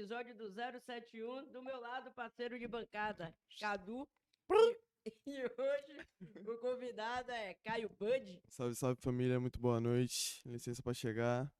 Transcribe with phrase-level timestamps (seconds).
[0.00, 1.52] episódio do 071.
[1.52, 4.08] Do meu lado, parceiro de bancada, Cadu.
[5.26, 8.42] E hoje o convidado é Caio Bud.
[8.48, 10.46] Salve, salve família, muito boa noite.
[10.46, 11.50] Licença para chegar.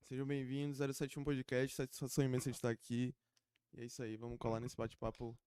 [0.00, 3.14] Sejam bem-vindos ao 071 Podcast, satisfação imensa de estar aqui.
[3.72, 5.38] E é isso aí, vamos colar nesse bate-papo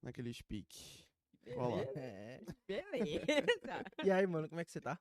[0.00, 1.04] naquele speak.
[1.54, 1.82] Cola.
[1.96, 2.40] É.
[2.68, 3.24] Beleza.
[4.04, 4.96] E aí, mano, como é que você tá?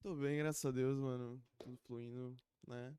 [0.00, 1.42] Tô bem, graças a Deus, mano.
[1.58, 2.34] Tudo fluindo,
[2.66, 2.96] né?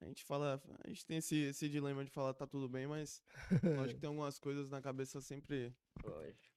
[0.00, 3.22] A gente fala, a gente tem esse, esse dilema de falar tá tudo bem, mas
[3.62, 5.74] lógico que tem algumas coisas na cabeça sempre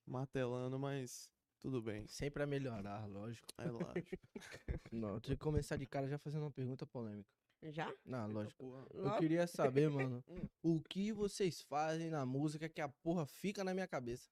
[0.05, 1.29] martelando, mas
[1.59, 2.07] tudo bem.
[2.07, 3.47] Sempre a melhorar, lógico.
[3.57, 4.17] É lógico.
[4.91, 7.29] Não, tem que começar de cara já fazendo uma pergunta polêmica.
[7.71, 7.93] Já?
[8.05, 8.87] Não, lógico.
[8.93, 10.21] Eu queria saber, mano,
[10.61, 14.29] o que vocês fazem na música que a porra fica na minha cabeça?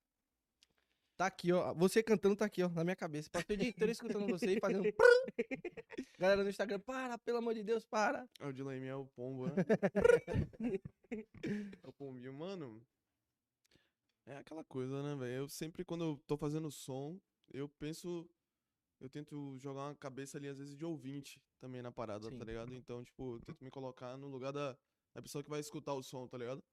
[1.21, 1.71] Tá aqui, ó.
[1.75, 3.29] Você cantando tá aqui, ó, na minha cabeça.
[3.29, 4.81] Passei o dia inteiro escutando você e fazendo.
[6.17, 8.27] Galera no Instagram, para, pelo amor de Deus, para.
[8.39, 9.53] É o dilema é o pombo, né?
[11.83, 12.83] é o pombinho, mano.
[14.25, 15.43] É aquela coisa, né, velho?
[15.43, 17.21] Eu sempre, quando eu tô fazendo som,
[17.53, 18.27] eu penso.
[18.99, 22.37] Eu tento jogar uma cabeça ali, às vezes, de ouvinte também na parada, Sim.
[22.39, 22.73] tá ligado?
[22.73, 24.75] Então, tipo, eu tento me colocar no lugar da,
[25.13, 26.63] da pessoa que vai escutar o som, tá ligado?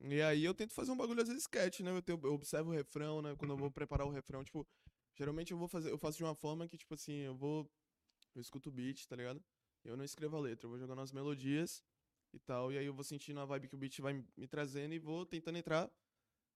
[0.00, 1.90] E aí eu tento fazer um bagulho, às vezes, sketch, né?
[1.90, 3.34] Eu, tenho- eu observo o refrão, né?
[3.36, 4.66] Quando eu vou preparar o refrão, tipo,
[5.14, 7.70] geralmente eu vou fazer, eu faço de uma forma que, tipo assim, eu vou.
[8.34, 9.42] Eu escuto o beat, tá ligado?
[9.84, 11.82] Eu não escrevo a letra, eu vou jogando as melodias
[12.32, 12.72] e tal.
[12.72, 15.26] E aí eu vou sentindo a vibe que o beat vai me- trazendo e vou
[15.26, 15.90] tentando entrar,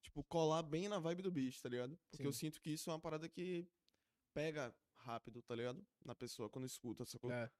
[0.03, 1.99] tipo, colar bem na vibe do beat, tá ligado?
[2.11, 2.47] Porque eu Sim.
[2.47, 3.67] sinto que isso é uma parada que
[4.35, 5.85] pega rápido, tá ligado?
[6.05, 7.31] Na pessoa quando escuta, sacou?
[7.33, 7.50] É,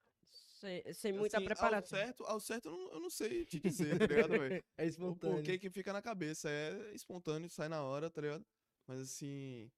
[0.63, 1.99] Sem, sem muita Assim, Ao preparação.
[1.99, 4.63] certo, ao certo eu não, eu não sei te dizer, tá ligado, velho?
[4.77, 5.35] é O espontâneo.
[5.35, 6.49] porquê que fica na cabeça.
[6.49, 8.45] É espontâneo, sai na hora, tá ligado?
[8.87, 9.69] Mas assim.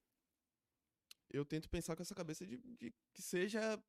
[1.29, 3.81] Eu tento pensar com essa cabeça de, de que seja.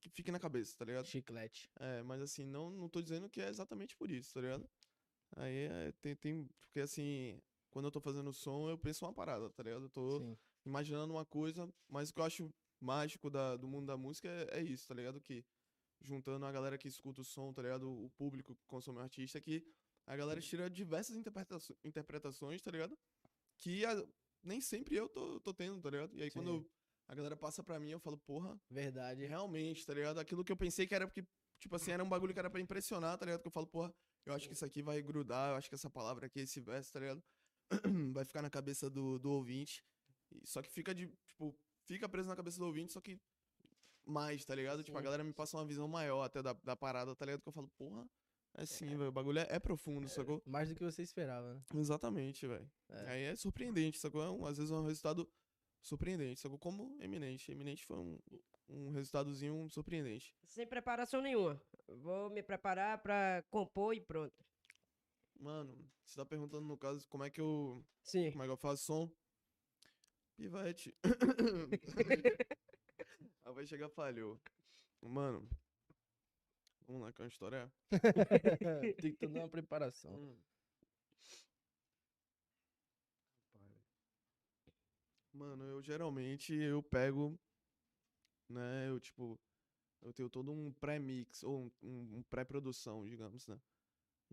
[0.00, 1.06] Que fique na cabeça, tá ligado?
[1.06, 1.68] Chiclete.
[1.80, 4.68] É, mas assim, não, não tô dizendo que é exatamente por isso, tá ligado?
[5.36, 6.48] Aí é, tem, tem.
[6.60, 7.40] Porque assim,
[7.70, 9.86] quando eu tô fazendo som, eu penso uma parada, tá ligado?
[9.86, 10.36] Eu tô Sim.
[10.64, 14.60] imaginando uma coisa, mas o que eu acho mágico da, do mundo da música é,
[14.60, 15.20] é isso, tá ligado?
[15.20, 15.44] Que
[16.02, 17.88] juntando a galera que escuta o som, tá ligado?
[17.90, 19.64] O público que consome o artista, que
[20.06, 21.16] a galera tira diversas
[21.84, 22.96] interpretações, tá ligado?
[23.58, 24.06] Que a-
[24.42, 26.16] nem sempre eu tô, tô tendo, tá ligado?
[26.16, 26.56] E aí quando Sim.
[26.56, 26.70] eu-
[27.08, 29.24] a galera passa pra mim, eu falo, porra, Verdade.
[29.26, 30.18] realmente, tá ligado?
[30.20, 31.26] Aquilo que eu pensei que era porque,
[31.58, 33.40] tipo assim, era um bagulho que era pra impressionar, tá ligado?
[33.40, 33.92] Que eu falo, porra,
[34.26, 36.92] eu acho que isso aqui vai grudar, eu acho que essa palavra aqui, esse verso,
[36.92, 37.22] tá ligado?
[38.14, 39.84] Vai ficar na cabeça do, do ouvinte.
[40.44, 41.54] Só que fica de, tipo,
[41.84, 43.18] fica preso na cabeça do ouvinte, só que
[44.08, 44.82] mais, tá ligado?
[44.82, 45.04] Tipo, a Sim.
[45.04, 47.42] galera me passa uma visão maior até da, da parada, tá ligado?
[47.42, 48.08] Que eu falo, porra,
[48.54, 50.42] é sim, velho, o bagulho é, é profundo, sacou?
[50.44, 51.62] Mais do que você esperava, né?
[51.74, 52.68] Exatamente, velho.
[52.88, 53.10] É.
[53.10, 54.22] Aí é surpreendente, sacou?
[54.22, 55.30] É um, às vezes é um resultado
[55.80, 56.58] surpreendente, sacou?
[56.58, 57.52] Como Eminente.
[57.52, 58.18] Eminente foi um,
[58.68, 60.34] um resultadozinho surpreendente.
[60.44, 61.60] Sem preparação nenhuma.
[61.86, 64.44] Vou me preparar pra compor e pronto.
[65.38, 67.84] Mano, você tá perguntando no caso como é que eu.
[68.02, 68.32] Sim.
[68.32, 69.10] Como é que eu faço som?
[70.36, 70.94] Pivete.
[73.48, 74.38] Aí vai chegar falhou.
[75.00, 75.48] Mano.
[76.86, 77.72] Vamos lá, que é uma história.
[79.00, 80.12] Tem que ter uma preparação.
[80.14, 80.36] Hum.
[85.32, 87.38] Mano, eu geralmente eu pego,
[88.50, 88.90] né?
[88.90, 89.38] Eu tipo,
[90.02, 93.58] eu tenho todo um pré-mix ou um, um- um pré-produção, digamos, né?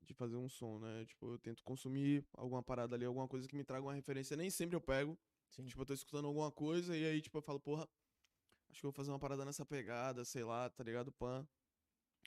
[0.04, 1.06] De fazer um som, né?
[1.06, 4.36] Tipo, eu tento consumir alguma parada ali, alguma coisa que me traga uma referência.
[4.36, 5.18] Nem sempre eu pego.
[5.50, 5.64] Sim.
[5.66, 7.88] Tipo, eu tô escutando alguma coisa e aí, tipo, eu falo, porra,
[8.76, 11.10] acho que eu vou fazer uma parada nessa pegada, sei lá, tá ligado?
[11.14, 11.48] Pan.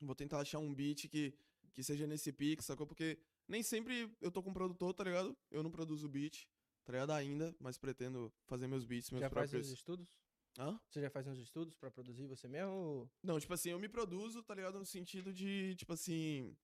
[0.02, 1.34] Vou tentar achar um beat que,
[1.74, 2.86] que seja nesse pique, sacou?
[2.86, 5.36] Porque nem sempre eu tô com um produtor, tá ligado?
[5.50, 6.46] Eu não produzo beat,
[6.86, 7.10] tá ligado?
[7.10, 9.68] Ainda, mas pretendo fazer meus beats, meus Já faz próprios.
[9.70, 10.18] uns estudos?
[10.58, 10.80] Hã?
[10.88, 12.72] Você já faz uns estudos pra produzir você mesmo?
[12.72, 14.78] ou- Não, tipo assim, eu me produzo, tá ligado?
[14.78, 16.56] No sentido de, tipo assim.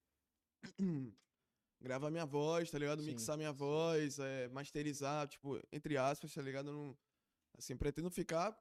[1.79, 3.03] gravar minha voz, tá ligado?
[3.03, 3.11] Sim.
[3.11, 6.69] Mixar minha voz, é, masterizar, tipo, entre aspas, tá ligado?
[6.69, 6.97] Eu não.
[7.57, 8.57] Assim, pretendo ficar.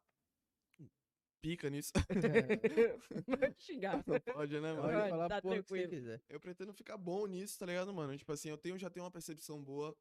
[1.44, 1.93] Pica nisso.
[3.29, 4.02] Vou xingar.
[4.06, 4.81] Não pode, né, mano?
[4.81, 5.91] Pode Pode, falar tá porra que você tranquilo.
[5.91, 6.23] quiser.
[6.26, 8.16] Eu pretendo ficar bom nisso, tá ligado, mano?
[8.16, 9.95] Tipo assim, eu tenho, já tenho uma percepção boa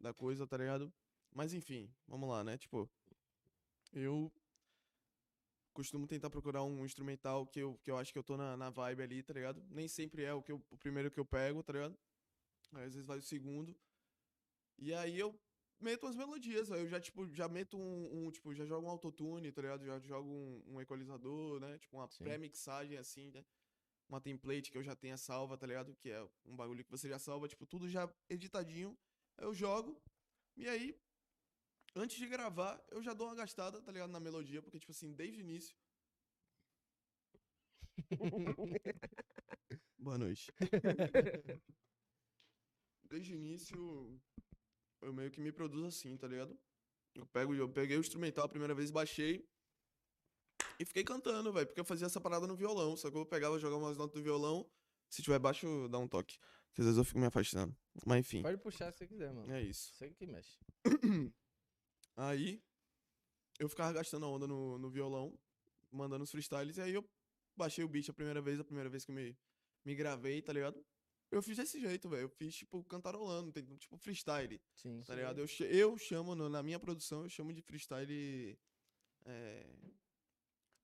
[0.00, 0.90] da coisa, tá ligado?
[1.34, 2.56] Mas enfim, vamos lá, né?
[2.56, 2.88] Tipo,
[3.92, 4.32] eu
[5.74, 8.70] costumo tentar procurar um instrumental que eu, que eu acho que eu tô na, na
[8.70, 9.62] vibe ali, tá ligado?
[9.68, 11.94] Nem sempre é o, que eu, o primeiro que eu pego, tá ligado?
[12.72, 13.76] Aí, às vezes vai o segundo.
[14.78, 15.38] E aí eu
[15.80, 19.52] meto as melodias, eu já, tipo, já meto um, um, tipo, já jogo um autotune,
[19.52, 19.84] tá ligado?
[19.84, 21.78] Já jogo um, um equalizador, né?
[21.78, 23.44] Tipo, uma pré-mixagem assim, né?
[24.08, 25.94] Uma template que eu já tenha salva, tá ligado?
[25.96, 28.96] Que é um bagulho que você já salva, tipo, tudo já editadinho.
[29.38, 30.00] Eu jogo,
[30.56, 30.98] e aí,
[31.94, 34.10] antes de gravar, eu já dou uma gastada, tá ligado?
[34.10, 35.76] Na melodia, porque, tipo assim, desde o início.
[39.98, 40.52] Boa noite.
[43.04, 44.20] Desde o início,
[45.02, 46.58] eu meio que me produzo assim, tá ligado?
[47.14, 49.48] Eu, pego, eu peguei o instrumental a primeira vez, baixei
[50.78, 53.22] e fiquei cantando, velho, porque eu fazia essa parada no violão, sacou?
[53.22, 54.68] Eu pegava, jogava umas notas do violão,
[55.08, 56.38] se tiver baixo, dá um toque.
[56.68, 57.74] Porque às vezes eu fico me afastando.
[58.04, 59.50] Mas enfim, Pode puxar se você quiser, mano.
[59.52, 59.94] é isso.
[59.94, 60.58] Você que mexe.
[62.16, 62.62] Aí,
[63.58, 65.38] eu ficava gastando a onda no, no violão,
[65.90, 67.08] mandando os freestyles, e aí eu
[67.54, 69.36] baixei o beat a primeira vez, a primeira vez que eu me,
[69.84, 70.82] me gravei, tá ligado?
[71.30, 72.22] Eu fiz desse jeito, velho.
[72.22, 75.02] Eu fiz, tipo, cantarolando, tipo, freestyle, Sim.
[75.06, 75.40] tá ligado?
[75.40, 78.56] Eu, eu chamo, na minha produção, eu chamo de freestyle
[79.24, 79.66] é,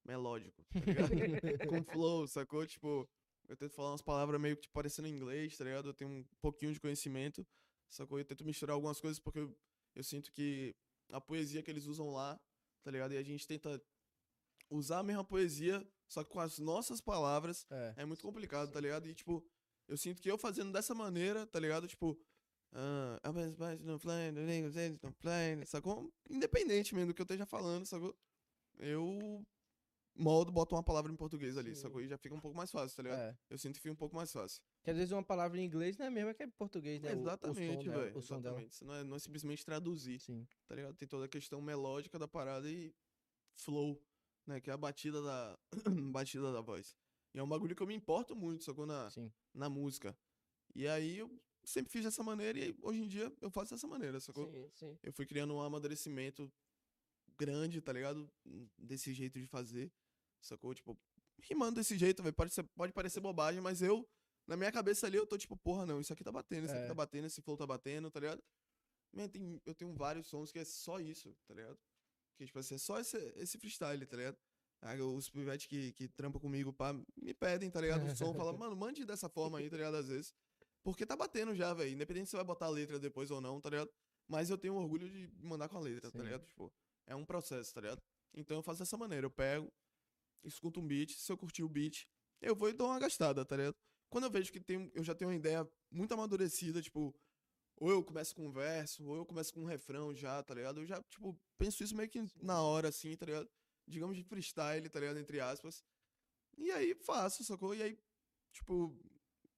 [0.05, 1.11] melódico, tá ligado?
[1.69, 2.67] Com flow, sacou?
[2.67, 3.09] Tipo,
[3.49, 5.89] eu tento falar umas palavras meio que tipo, parecendo inglês, tá ligado?
[5.91, 7.47] Eu tenho um pouquinho de conhecimento,
[7.89, 8.19] sacou?
[8.19, 9.57] Eu tento misturar algumas coisas porque eu,
[9.95, 10.75] eu sinto que
[11.11, 12.41] a poesia que eles usam lá,
[12.83, 13.13] tá ligado?
[13.15, 13.81] E a gente tenta
[14.71, 17.95] usar a mesma poesia, só que com as nossas palavras, É.
[17.99, 19.07] é muito complicado, tá ligado?
[19.07, 19.45] E, tipo,
[19.89, 21.87] eu sinto que eu fazendo dessa maneira, tá ligado?
[21.87, 22.19] Tipo,
[22.73, 23.21] ah,
[23.81, 26.13] no plane, sacou?
[26.31, 28.17] Independente mesmo do que eu esteja falando, sacou?
[28.79, 29.45] Eu
[30.15, 32.01] moldo, boto uma palavra em português ali, sacou?
[32.01, 33.21] E já fica um pouco mais fácil, tá ligado?
[33.21, 33.37] É.
[33.51, 34.63] Eu sinto que fica um pouco mais fácil.
[34.83, 37.01] Que às vezes uma palavra em inglês não é a mesma que é em português,
[37.01, 37.13] né?
[37.13, 38.13] Exatamente, dela, velho.
[38.13, 38.19] Dela.
[38.19, 38.85] Exatamente.
[38.85, 40.47] Não é, não é simplesmente traduzir, Sim.
[40.67, 40.95] tá ligado?
[40.95, 42.95] Tem toda a questão melódica da parada e
[43.55, 44.03] flow,
[44.47, 44.61] né?
[44.61, 45.59] Que é a batida da,
[46.13, 46.97] batida da voz.
[47.35, 48.87] E é um bagulho que eu me importo muito, sacou?
[48.87, 49.33] Na, Sim.
[49.55, 50.17] na música.
[50.75, 51.31] E aí eu
[51.65, 54.51] sempre fiz dessa maneira e hoje em dia eu faço dessa maneira, sacou?
[54.51, 54.99] Sim, sim.
[55.03, 56.53] Eu fui criando um amadurecimento
[57.39, 58.31] grande, tá ligado?
[58.77, 59.91] Desse jeito de fazer,
[60.41, 60.75] sacou?
[60.75, 60.99] Tipo,
[61.41, 62.35] rimando desse jeito, velho.
[62.35, 64.09] Pode, ser- pode parecer bobagem, mas eu,
[64.47, 66.85] na minha cabeça ali, eu tô tipo, porra, não, isso aqui tá batendo, isso aqui
[66.85, 66.89] É.
[66.89, 68.43] tá batendo, esse flow tá batendo, tá ligado?
[69.13, 71.79] Man, tem- eu tenho vários sons que é só isso, tá ligado?
[72.37, 74.39] Que, tipo assim, é só esse, esse freestyle, tá ligado?
[74.83, 78.05] Aí os pivetes que, que trampam comigo, pá, me pedem, tá ligado?
[78.05, 79.97] O som, fala, mano, mande dessa forma aí, tá ligado?
[79.97, 80.35] Às vezes.
[80.83, 81.93] Porque tá batendo já, velho.
[81.93, 83.91] Independente se você vai botar a letra depois ou não, tá ligado?
[84.27, 86.25] Mas eu tenho orgulho de mandar com a letra, tá Sim.
[86.25, 86.45] ligado?
[86.47, 86.73] Tipo,
[87.07, 88.03] é um processo, tá ligado?
[88.35, 89.25] Então eu faço dessa maneira.
[89.25, 89.73] Eu pego,
[90.43, 92.05] escuto um beat, se eu curtir o beat,
[92.41, 93.77] eu vou e dou uma gastada, tá ligado?
[94.11, 97.15] Quando eu vejo que tem, eu já tenho uma ideia muito amadurecida, tipo,
[97.77, 100.81] ou eu começo com um verso, ou eu começo com um refrão já, tá ligado?
[100.81, 103.49] Eu já, tipo, penso isso meio que na hora, assim, tá ligado?
[103.87, 105.19] Digamos de freestyle, tá ligado?
[105.19, 105.85] Entre aspas.
[106.57, 107.75] E aí faço, sacou?
[107.75, 107.99] E aí,
[108.53, 108.97] tipo,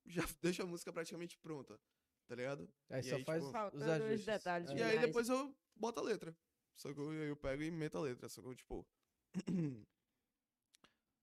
[0.07, 1.79] já deixo a música praticamente pronta,
[2.27, 2.69] tá ligado?
[2.91, 4.27] Aí E só aí, faz tipo, os ajustes.
[4.27, 4.71] detalhes.
[4.71, 6.37] E aí depois eu boto a letra,
[6.77, 7.13] sacou?
[7.15, 8.55] E aí eu pego e meto a letra, sacou?
[8.55, 8.87] Tipo.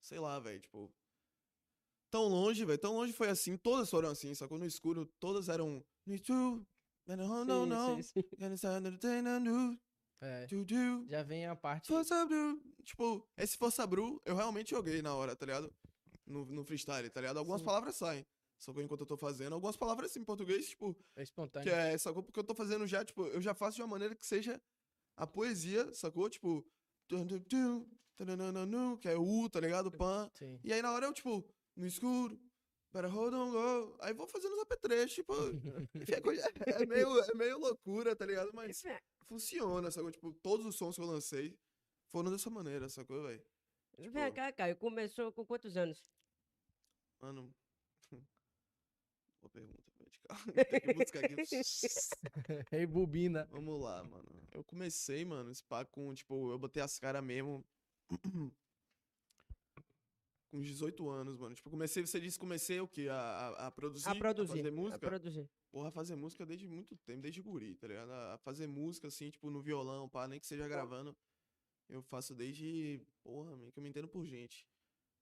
[0.01, 0.91] Sei lá, velho, tipo.
[2.09, 4.59] Tão longe, velho, tão longe foi assim, todas foram assim, sacou?
[4.59, 5.83] No escuro, todas eram.
[6.05, 6.65] "Me too,
[7.07, 8.27] and I don't know, Sim, sim, sim.
[10.21, 10.45] É.
[10.47, 11.87] do, do, Já vem a parte.
[11.87, 12.61] Força Bru.
[12.83, 15.73] Tipo, esse Força Bru eu realmente joguei na hora, tá ligado?
[16.25, 17.37] No, no freestyle, tá ligado?
[17.37, 17.65] Algumas Sim.
[17.65, 18.25] palavras saem.
[18.59, 19.53] Sacou enquanto eu tô fazendo.
[19.53, 21.67] Algumas palavras em português, tipo, É espontâneo.
[21.67, 22.21] que é, sacou?
[22.21, 24.61] Porque eu tô fazendo já, tipo, eu já faço de uma maneira que seja
[25.17, 26.29] a poesia, sacou?
[26.29, 26.63] Tipo,
[29.01, 29.91] que é U, tá ligado?
[29.91, 30.29] Pan.
[30.35, 30.59] Sim.
[30.63, 31.43] E aí na hora eu, tipo,
[31.75, 32.39] no escuro,
[32.93, 33.97] better hold on, go.
[34.01, 35.33] Aí vou fazendo os apetrechos, tipo,
[36.77, 38.51] é, é meio, é meio loucura, tá ligado?
[38.53, 38.83] Mas
[39.31, 40.11] funciona, sacou?
[40.11, 41.57] Tipo, todos os sons que eu lancei
[42.07, 43.41] foram dessa maneira, sacou, velho?
[43.97, 44.75] Vem Tipo- cá, Caio.
[44.75, 46.05] Começou com quantos anos?
[47.21, 47.53] Mano.
[49.41, 50.11] Boa pergunta, velho.
[50.69, 51.41] Tem que buscar aqui.
[52.75, 53.45] Ei, bobina.
[53.51, 54.47] Vamos lá, mano.
[54.51, 57.65] Eu comecei, mano, esse pá com, tipo, eu botei as caras mesmo.
[60.51, 61.55] com uns 18 anos, mano.
[61.55, 63.07] Tipo, comecei, você disse comecei o quê?
[63.09, 64.09] A, a, a produzir?
[64.09, 64.57] A produzir.
[64.57, 64.99] fazer A música?
[64.99, 65.49] produzir.
[65.71, 68.11] Porra, fazer música desde muito tempo, desde guri, tá ligado?
[68.11, 71.15] A fazer música, assim, tipo, no violão, pá, nem que seja gravando.
[71.89, 73.01] Eu faço desde.
[73.23, 74.67] Porra, que eu me entendo por gente.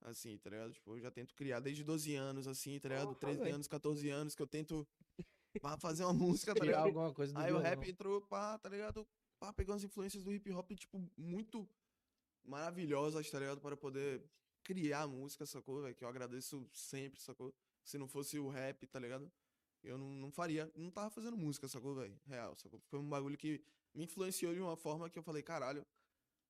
[0.02, 0.74] Assim, tá ligado?
[0.74, 3.08] Tipo, eu já tento criar desde 12 anos, assim, tá ligado?
[3.08, 3.56] Porra, 13 velho.
[3.56, 4.88] anos, 14 anos, que eu tento
[5.62, 6.88] pá, fazer uma música, tá ligado?
[6.88, 7.64] alguma coisa Aí o violão.
[7.64, 9.08] rap entrou, pá, tá ligado?
[9.40, 11.68] Pá, pegou as influências do hip hop, tipo, muito
[12.44, 13.62] maravilhosas, tá ligado?
[13.62, 14.24] Para poder
[14.70, 15.96] criar música, sacou, velho?
[15.96, 17.52] Que eu agradeço sempre, sacou?
[17.84, 19.32] Se não fosse o rap, tá ligado?
[19.82, 22.16] Eu não, não faria, não tava fazendo música, sacou, velho?
[22.28, 22.80] Real, sacou?
[22.86, 23.64] Foi um bagulho que
[23.96, 25.84] me influenciou de uma forma que eu falei, caralho,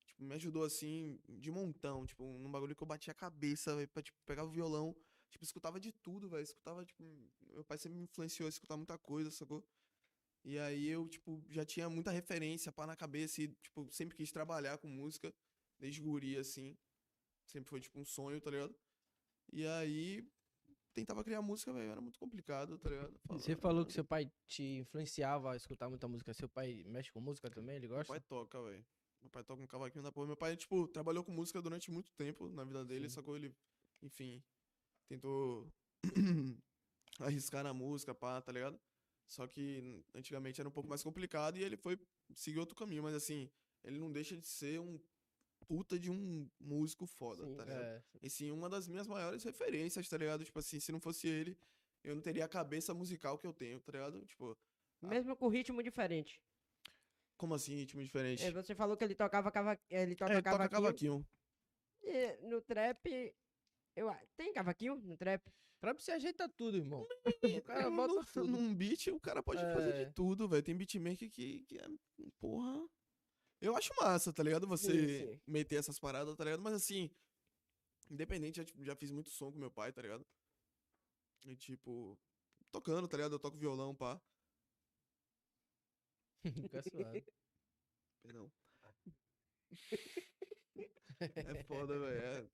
[0.05, 3.87] tipo, me ajudou assim, de montão, tipo, num bagulho que eu bati a cabeça, velho,
[3.87, 4.93] pra, tipo, pegar o violão,
[5.29, 7.01] tipo, escutava de tudo, velho, escutava, tipo,
[7.53, 9.65] meu pai sempre me influenciou a escutar muita coisa, sacou?
[10.43, 14.29] E aí eu, tipo, já tinha muita referência, pá, na cabeça e, tipo, sempre quis
[14.29, 15.33] trabalhar com música,
[15.79, 16.75] desde guri, assim,
[17.49, 18.75] sempre foi, tipo, um sonho, tá ligado?
[19.51, 20.27] E aí,
[20.93, 23.19] tentava criar música, velho, era muito complicado, tá ligado?
[23.29, 26.33] Você falou que seu pai te influenciava a escutar muita música.
[26.33, 27.77] Seu pai mexe com música também?
[27.77, 28.13] Ele Meu gosta?
[28.13, 28.85] pai toca, velho.
[29.21, 30.27] Meu pai toca um cavaquinho da porra.
[30.27, 33.15] Meu pai, tipo, trabalhou com música durante muito tempo na vida dele, Sim.
[33.15, 33.35] sacou?
[33.35, 33.53] Ele,
[34.01, 34.41] enfim,
[35.07, 35.67] tentou
[37.19, 38.79] arriscar na música, pá, tá ligado?
[39.27, 41.99] Só que antigamente era um pouco mais complicado e ele foi
[42.33, 43.49] seguir outro caminho, mas assim,
[43.83, 44.99] ele não deixa de ser um
[45.69, 47.81] puta de um músico foda, Sim, tá ligado?
[47.83, 50.43] É, E sim, uma das minhas maiores referências, tá ligado?
[50.43, 51.55] Tipo assim, se não fosse ele,
[52.03, 54.25] eu não teria a cabeça musical que eu tenho, tá ligado?
[54.25, 54.57] Tipo,
[55.03, 56.41] Mesmo com ritmo diferente.
[57.37, 58.43] como assim, ritmo diferente?
[58.43, 59.79] É, você falou que ele tocava cava...
[59.91, 60.81] ele toca É, ele toca cavaquinho.
[60.81, 61.27] cavaquinho.
[62.01, 63.33] E no trap.
[63.95, 64.09] Eu...
[64.09, 65.43] a- Tem cavaquinho no trap?
[65.79, 67.07] Pra você ajeita tudo, irmão.
[67.57, 68.47] O cara É, bota no- tudo.
[68.47, 70.05] Num beat, o cara pode fazer É.
[70.05, 70.63] de tudo, velho.
[70.63, 71.85] Tem beatmaker que, que é.
[72.39, 72.85] Porra.
[73.61, 74.67] Eu acho massa, tá ligado?
[74.67, 75.41] Você sim.
[75.45, 76.61] meter essas paradas, tá ligado?
[76.61, 77.09] Mas assim.
[78.09, 80.25] Independente, já, tipo, já fiz muito som com meu pai, tá ligado?
[81.45, 82.17] E tipo.
[82.71, 83.33] Tocando, tá ligado?
[83.35, 84.21] Eu toco violão, pá.
[86.83, 87.33] Fica.
[88.21, 88.51] Perdão.
[91.19, 92.21] É foda, velho.
[92.21, 92.49] É,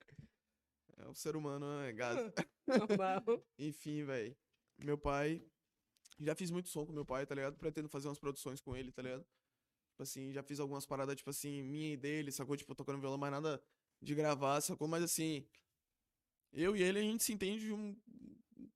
[0.97, 2.17] é, o ser humano é gás.
[2.67, 3.23] Normal.
[3.59, 4.35] Enfim, velho.
[4.77, 5.45] Meu pai.
[6.19, 7.57] Já fiz muito som com meu pai, tá ligado?
[7.57, 9.25] Pretendo fazer umas produções com ele, tá ligado?
[9.95, 12.57] Tipo assim, já fiz algumas paradas, tipo assim, minha e dele, sacou?
[12.57, 13.61] Tipo, tocando violão, mas nada
[14.01, 14.89] de gravar, sacou?
[14.89, 15.47] Mas assim.
[16.51, 17.95] Eu e ele, a gente se entende de um.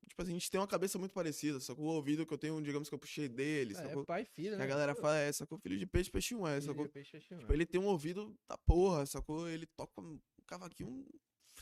[0.07, 1.85] Tipo assim, a gente tem uma cabeça muito parecida, sacou?
[1.87, 4.05] O ouvido que eu tenho, digamos que eu puxei dele, É, sacou?
[4.05, 4.63] pai e filho, né?
[4.63, 5.57] a galera fala, é, sacou?
[5.59, 6.89] Filho de peixe, peixe um é, Filho de sacou?
[6.89, 7.53] peixe, peixe, Tipo, mano.
[7.53, 9.47] ele tem um ouvido da porra, sacou?
[9.49, 11.05] Ele toca um cavaquinho.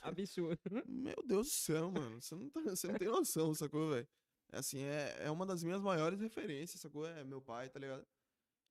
[0.03, 0.59] Absurdo.
[0.87, 2.21] Meu Deus do céu, mano.
[2.21, 4.07] Você não, tá- você não tem noção, sacou, velho?
[4.51, 7.07] É Assim, é, é uma das minhas maiores referências, sacou?
[7.07, 8.05] É meu pai, tá ligado?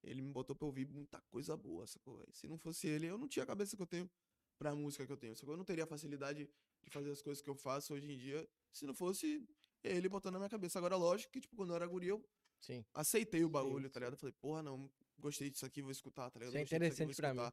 [0.07, 2.33] Ele me botou pra ouvir muita coisa boa, sacou, velho?
[2.33, 4.11] Se não fosse ele, eu não tinha a cabeça que eu tenho
[4.59, 5.55] pra música que eu tenho, sacou?
[5.55, 6.49] Eu não teria a facilidade
[6.83, 9.47] de fazer as coisas que eu faço hoje em dia se não fosse
[9.83, 10.79] ele botando na minha cabeça.
[10.79, 12.25] Agora, lógico que, tipo, quando eu era guri, eu
[12.61, 12.85] Sim.
[12.95, 13.93] aceitei o bagulho, sim.
[13.93, 14.15] tá ligado?
[14.15, 16.51] Eu falei, porra, não, gostei disso aqui, vou escutar, tá ligado?
[16.51, 17.53] Isso é disso aqui, interessante pra mim.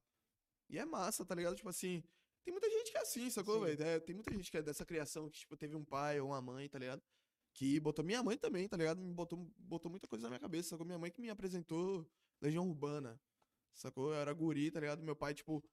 [0.70, 1.56] E é massa, tá ligado?
[1.56, 2.04] Tipo assim,
[2.44, 3.82] tem muita gente que é assim, sacou, velho?
[3.82, 6.42] É, tem muita gente que é dessa criação, que, tipo, teve um pai ou uma
[6.42, 7.02] mãe, tá ligado?
[7.54, 9.00] Que botou minha mãe também, tá ligado?
[9.02, 10.86] Me botou, botou muita coisa na minha cabeça, sacou?
[10.86, 12.08] Minha mãe que me apresentou
[12.44, 13.20] Legião Urbana,
[13.74, 14.10] sacou?
[14.10, 15.02] Eu era guri, tá ligado?
[15.02, 15.64] Meu pai, tipo,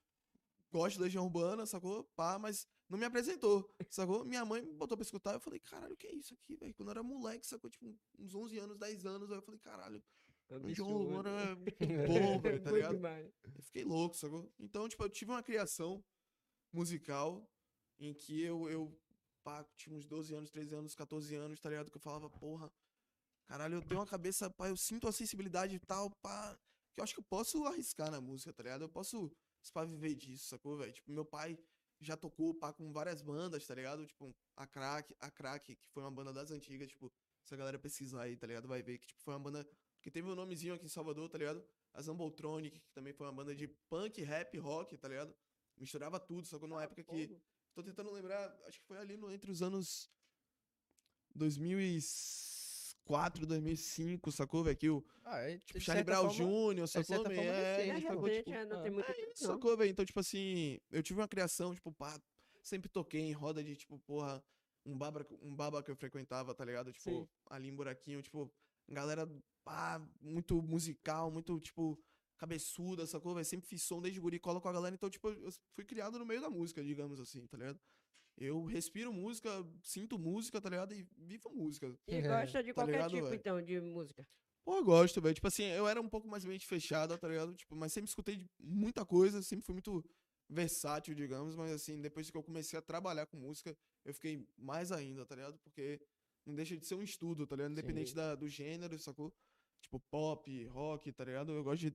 [0.70, 2.04] gosta de Legião Urbana, sacou?
[2.14, 4.24] Pá, mas não me apresentou, sacou?
[4.24, 6.72] Minha mãe me botou pra escutar, eu falei, caralho, o que é isso aqui, velho?
[6.74, 7.68] Quando eu era moleque, sacou?
[7.68, 10.02] Tipo, uns 11 anos, 10 anos, aí eu falei, caralho,
[10.58, 12.96] Legião Urbana é muito bom, velho, tá ligado?
[13.56, 14.52] Eu fiquei louco, sacou?
[14.58, 16.04] Então, tipo, eu tive uma criação
[16.72, 17.48] musical
[17.98, 18.96] em que eu, eu
[19.42, 21.90] pá, tinha uns 12 anos, 13 anos, 14 anos, tá ligado?
[21.90, 22.72] Que eu falava, porra,
[23.50, 26.56] caralho, eu tenho uma cabeça, pá, eu sinto a sensibilidade e tal, pá,
[26.94, 28.82] que eu acho que eu posso arriscar na música, tá ligado?
[28.82, 29.28] Eu posso,
[29.74, 30.92] pá, viver disso, sacou, velho?
[30.92, 31.58] Tipo, meu pai
[32.00, 34.06] já tocou, pá, com várias bandas, tá ligado?
[34.06, 37.76] Tipo, a Crack, a Crack, que foi uma banda das antigas, tipo, se a galera
[37.76, 38.68] pesquisar aí, tá ligado?
[38.68, 39.68] Vai ver que, tipo, foi uma banda
[40.00, 41.66] que teve um nomezinho aqui em Salvador, tá ligado?
[41.92, 45.34] A Zamboltronic, que também foi uma banda de punk, rap, rock, tá ligado?
[45.76, 47.36] Misturava tudo, só que numa época que.
[47.74, 50.08] Tô tentando lembrar, acho que foi ali no, entre os anos
[53.10, 54.76] 2004, 2005, sacou, velho?
[54.76, 58.64] Que o Ah, é, tipo, Charlie Brown forma- Jr., sacou, É, É, sacou, tipo, é,
[58.64, 59.54] não tem muito é tempo, isso, não.
[59.54, 59.90] sacou, velho?
[59.90, 62.20] Então, tipo assim, eu tive uma criação, tipo, pá,
[62.62, 64.42] sempre toquei em roda de, tipo, porra,
[64.86, 66.92] um baba, um baba que eu frequentava, tá ligado?
[66.92, 67.28] Tipo, Sim.
[67.50, 68.50] ali em Buraquinho, tipo,
[68.88, 69.28] galera,
[69.64, 71.98] pá, muito musical, muito, tipo,
[72.38, 73.44] cabeçuda, sacou, velho?
[73.44, 76.24] Sempre fiz som desde guri, cola com a galera, então, tipo, eu fui criado no
[76.24, 77.78] meio da música, digamos assim, tá ligado?
[78.40, 79.50] Eu respiro música,
[79.82, 80.94] sinto música, tá ligado?
[80.94, 81.94] E vivo música.
[82.08, 83.34] E É, gosta de tá qualquer ligado, tipo, velho?
[83.34, 84.26] então, de música.
[84.64, 85.34] Pô, eu gosto, velho.
[85.34, 87.54] Tipo assim, eu era um pouco mais mente fechada, tá ligado?
[87.54, 90.02] Tipo, mas sempre escutei de muita coisa, sempre fui muito
[90.48, 94.90] versátil, digamos, mas assim, depois que eu comecei a trabalhar com música, eu fiquei mais
[94.90, 95.58] ainda, tá ligado?
[95.58, 96.00] Porque
[96.44, 97.72] não deixa de ser um estudo, tá ligado?
[97.72, 98.16] Independente Sim.
[98.16, 99.32] da, do gênero, sacou?
[99.82, 101.52] Tipo, pop, rock, tá ligado?
[101.52, 101.94] Eu gosto de.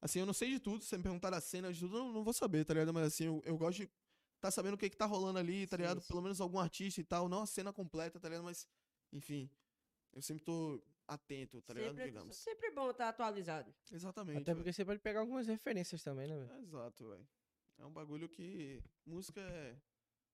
[0.00, 2.12] Assim, eu não sei de tudo, se você me perguntar a cena de tudo, eu
[2.12, 2.92] não vou saber, tá ligado?
[2.94, 3.90] Mas assim, eu, eu gosto de
[4.40, 6.00] tá sabendo o que que tá rolando ali, tá Sim, ligado?
[6.00, 6.08] sim.
[6.08, 8.44] Pelo menos algum artista e tal, não a cena completa, tá ligado?
[8.44, 8.66] Mas,
[9.12, 9.50] enfim,
[10.12, 11.94] eu sempre tô atento, tá ligado?
[11.94, 12.36] sempre, Digamos.
[12.36, 13.72] sempre bom estar atualizado.
[13.92, 14.38] Exatamente.
[14.42, 14.56] Até velho.
[14.58, 16.52] porque você pode pegar algumas referências também, né, velho?
[16.52, 17.28] É, exato, velho.
[17.78, 18.82] É um bagulho que.
[19.04, 19.76] Música é.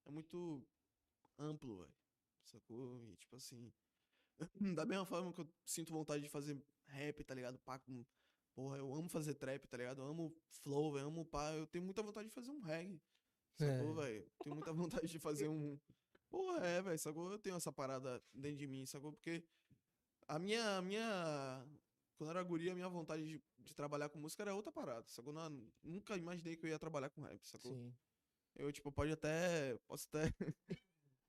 [0.06, 0.66] É muito
[1.38, 1.94] amplo, velho.
[2.44, 2.96] Sacou?
[2.98, 3.72] E tipo assim.
[4.76, 7.58] Da mesma forma que eu sinto vontade de fazer rap, tá ligado?
[7.58, 8.04] Pá, com.
[8.54, 10.02] Porra, eu amo fazer trap, tá ligado?
[10.02, 11.52] Eu amo flow, eu amo pá.
[11.52, 13.00] Eu tenho muita vontade de fazer um reggae.
[13.58, 14.06] Sacou, É.
[14.06, 14.26] velho?
[14.42, 15.78] Tenho muita vontade de fazer um.
[16.28, 16.98] Porra, é, velho.
[16.98, 17.30] Sacou?
[17.30, 19.12] Eu tenho essa parada dentro de mim, sacou?
[19.12, 19.44] Porque
[20.28, 20.78] a minha.
[20.78, 21.66] a minha
[22.16, 25.04] quando eu era guri, a minha vontade de, de trabalhar com música era outra parada,
[25.08, 25.32] sacou?
[25.32, 25.50] Não,
[25.82, 27.72] nunca imaginei que eu ia trabalhar com rap, sacou?
[27.72, 27.92] Sim.
[28.54, 29.76] Eu, tipo, pode até.
[29.88, 30.22] Posso até.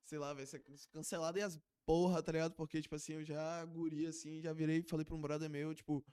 [0.04, 2.54] sei lá, vai ser cancelado e as porra, tá ligado?
[2.54, 5.74] Porque, tipo assim, eu já guri, assim, já virei e falei pra um brother meu,
[5.74, 6.04] tipo.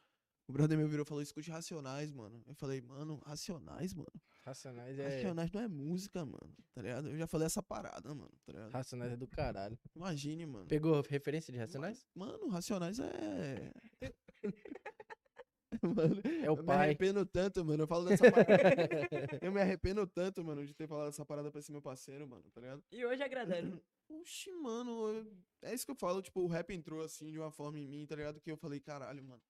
[0.47, 2.43] O brother meu virou e falou, escute Racionais, mano.
[2.45, 4.11] Eu falei, mano, Racionais, mano?
[4.43, 5.03] Racionais é.
[5.17, 7.09] Racionais não é música, mano, tá ligado?
[7.09, 8.71] Eu já falei essa parada, mano, tá ligado?
[8.71, 9.77] Racionais é do caralho.
[9.95, 10.65] Imagine, mano.
[10.67, 12.05] Pegou referência de Racionais?
[12.15, 13.71] Mano, Racionais é.
[15.83, 16.77] mano, É o eu me pai.
[16.87, 17.83] arrependo tanto, mano.
[17.83, 18.49] Eu falo dessa parada.
[19.41, 22.43] eu me arrependo tanto, mano, de ter falado essa parada pra esse meu parceiro, mano,
[22.51, 22.83] tá ligado?
[22.91, 23.81] E hoje agradando.
[24.09, 27.51] Oxi, mano, eu- é isso que eu falo, tipo, o rap entrou assim de uma
[27.51, 28.41] forma em mim, tá ligado?
[28.41, 29.41] Que eu falei, caralho, mano,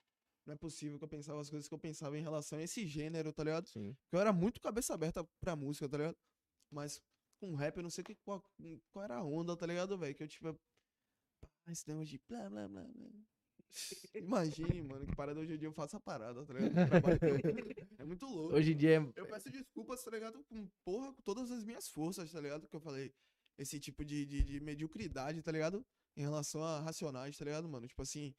[0.45, 2.85] não é possível que eu pensava as coisas que eu pensava em relação a esse
[2.87, 3.67] gênero, tá ligado?
[3.67, 3.95] Sim.
[4.11, 6.17] Eu era muito cabeça aberta pra música, tá ligado?
[6.71, 7.01] Mas
[7.39, 8.43] com rap eu não sei que, qual,
[8.91, 10.15] qual era a onda, tá ligado, velho?
[10.15, 10.59] Que eu, tipo,
[11.67, 13.09] esse negócio de blá blá blá blá.
[14.15, 16.73] Imagine, mano, que parada hoje em dia eu faço a parada, tá ligado?
[17.97, 18.55] É muito louco.
[18.55, 19.11] Hoje em dia é.
[19.15, 20.43] Eu peço desculpas, tá ligado?
[20.45, 22.67] Com, porra, com todas as minhas forças, tá ligado?
[22.67, 23.13] Que eu falei.
[23.57, 25.85] Esse tipo de, de, de mediocridade, tá ligado?
[26.17, 27.87] Em relação a racionais, tá ligado, mano?
[27.87, 28.33] Tipo assim.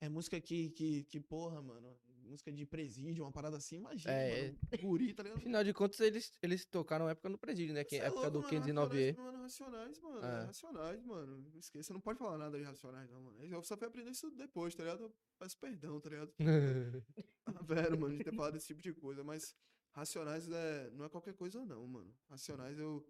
[0.00, 1.96] É música que, que, que porra, mano.
[2.22, 4.58] Música de presídio, uma parada assim, imagina, É, mano.
[4.80, 5.38] Guri, tá ligado?
[5.38, 7.82] Afinal de contas, eles, eles tocaram época no presídio, né?
[7.82, 9.16] Que é época do louco, 509E.
[9.16, 10.24] Mano, racionais, mano.
[10.24, 10.42] É.
[10.42, 10.44] É.
[10.44, 11.44] Racionais, mano.
[11.58, 13.44] Esqueça, você não pode falar nada de racionais, não, mano.
[13.44, 15.02] Eu só fui aprender isso depois, tá ligado?
[15.04, 16.32] Eu peço perdão, tá ligado?
[17.46, 19.56] Ah, Velho, mano, de ter falado esse tipo de coisa, mas
[19.92, 22.14] Racionais é, não é qualquer coisa, não, mano.
[22.28, 23.04] Racionais eu.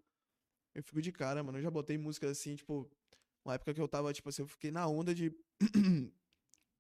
[0.75, 1.59] Eu fico de cara, mano.
[1.59, 2.91] Eu já botei música assim, tipo.
[3.45, 5.35] Uma época que eu tava, tipo assim, eu fiquei na onda de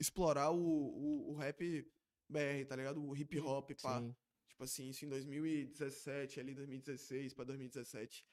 [0.00, 1.86] explorar o, o, o rap
[2.28, 3.04] BR, tá ligado?
[3.04, 4.00] O hip hop, pá.
[4.00, 4.16] Sim.
[4.48, 8.26] Tipo assim, isso em 2017, ali 2016 pra 2017.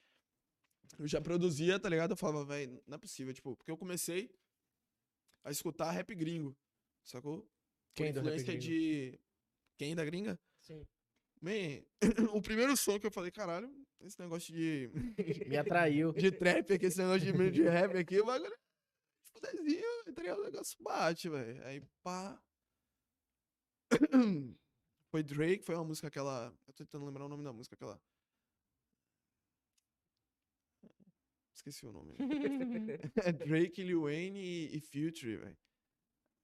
[0.98, 2.12] Eu já produzia, tá ligado?
[2.12, 4.30] Eu falava, velho, não é possível, tipo, porque eu comecei
[5.44, 6.56] a escutar rap gringo,
[7.04, 7.46] sacou?
[7.94, 9.18] Quem rap influência de.
[9.76, 10.40] Quem da gringa?
[10.60, 10.86] Sim.
[11.40, 11.82] Man,
[12.34, 14.90] o primeiro som que eu falei, caralho, esse negócio de,
[15.48, 16.12] Me atraiu.
[16.14, 18.56] de trap aqui, esse negócio de, de rap aqui, o bagulho
[19.44, 20.40] é fudezinho, tá ligado?
[20.40, 21.64] O negócio bate, velho.
[21.66, 22.40] Aí, pá.
[25.10, 26.54] Foi Drake, foi uma música aquela.
[26.66, 27.98] Eu tô tentando lembrar o nome da música, aquela.
[31.54, 32.14] Esqueci o nome.
[33.24, 35.56] É Drake, Lil Wayne e, e Future, velho.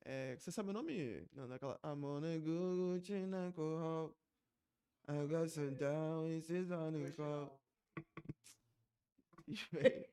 [0.05, 1.27] É, você sabe o nome?
[1.33, 1.79] Não, daquela.
[1.85, 4.17] I'm on a Google chain alcohol.
[5.07, 7.61] I got some down, is on the call.
[9.47, 10.07] Ixi, velho.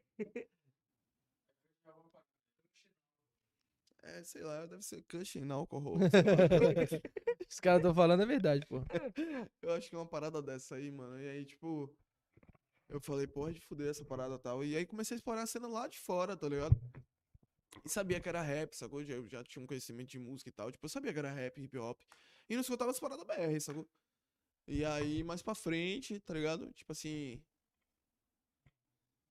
[4.03, 5.97] É, sei lá, deve ser Cushing Alcohol.
[7.49, 8.77] Os caras estão falando a verdade, pô.
[9.61, 11.19] Eu acho que é uma parada dessa aí, mano.
[11.19, 11.93] E aí, tipo,
[12.89, 14.65] eu falei, porra, de fuder essa parada e tal.
[14.65, 16.75] E aí comecei a explorar a cena lá de fora, tá ligado?
[17.85, 19.01] E sabia que era rap, sacou?
[19.01, 20.71] Eu já tinha um conhecimento de música e tal.
[20.71, 22.01] Tipo, eu sabia que era rap, hip hop.
[22.49, 23.87] E não escutava as paradas BR, sacou?
[24.67, 26.71] E aí, mais pra frente, tá ligado?
[26.73, 27.41] Tipo assim.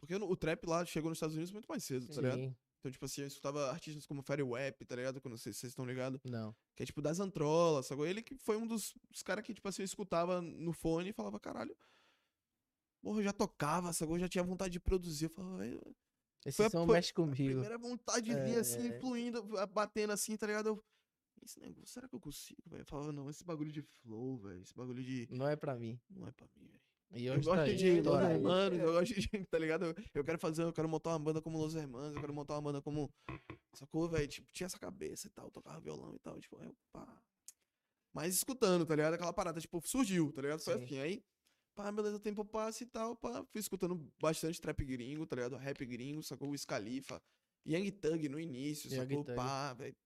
[0.01, 2.39] Porque o trap lá chegou nos Estados Unidos muito mais cedo, tá ligado?
[2.39, 2.57] Sim.
[2.81, 5.21] Então, tipo assim, eu escutava artistas como Fairy Wap, tá ligado?
[5.21, 6.19] Que eu não sei se vocês estão ligados.
[6.25, 6.55] Não.
[6.75, 8.07] Que é tipo das Antrolas, sacou?
[8.07, 11.13] Ele que foi um dos, dos caras que, tipo assim, eu escutava no fone e
[11.13, 11.77] falava, caralho.
[13.03, 14.17] Porra, eu já tocava, sacou?
[14.17, 15.27] Eu já tinha vontade de produzir.
[15.27, 15.65] Eu falava.
[16.45, 17.37] Esse Foi a- som foi mexe A comigo.
[17.37, 18.99] primeira vontade vinha assim, É.
[18.99, 20.69] fluindo, a- batendo assim, tá ligado?
[20.71, 20.85] Eu,
[21.43, 22.81] esse negócio, será que eu consigo, velho?
[22.83, 24.63] Eu falava, não, esse bagulho de flow, velho.
[24.63, 25.29] Esse bagulho de.
[25.31, 26.01] Não é pra mim.
[26.09, 26.81] Não é pra mim, velho.
[27.13, 28.23] E Eu tá gosto aí, de Los.
[28.23, 29.95] Hermanos, eu gosto de, tá ligado?
[30.15, 32.63] Eu, quero fazer, eu quero montar uma banda como Los Hermanos, eu quero montar uma
[32.63, 33.13] banda como.
[33.75, 34.29] Sacou, velho?
[34.29, 37.23] Tipo, tinha essa cabeça e tal, tocava violão e tal, tipo, eu, pá.
[38.13, 39.15] Mas escutando, tá ligado?
[39.15, 40.61] Aquela parada, tipo, surgiu, tá ligado?
[40.61, 40.85] Foi Sim.
[40.85, 41.25] assim, aí,
[41.75, 43.45] pá, beleza, o tempo passa e tal, pá.
[43.51, 45.57] Fui escutando bastante trap gringo, tá ligado?
[45.57, 46.51] Rap gringo, sacou?
[46.51, 47.21] O Scalifa,
[47.67, 49.25] Young Thug no início, Young sacou?
[49.25, 49.37] Thug.
[49.37, 49.97] Pá, velho.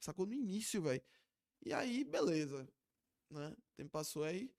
[0.00, 1.02] Sacou no início, velho.
[1.64, 2.68] E aí, beleza,
[3.30, 3.50] né?
[3.50, 4.52] O tempo passou aí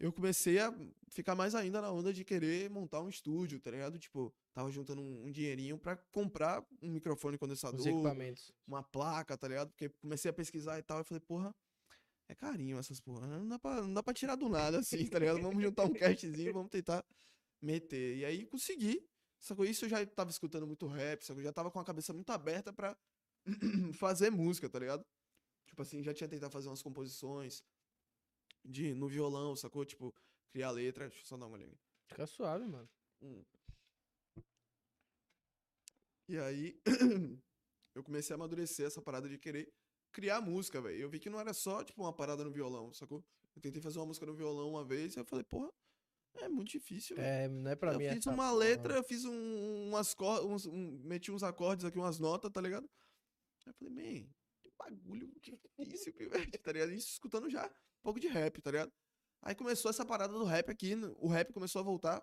[0.00, 0.72] eu comecei a
[1.08, 3.98] ficar mais ainda na onda de querer montar um estúdio, tá ligado?
[3.98, 8.52] Tipo, tava juntando um, um dinheirinho pra comprar um microfone condensador, Os equipamentos.
[8.66, 9.70] uma placa, tá ligado?
[9.70, 11.54] Porque comecei a pesquisar e tal, e falei, porra,
[12.28, 15.18] é carinho essas porra, não dá pra, não dá pra tirar do nada assim, tá
[15.18, 15.40] ligado?
[15.40, 17.04] Vamos juntar um cashzinho, vamos tentar
[17.60, 18.18] meter.
[18.18, 19.04] E aí consegui,
[19.40, 19.64] sacou?
[19.64, 21.40] Isso eu já tava escutando muito rap, sacou?
[21.40, 22.96] Eu já tava com a cabeça muito aberta pra
[23.98, 25.04] fazer música, tá ligado?
[25.66, 27.62] Tipo assim, já tinha tentado fazer umas composições
[28.64, 29.84] de, no violão, sacou?
[29.84, 30.14] Tipo,
[30.50, 31.08] criar letra.
[31.08, 31.78] Deixa eu só dar uma olhada.
[32.08, 32.88] Fica suave, mano.
[33.22, 33.44] Hum.
[36.28, 36.80] E aí,
[37.94, 39.72] eu comecei a amadurecer essa parada de querer
[40.12, 40.98] criar música, velho.
[41.00, 43.24] Eu vi que não era só, tipo, uma parada no violão, sacou?
[43.56, 45.72] Eu tentei fazer uma música no violão uma vez e eu falei, porra,
[46.36, 47.26] é muito difícil, velho.
[47.26, 48.58] É, não é pra eu mim fiz essa uma porra.
[48.58, 52.60] letra, eu fiz um, umas cor- uns, um, meti uns acordes aqui, umas notas, tá
[52.60, 52.88] ligado?
[53.66, 54.28] Aí eu falei, man,
[54.62, 56.92] que bagulho difícil, velho, tá ligado?
[56.92, 57.68] Isso escutando já
[58.08, 58.92] pouco de rap, tá ligado?
[59.42, 62.20] Aí começou essa parada do rap aqui, o rap começou a voltar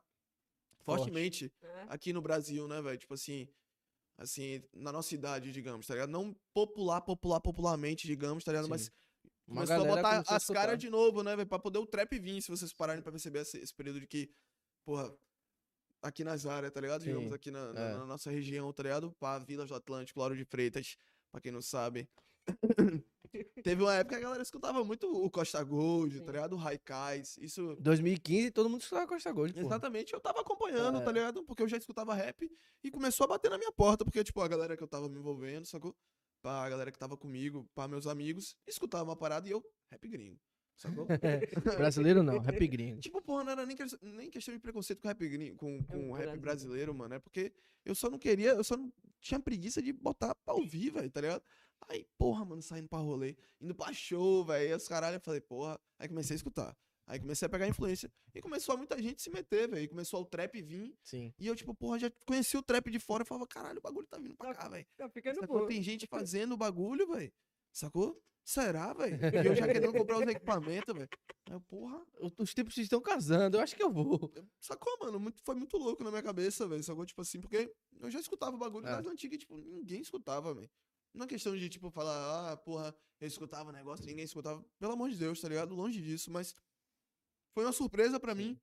[0.84, 1.02] Forte.
[1.04, 1.86] fortemente É.
[1.89, 2.98] aqui no Brasil, né, velho?
[2.98, 3.48] Tipo assim,
[4.17, 6.10] assim, na nossa idade, digamos, tá ligado?
[6.10, 8.67] Não popular, popular, popularmente, digamos, tá ligado?
[8.69, 8.89] Mas
[9.48, 11.48] Uma começou a botar começou as caras de novo, né, velho?
[11.48, 14.30] Pra poder o trap vir, se vocês pararem pra perceber esse, esse período de que,
[14.84, 15.15] porra,
[16.02, 17.04] aqui nas áreas, tá ligado?
[17.04, 17.93] Digamos, Sim, aqui na, na- é.
[17.98, 19.12] na nossa região, tá ligado?
[19.19, 20.98] Pá, Vilas do Atlântico, Lauro de Freitas,
[21.32, 22.10] pra quem não sabe.
[23.63, 26.24] Teve uma época que a galera escutava muito o Costa Gold, Sim.
[26.24, 26.54] tá ligado?
[26.54, 27.76] O Raikais, isso...
[27.80, 29.60] 2015 todo mundo escutava Costa Gold, pô.
[29.62, 31.02] Exatamente, eu tava acompanhando, É.
[31.04, 31.43] tá ligado?
[31.43, 32.50] Porque eu já escutava rap
[32.84, 35.17] e começou a bater na minha porta, porque, tipo, a galera que eu tava me
[35.19, 35.95] envolvendo, sacou?
[36.41, 40.08] Pá, a galera que tava comigo, pá, meus amigos, escutava uma parada e eu, rap
[40.08, 40.39] gringo,
[40.78, 41.08] sacou?
[41.78, 43.00] Brasileiro não, rap gringo.
[43.00, 46.12] tipo, porra, não era nem, nem questão de preconceito com rap gringo, com, com um
[46.12, 46.41] rap brasileiro.
[46.41, 47.52] brasileiro, mano, é porque
[47.84, 51.21] eu só não queria, eu só não tinha preguiça de botar pra ouvir, velho, tá
[51.21, 51.41] ligado?
[51.88, 55.41] Aí, porra, mano, saindo pra rolê, indo pra show, velho, e os caralho, eu falei,
[55.41, 56.76] porra, aí comecei a escutar.
[57.08, 58.12] Aí comecei a pegar influência.
[58.34, 59.84] E começou a muita gente se meter, velho.
[59.84, 60.98] E começou o trap vir.
[61.04, 61.32] Sim.
[61.38, 63.21] E eu, tipo, porra, já conheci o trap de fora.
[63.21, 64.88] Eu falava, caralho, o bagulho tá vindo pra cá, velho.
[64.98, 65.67] Tá ficando Sacou?
[65.67, 67.32] Tem gente fazendo o bagulho, velho.
[67.71, 68.19] Sacou?
[68.43, 69.19] Será, velho?
[69.24, 71.10] E eu já querendo comprar os equipamentos, velho.
[71.48, 72.04] Aí porra.
[72.39, 74.32] Os tipos estão casando, eu acho que eu vou.
[74.60, 75.19] Sacou, mano?
[75.19, 76.84] Muito, foi muito louco na minha cabeça, velho.
[76.84, 77.06] Sacou?
[77.06, 78.89] Tipo assim, porque eu já escutava o bagulho É.
[78.98, 80.69] das antigas e, tipo, ninguém escutava, velho.
[81.15, 84.63] Não é questão de, tipo, falar, ah, porra, eu escutava o negócio, ninguém escutava.
[84.78, 85.73] Pelo amor de Deus, tá ligado?
[85.73, 86.54] Longe disso, mas
[87.54, 88.60] foi uma surpresa pra mim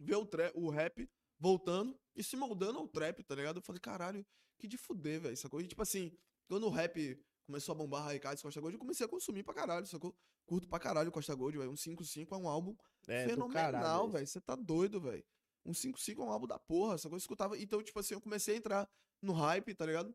[0.00, 3.58] ver o, o rap voltando e se moldando ao trap, tá ligado?
[3.58, 4.26] Eu falei, caralho,
[4.58, 5.60] que de fuder, velho, sacou?
[5.60, 6.16] E, tipo assim,
[6.48, 9.86] quando o rap começou a bombar Raikais Costa Gold, eu comecei a consumir pra caralho,
[9.86, 10.16] sacou?
[10.46, 11.70] Curto pra caralho Costa Gold, velho.
[11.70, 12.74] Um 5-5 é um álbum
[13.06, 14.26] É, fenomenal, velho.
[14.26, 15.24] Você tá doido, velho.
[15.64, 16.94] Um 5-5 é um álbum da porra.
[16.94, 17.58] Essa coisa eu escutava.
[17.58, 18.90] Então, tipo assim, eu comecei a entrar
[19.22, 20.14] no hype, tá ligado?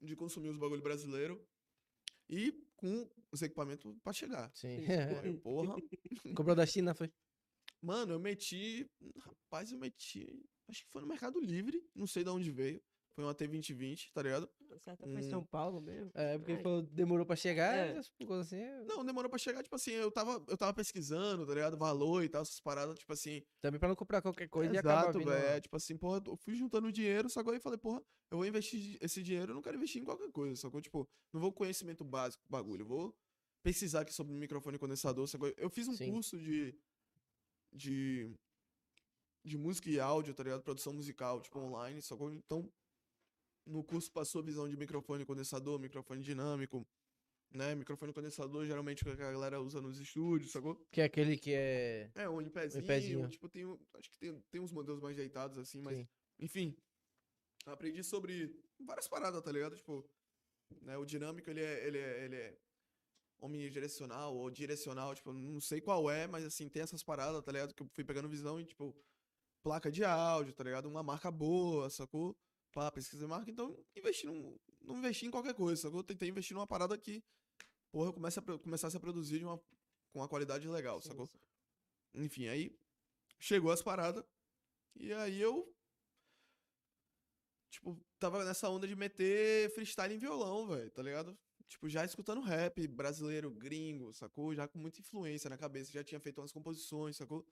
[0.00, 1.44] De consumir os bagulho brasileiro.
[2.28, 4.50] E com os equipamentos pra chegar.
[4.54, 4.78] Sim.
[5.22, 5.76] Aí, porra.
[6.36, 7.10] Comprou da China, foi?
[7.80, 8.88] Mano, eu meti.
[9.18, 10.44] Rapaz, eu meti.
[10.68, 11.82] Acho que foi no Mercado Livre.
[11.94, 12.82] Não sei de onde veio.
[13.18, 14.48] Foi uma T2020, tá ligado?
[14.78, 15.28] Certo, foi em.
[15.28, 16.08] São Paulo mesmo.
[16.14, 16.62] É, porque Ai.
[16.62, 17.90] falou, demorou pra chegar, É.
[17.96, 18.62] essas coisas assim.
[18.86, 21.76] Não, demorou pra chegar, tipo assim, eu tava, eu tava pesquisando, tá ligado?
[21.76, 23.42] Valor e tal, essas paradas, tipo assim.
[23.60, 25.30] Também pra não comprar qualquer coisa e acabar Exato, vindo...
[25.32, 25.46] velho.
[25.46, 27.52] É, tipo assim, porra, eu fui juntando dinheiro, sacou?
[27.56, 28.00] E falei, porra,
[28.30, 30.80] eu vou investir esse dinheiro, eu não quero investir em qualquer coisa, sacou?
[30.80, 33.16] Tipo, não vou conhecimento básico bagulho, eu vou
[33.64, 35.52] pesquisar aqui sobre microfone condensador, sacou?
[35.56, 36.12] Eu fiz um Sim.
[36.12, 36.72] curso de,
[37.72, 38.32] de,
[39.44, 40.62] de música e áudio, tá ligado?
[40.62, 42.30] Produção musical, tipo, online, sacou?
[42.32, 42.70] Então,
[43.68, 46.86] no curso passou visão de microfone condensador, microfone dinâmico,
[47.52, 47.74] né?
[47.74, 50.76] Microfone condensador, geralmente, que a galera usa nos estúdios, sacou?
[50.90, 52.10] Que é aquele que é...
[52.14, 53.28] É, um pezinho, pezinho.
[53.28, 56.08] tipo, tem, acho que tem, tem uns modelos mais ajeitados assim, mas, Sim.
[56.38, 56.76] enfim,
[57.66, 59.76] aprendi sobre várias paradas, tá ligado?
[59.76, 60.08] Tipo,
[60.82, 62.58] né, o dinâmico, ele é, ele é, ele é
[63.40, 67.74] omnidirecional ou direcional, tipo, não sei qual é, mas assim, tem essas paradas, tá ligado?
[67.74, 68.94] Que eu fui pegando visão e, tipo,
[69.62, 70.86] placa de áudio, tá ligado?
[70.86, 72.36] Uma marca boa, sacou?
[72.78, 76.00] Pá, pesquisa de marca, então, investi num, não investi em qualquer coisa, sacou?
[76.04, 77.24] Tentei investir numa parada que,
[77.90, 79.58] porra, eu comece a, começasse a produzir uma,
[80.12, 81.26] com uma qualidade legal, Sim, sacou?
[81.26, 81.38] sim.
[82.14, 82.78] Enfim, aí
[83.40, 84.24] chegou as paradas.
[84.94, 85.74] E aí eu.
[87.68, 91.36] Tipo, tava nessa onda de meter freestyle em violão, velho, tá ligado?
[91.66, 94.54] Tipo, já escutando rap brasileiro, gringo, sacou?
[94.54, 95.90] Já com muita influência na cabeça.
[95.90, 97.44] Já tinha feito umas composições, sacou?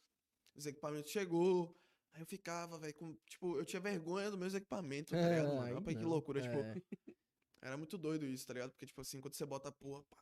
[0.54, 1.76] Os equipamentos chegou.
[2.16, 3.14] Aí eu ficava, velho, com.
[3.28, 5.60] Tipo, eu tinha vergonha dos meus equipamentos, tá ligado, mano?
[5.62, 6.08] aí Olha pra que não.
[6.08, 6.56] loucura, tipo.
[6.56, 6.74] É.
[7.62, 8.70] Era muito doido isso, tá ligado?
[8.70, 10.16] Porque, tipo assim, quando você bota a porra, pá,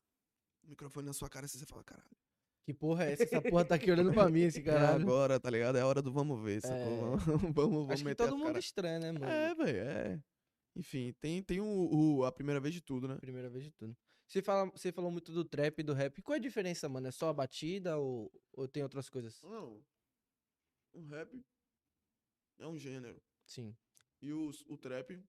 [0.64, 2.10] o microfone na sua cara, assim, você fala, caralho.
[2.66, 3.22] Que porra é essa?
[3.24, 5.02] Essa porra tá aqui olhando pra mim, esse É caralho.
[5.02, 5.76] agora, tá ligado?
[5.76, 6.60] É a hora do vamos ver?
[6.64, 6.84] É.
[6.84, 7.22] Vamos,
[7.54, 8.58] vamos, vamos Acho que meter todo as mundo cara.
[8.58, 9.26] estranha, né, mano?
[9.26, 10.22] É, velho, é.
[10.74, 11.66] Enfim, tem, tem o,
[12.18, 13.16] o- a primeira vez de tudo, né?
[13.20, 13.96] Primeira vez de tudo.
[14.26, 16.20] Você, fala, você falou muito do trap e do rap.
[16.22, 17.06] Qual é a diferença, mano?
[17.06, 19.40] É só a batida ou, ou tem outras coisas?
[19.42, 19.80] Não.
[20.94, 21.28] O rap
[22.58, 23.20] é um gênero.
[23.46, 23.76] Sim,
[24.22, 25.22] E o, o trap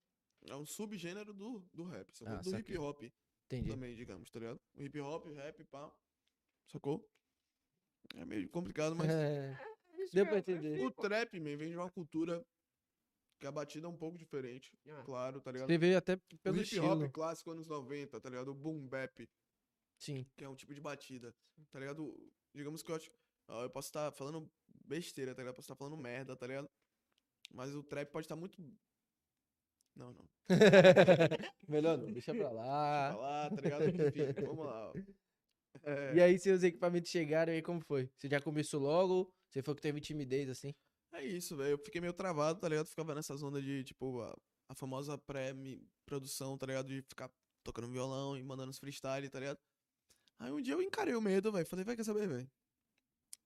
[0.47, 2.33] é um subgênero do, do rap, sacou?
[2.35, 3.03] Ah, do hip hop
[3.45, 3.69] entendi.
[3.69, 4.61] também, digamos, tá ligado?
[4.75, 5.91] O hip hop, rap, pá.
[6.71, 7.09] Sacou?
[8.15, 9.07] É meio complicado, mas.
[9.15, 10.79] É, Isso Deu pra eu- eu entender.
[10.85, 12.45] O trap, man, vem de uma cultura
[13.39, 15.67] que a batida é um pouco diferente, Ah, claro, tá ligado?
[15.79, 17.11] veio até O pelo hip hop estilo.
[17.11, 18.49] clássico anos 90, tá ligado?
[18.49, 19.27] O boom bap,
[19.97, 21.35] Sim, que é um tipo de batida,
[21.71, 22.15] tá ligado?
[22.53, 22.99] Digamos que eu
[23.47, 24.49] Eu posso estar falando
[24.85, 25.55] besteira, tá ligado?
[25.55, 26.69] Posso estar falando merda, tá ligado?
[27.55, 28.61] Mas o trap pode estar muito.
[29.95, 30.27] Não, não.
[31.67, 33.13] Melhor não, deixa pra Deixa lá.
[33.13, 33.89] pra lá, tá ligado?
[33.89, 34.89] Enfim, vamos lá.
[34.89, 34.93] ó.
[35.83, 38.09] É, E aí, seus equipamentos chegaram e aí como foi?
[38.17, 39.29] Você já começou logo?
[39.49, 40.73] Você foi que teve timidez, assim?
[41.11, 41.71] é isso, velho.
[41.71, 42.87] Eu fiquei meio travado, tá ligado?
[42.87, 44.33] Ficava nessa zona de, tipo, a,
[44.69, 46.87] a famosa pré-produção, tá ligado?
[46.87, 47.29] De ficar
[47.63, 49.59] tocando violão e mandando os freestyle, tá ligado?
[50.39, 51.65] Aí um dia eu encarei o medo, velho.
[51.65, 52.49] Falei, vai, quer saber, velho?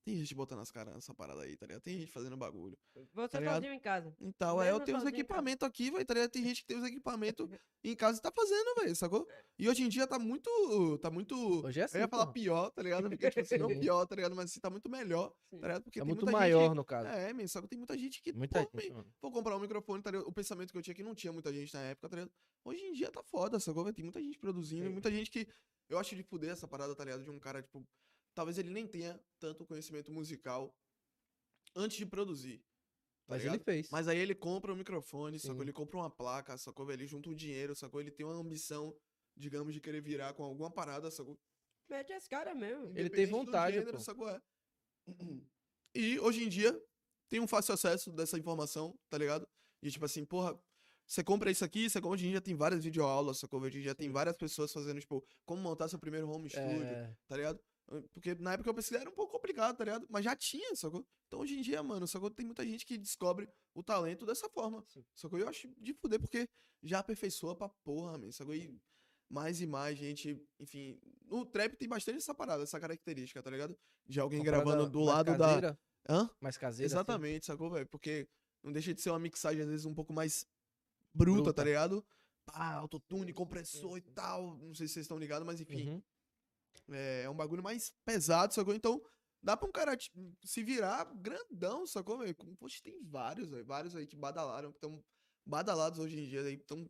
[0.10, 1.82] Tem gente botando as caras nessa parada aí, tá ligado?
[1.84, 2.78] Tem gente fazendo bagulho.
[3.14, 3.56] Você Tá ligado?
[3.56, 4.16] sozinho em casa.
[4.20, 6.32] Então, é, eu tenho os equipamentos aqui, velho, tá ligado?
[6.32, 7.48] Tem gente que tem os equipamentos
[7.84, 9.28] em casa e tá fazendo, velho, sacou?
[9.58, 10.98] E hoje em dia tá muito.
[10.98, 11.36] Tá muito.
[11.66, 12.34] Hoje é assim, eu ia falar porra.
[12.34, 13.10] pior, tá ligado?
[13.10, 14.36] Porque, tipo assim, não pior, tá ligado?
[14.36, 15.84] Mas assim, tá muito melhor, tá ligado?
[15.84, 16.76] Porque É tem muito muita maior, gente.
[16.76, 17.08] no caso.
[17.10, 18.34] É, men, só que tem muita gente que.
[18.34, 20.28] Muita pô, gente, vou comprar um microfone, tá ligado?
[20.28, 22.32] O pensamento que eu tinha que não tinha muita gente na época, tá ligado?
[22.66, 23.84] Hoje em dia tá foda, sacou?
[23.84, 23.96] velho?
[23.96, 24.90] Tem muita gente produzindo, Sim.
[24.94, 25.48] muita gente que.
[25.88, 27.24] Eu acho de fuder essa parada, tá ligado?
[27.24, 27.86] De um cara, tipo.
[28.34, 30.76] Talvez ele nem tenha tanto conhecimento musical
[31.76, 32.60] antes de produzir.
[32.60, 33.56] Tá Mas ligado?
[33.56, 33.90] ele fez.
[33.92, 35.62] Mas aí ele compra um microfone, sacou?
[35.62, 36.92] Ele compra uma placa, sacou?
[36.92, 38.02] Ele junta um dinheiro, sacou?
[38.02, 38.96] Ele tem uma ambição,
[39.38, 41.40] digamos, de querer virar com alguma parada, sacou?
[41.88, 42.92] Mete esse cara mesmo.
[42.98, 44.04] Ele tem vontade, gênero, pô.
[44.04, 44.30] sacou?
[44.30, 44.42] É.
[45.96, 46.80] E hoje em dia
[47.28, 49.48] tem um fácil acesso dessa informação, tá ligado?
[49.82, 50.60] E tipo assim, porra,
[51.08, 53.60] você compra isso aqui, você, hoje em dia tem várias videoaulas, sacou?
[53.62, 57.16] Hoje em dia tem várias pessoas fazendo, tipo, como montar seu primeiro home studio, É,
[57.28, 57.60] tá ligado?
[58.14, 60.06] Porque na época eu pesquisei era um pouco complicado, tá ligado?
[60.10, 61.06] Mas já tinha, sacou?
[61.28, 62.30] Então hoje em dia, mano, sacou?
[62.30, 64.84] Tem muita gente que descobre o talento dessa forma.
[64.88, 65.04] Sim.
[65.16, 65.40] Sacou?
[65.40, 66.48] Eu acho de fuder, porque
[66.84, 68.54] já aperfeiçoa pra porra, man, sacou?
[68.54, 68.80] E
[69.30, 71.00] mais e mais gente, enfim.
[71.26, 73.78] No trap tem bastante essa parada, essa característica, tá ligado?
[74.08, 75.46] De alguém gravando do lado da.
[75.48, 76.30] caseira, Hã?
[76.40, 76.88] Mais caseira.
[76.88, 76.96] assim.
[76.96, 77.88] Exatamente, sacou, velho?
[77.88, 78.28] Porque
[78.64, 80.46] não deixa de ser uma mixagem, às vezes, um pouco mais
[81.14, 81.54] bruta, Bruta.
[81.54, 82.06] tá ligado?
[82.46, 84.58] Pá, autotune, compressor e tal.
[84.58, 85.90] Não sei se vocês estão ligados, mas enfim.
[85.90, 86.04] Uhum.
[86.92, 88.74] É, é um bagulho mais pesado, sacou?
[88.74, 89.02] Então,
[89.42, 92.36] dá pra um cara tipo, se virar grandão, sacou, velho?
[92.58, 93.66] Poxa, tem vários, velho.
[93.66, 95.04] Vários aí que badalaram, que estão
[95.46, 96.88] badalados hoje em dia, aí estão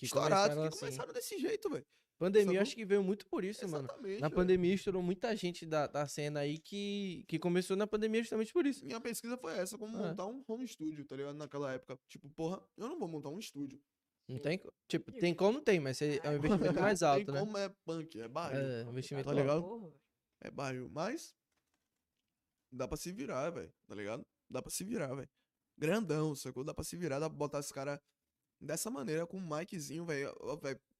[0.00, 0.78] estourados, começaram que assim.
[0.80, 1.86] começaram desse jeito, velho.
[2.18, 3.86] Pandemia, acho que veio muito por isso, mano.
[3.86, 4.20] Exatamente.
[4.20, 4.36] Na velho.
[4.36, 8.66] pandemia estourou muita gente da, da cena aí que, que começou na pandemia justamente por
[8.66, 8.84] isso.
[8.84, 10.08] Minha pesquisa foi essa, como É.
[10.08, 11.36] montar um home studio, tá ligado?
[11.36, 11.98] Naquela época.
[12.08, 13.80] Tipo, porra, eu não vou montar um estúdio.
[14.34, 17.32] Não tem, tipo, tem como não tem, mas é é um investimento mais Tem alto,
[17.32, 17.40] né?
[17.40, 18.60] como é punk, é barril.
[18.60, 19.62] É, um investimento Tá ligado?
[19.62, 19.92] Porra.
[20.42, 20.88] É barril.
[20.90, 21.34] Mas
[22.72, 23.72] dá pra se virar, velho.
[23.86, 24.26] Tá ligado?
[24.48, 25.28] Dá pra se virar, velho.
[25.76, 26.64] Grandão, sacou?
[26.64, 28.00] Dá pra se virar, dá pra botar esse cara
[28.60, 30.32] dessa maneira, com um miczinho, velho,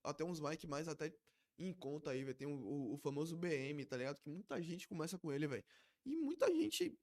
[0.02, 1.12] Até uns mic mais até
[1.58, 2.36] em conta aí, velho.
[2.36, 4.18] Tem o, o- o famoso BM, tá ligado?
[4.20, 5.64] Que muita gente começa com ele, velho.
[6.06, 6.96] E muita gente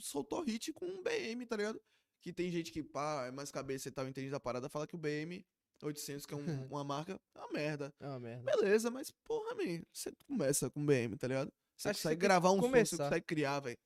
[0.00, 1.80] soltou hit com um BM, tá ligado?
[2.20, 4.94] Que tem gente que, pá, é mais cabeça e tal, entende da parada, fala que
[4.96, 5.46] o BM
[5.86, 6.40] 800, que é um-
[6.70, 7.92] uma marca, é uma merda.
[8.00, 8.50] É uma merda.
[8.56, 11.52] Beleza, mas porra, man, você começa com BM, tá ligado?
[11.76, 13.78] Você Acho que você consegue que gravar um som, você consegue criar, velho.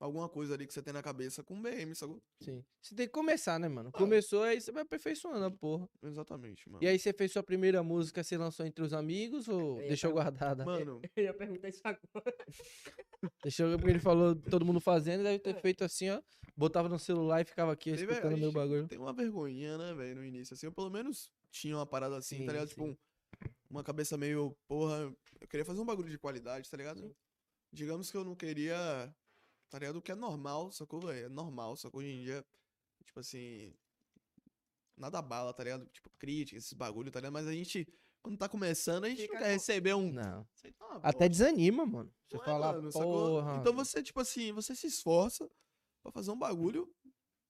[0.00, 2.22] Alguma coisa ali que você tem na cabeça com BM, sacou?
[2.40, 2.64] Sim.
[2.80, 3.70] Você tem que começar, né, Ah.
[3.70, 3.92] mano?
[3.92, 5.86] Começou, aí você vai aperfeiçoando a porra.
[6.02, 6.82] Exatamente, mano.
[6.82, 10.64] E aí você fez sua primeira música, você lançou entre os amigos ou deixou guardada?
[10.64, 12.00] Mano, Eu ia perguntar isso agora.
[13.44, 16.22] Deixou, porque ele falou todo mundo fazendo, deve ter feito assim, ó.
[16.56, 18.88] Botava no celular e ficava aqui Teve- escutando meu bagulho.
[18.88, 20.54] tem uma vergonhinha, né, velho, no início.
[20.54, 22.68] Assim, eu pelo menos tinha uma parada assim, Sim, tá ligado?
[22.68, 22.90] Tipo, sim.
[22.90, 27.00] um- uma cabeça meio, porra, eu queria fazer um bagulho de qualidade, tá ligado?
[27.00, 27.14] Sim.
[27.72, 29.14] Digamos que eu não queria,
[29.70, 29.96] tá ligado?
[29.96, 31.26] O que é normal, sacou, velho?
[31.26, 32.00] É normal, sacou?
[32.00, 32.44] Hoje em dia,
[33.04, 33.72] tipo assim,
[34.96, 35.86] nada bala, tá ligado?
[35.86, 37.32] Tipo, crítica, esses bagulho, tá ligado?
[37.32, 37.86] Mas a gente,
[38.22, 40.12] quando tá começando, a gente Fica não quer receber um...
[40.12, 40.44] Não.
[40.78, 42.12] Tá uma Até desanima, mano.
[42.28, 43.40] Você Não é, fala, mano, sacou?
[43.40, 43.56] porra.
[43.56, 45.50] Então você, tipo assim, você se esforça
[46.02, 46.92] pra fazer um bagulho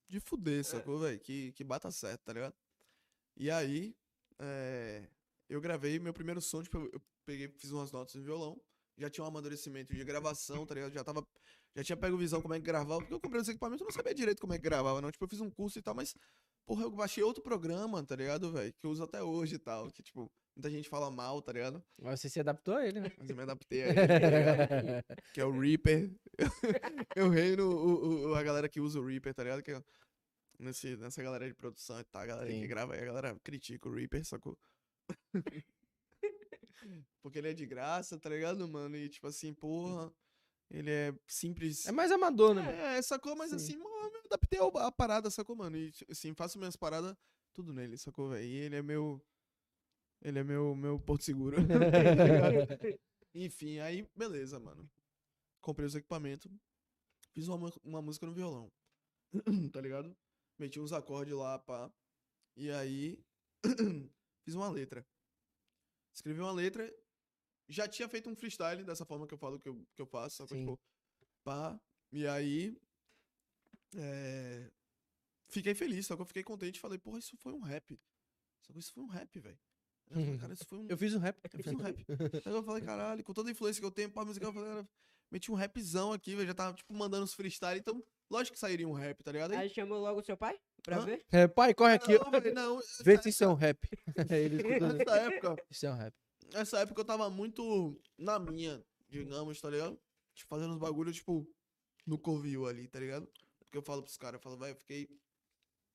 [0.09, 0.21] de É.
[0.21, 1.19] fuder, sacou, velho?
[1.21, 2.55] Que, que bata certo, tá ligado?
[3.37, 3.97] E aí,
[4.39, 5.09] é,
[5.49, 8.61] eu gravei meu primeiro som, tipo, eu eu peguei, fiz umas notas no violão,
[8.99, 10.93] já tinha um amadurecimento de gravação, tá ligado?
[10.93, 11.25] Já tava,
[11.77, 13.93] já tinha pego visão como é que gravava, porque eu comprei os equipamentos, eu não
[13.93, 15.11] sabia direito como é que gravava, não.
[15.11, 16.15] Tipo, eu fiz um curso e tal, mas,
[16.67, 18.73] porra, eu baixei outro programa, tá ligado, velho?
[18.79, 21.83] Que eu uso até hoje e tal, que, tipo, muita gente fala mal, tá ligado?
[22.01, 23.13] Mas você se adaptou a ele, né?
[23.17, 26.13] Mas eu me adaptei a ele, tá que é o Reaper.
[27.15, 29.63] eu reino o, o- a galera que usa o Reaper, tá ligado?
[29.63, 29.83] Que é
[30.59, 32.69] nesse, nessa galera de produção e tal, a galera aí que Sim.
[32.69, 34.59] grava aí, a galera critica o Reaper, sacou?
[37.23, 38.97] Porque ele é de graça, tá ligado, mano?
[38.97, 40.13] E tipo assim, porra,
[40.71, 41.87] ele é simples.
[41.87, 42.79] É mais amador, né, mano?
[42.79, 43.35] É, sacou?
[43.35, 43.57] Mas Sim.
[43.57, 45.77] assim, mano, eu adaptei à parada, sacou, mano?
[45.77, 47.17] E assim, faço minhas paradas,
[47.53, 48.45] tudo nele, sacou, velho?
[48.45, 49.21] E ele é meu.
[50.23, 51.57] Ele é meu, meu porto seguro.
[51.67, 52.99] tá?
[53.35, 54.89] Enfim, aí, beleza, mano.
[55.61, 56.51] Comprei os equipamentos.
[57.33, 58.71] Fiz uma, uma música no violão.
[59.73, 60.17] tá ligado?
[60.59, 61.91] Meti uns acordes lá, pá.
[62.57, 63.19] E aí,
[64.45, 65.07] fiz uma letra.
[66.13, 66.93] Escrevi uma letra.
[67.71, 70.37] Já tinha feito um freestyle dessa forma que eu falo que eu, que eu faço.
[70.39, 70.57] Sacou?
[70.57, 70.65] Sim.
[70.65, 70.81] Tipo,
[71.45, 71.81] pá.
[72.13, 72.77] E aí,
[73.97, 74.71] é,
[75.49, 76.81] fiquei feliz, só que eu fiquei contente.
[76.81, 77.99] Falei, porra, isso foi um rap.
[78.67, 79.59] Só que isso foi um rap, velho.
[80.11, 81.39] Eu falei, Cara, isso foi um, Eu fiz um rap.
[81.45, 82.07] eu fiz um rap.
[82.45, 84.69] Aí eu falei, caralho, com toda a influência que eu tenho pra musical, eu falei,
[84.69, 84.89] cara,
[85.31, 86.49] meti um rapzão aqui, velho.
[86.49, 89.53] Já tava, tipo, mandando os freestyle, então, lógico que sairia um rap, tá ligado?
[89.53, 91.05] Aí, Aí chamou logo o seu pai pra Hã?
[91.05, 91.25] ver?
[91.31, 92.19] É, pai, corre aqui.
[92.19, 93.89] não, eu falei, não, Vê se isso é um rap.
[94.31, 94.99] Ele escutando.
[94.99, 96.15] nessa época, Isso é um rap.
[96.53, 99.99] Nessa época eu tava muito na minha, digamos, tá ligado?
[100.35, 101.47] Tipo, fazendo uns bagulhos, tipo,
[102.07, 103.27] no Covil ali, tá ligado?
[103.61, 105.09] Porque eu falo pros caras, eu falo, velho, eu fiquei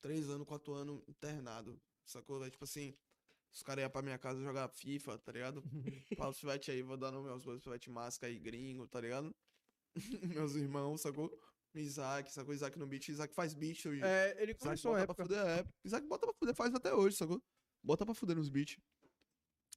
[0.01, 2.51] três anos, quatro anos internado, sacou, velho?
[2.51, 2.95] Tipo assim,
[3.51, 5.63] os caras iam pra minha casa jogar FIFA, tá ligado?
[6.17, 9.35] Fala pivete aí, vou dar nome aos meus pivete máscara aí, gringo, tá ligado?
[10.43, 11.31] meus irmãos, sacou?
[11.73, 12.53] Isaac, sacou?
[12.53, 15.23] Isaac no beat, Isaac faz beat, eu, É, ele Isaac começou bota a pra época.
[15.25, 15.65] fuder, é.
[15.83, 17.41] Isaac bota pra fuder, faz até hoje, sacou?
[17.83, 18.77] Bota pra fuder nos beats.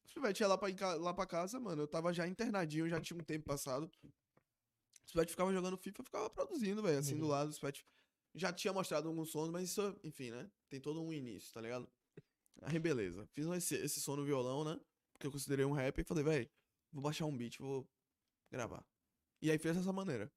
[0.09, 3.19] Os pivete ia lá pra, lá pra casa, mano, eu tava já internadinho, já tinha
[3.21, 3.91] um tempo passado.
[5.05, 7.31] Os pivete ficava jogando FIFA, eu ficava produzindo, velho, assim, do Uhum.
[7.31, 7.51] lado.
[7.51, 7.87] Os pivete
[8.35, 10.51] já tinha mostrado alguns sons, mas isso, enfim, né?
[10.69, 11.89] Tem todo um início, tá ligado?
[12.63, 13.27] Aí, beleza.
[13.33, 14.81] Fiz esse, esse som no violão, né?
[15.13, 16.51] Porque eu considerei um rap e falei, velho,
[16.93, 17.89] vou baixar um beat, vou
[18.51, 18.85] gravar.
[19.41, 20.33] E aí fiz dessa maneira.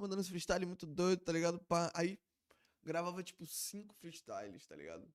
[0.00, 1.60] Mandando esse freestyle muito doido, tá ligado?
[1.94, 2.18] Aí
[2.82, 5.06] gravava tipo cinco freestyles, tá ligado?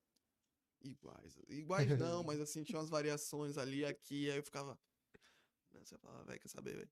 [0.85, 1.37] Iguais.
[1.49, 4.77] Iguais não, mas assim, tinha umas variações ali, aqui, aí eu ficava.
[5.73, 6.89] Você falava, velho, quer saber, velho?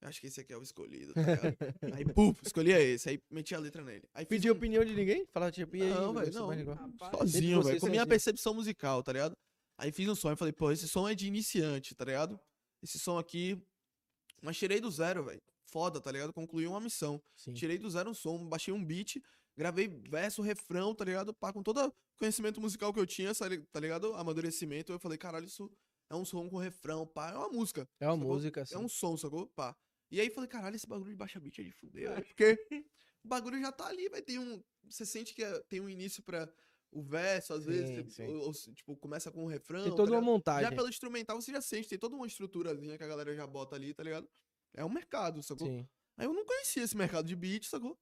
[0.00, 1.56] Eu acho que esse aqui é o escolhido, tá ligado?
[1.94, 4.06] aí, puf, escolhia esse, aí metia a letra nele.
[4.12, 5.26] Aí fiz Pediu um- opinião de ninguém?
[5.32, 5.88] Fala, tipo, e aí?
[5.90, 6.74] Não, velho, não.
[6.74, 9.36] Rapaz, sozinho, velho, com minha percepção musical, tá ligado?
[9.78, 12.38] Aí fiz um som e falei, pô, esse som é de iniciante, tá ligado?
[12.82, 13.60] Esse som aqui.
[14.42, 15.42] Mas tirei do zero, velho.
[15.64, 16.32] Foda, tá ligado?
[16.32, 17.20] Concluí uma missão.
[17.34, 17.54] Sim.
[17.54, 19.16] Tirei do zero um som, baixei um beat,
[19.56, 21.32] gravei verso, refrão, tá ligado?
[21.34, 24.14] Pá, com todo o conhecimento musical que eu tinha, tá ligado?
[24.14, 24.92] Amadurecimento.
[24.92, 25.70] Eu falei, caralho, isso
[26.10, 27.30] é um som com refrão, pá.
[27.30, 27.88] É uma música.
[28.00, 28.32] É uma sacou?
[28.34, 28.74] música, assim.
[28.74, 29.46] É um som, sacou?
[29.48, 29.76] Pá.
[30.10, 32.24] E aí falei, caralho, esse bagulho de baixa beat é de fuder, velho.
[32.26, 32.58] Porque
[33.24, 34.62] o bagulho já tá ali, vai ter um.
[34.88, 36.48] Você sente que é- tem um início pra
[36.92, 38.26] o verso, às vezes, Sim, tipo, sim.
[38.28, 39.82] ou- ou tipo, começa com um refrão.
[39.82, 40.62] Tem tá toda uma montagem.
[40.70, 43.74] Já pelo instrumental você já sente, tem toda uma estruturazinha que a galera já bota
[43.74, 44.28] ali, tá ligado?
[44.74, 45.66] É um mercado, sacou?
[45.66, 45.88] Sim.
[46.16, 47.98] Aí eu não conhecia esse mercado de beat, sacou?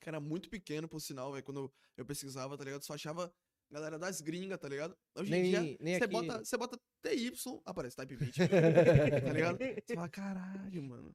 [0.00, 1.44] Que era muito pequeno, por sinal, velho.
[1.44, 2.82] Quando eu, pesquisava, tá ligado?
[2.82, 3.32] Só achava
[3.70, 4.96] galera das gringas, tá ligado?
[5.14, 6.12] Hoje em Nem, dia, nem você aqui.
[6.12, 7.32] bota, você bota TY,
[7.64, 8.34] aparece type beat,
[9.24, 9.58] tá ligado?
[9.58, 11.14] Você fala, caralho, mano.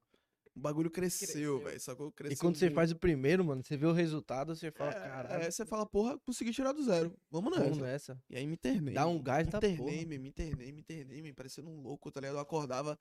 [0.55, 1.59] O bagulho cresceu, Cresceu.
[1.59, 2.11] velho, sacou?
[2.13, 4.93] Cresceu E quando você faz o primeiro, mano, você vê o resultado, você fala, É,
[4.93, 7.13] caralho, é, você fala, porra, consegui tirar do zero.
[7.29, 7.63] Vamos nessa.
[7.63, 8.23] vamos nessa.
[8.29, 8.93] E aí me internei.
[8.93, 9.91] Dá um gás me da internei, porra.
[10.05, 12.35] me, me internei, me internei, me parecendo um louco, tá ligado?
[12.37, 12.97] Eu acordava,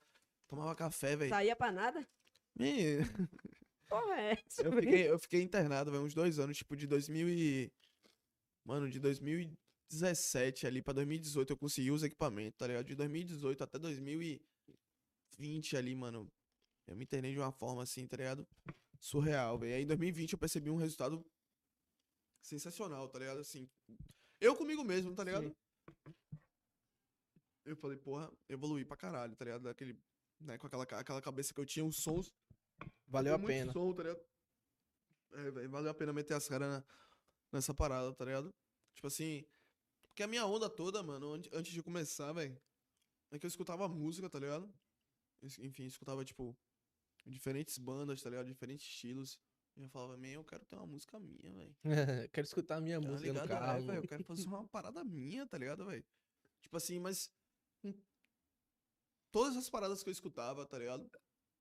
[0.48, 1.30] tomava café, velho.
[1.30, 2.04] Saía pra nada?
[2.56, 2.98] Me-
[4.00, 4.62] Porra, é essa?
[4.62, 7.72] Eu fiquei, eu fiquei internado, velho, uns dois anos, tipo, de 2000 e...
[8.64, 12.86] Mano, de 2017 ali pra 2018 eu consegui os equipamentos, tá ligado?
[12.86, 16.26] De 2018 até 2020 ali, mano,
[16.86, 18.48] eu me internei de uma forma assim, tá ligado?
[18.98, 19.74] Surreal, velho.
[19.74, 21.24] Aí em 2020 eu percebi um resultado
[22.42, 23.40] sensacional, tá ligado?
[23.40, 23.68] Assim,
[24.40, 25.54] eu comigo mesmo, tá ligado?
[27.64, 29.62] Eu falei, porra, evoluí pra caralho, tá ligado?
[29.62, 29.96] Daquele,
[30.40, 32.32] né, com aquela, aquela cabeça que eu tinha, os sons
[33.14, 33.72] Valeu a pena.
[33.72, 34.02] som, tá?
[35.32, 36.84] É, velho, valeu a pena meter as caras na-
[37.52, 38.54] nessa parada, tá ligado?
[38.94, 39.44] Tipo assim,
[40.08, 42.60] porque a minha onda toda, mano, ante- antes de começar, velho,
[43.30, 44.72] é que eu escutava música, tá ligado?
[45.42, 46.56] Enfim, escutava, tipo,
[47.26, 48.46] diferentes bandas, tá ligado?
[48.46, 49.38] Diferentes estilos.
[49.76, 51.76] E eu falava, man, eu quero ter uma música minha, velho.
[52.32, 53.50] Quero escutar a minha Tá música no ligado?
[53.50, 53.86] É, carro.
[53.86, 56.04] velho, eu quero fazer uma parada minha, tá ligado, velho?
[56.60, 57.28] Tipo assim, mas.
[59.32, 61.10] Todas as paradas que eu escutava, tá ligado?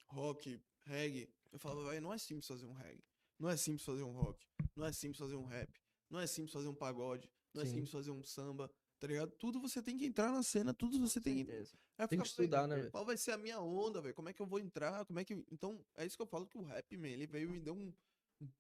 [0.08, 1.28] Rock, reggae.
[1.54, 3.04] Eu falava, velho, não é simples fazer um reggae.
[3.40, 4.46] Não é simples fazer um rock.
[4.76, 5.82] Não é simples fazer um rap.
[6.10, 7.30] Não é simples fazer um pagode.
[7.54, 7.74] Não é Sim.
[7.74, 8.72] simples fazer um samba.
[9.00, 9.32] Tá ligado?
[9.32, 11.46] Tudo você tem que entrar na cena, tudo você tem que.
[11.46, 11.78] Certeza.
[12.10, 12.92] Tem que estudar, né, velho?
[12.92, 14.16] Qual vai ser a minha onda, velho?
[14.16, 15.06] Como é que eu vou entrar?
[15.06, 15.34] Como é que.
[15.52, 17.74] Então, é isso que eu falo que o rap, man, ele veio e me deu
[17.74, 17.94] um.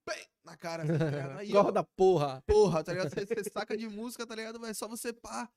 [0.05, 1.39] pé na cara, tá ligado?
[1.39, 2.43] Aí, ó, porra.
[2.45, 3.09] porra, tá ligado?
[3.09, 4.63] Você, você saca de música, tá ligado?
[4.65, 5.49] É só você pá.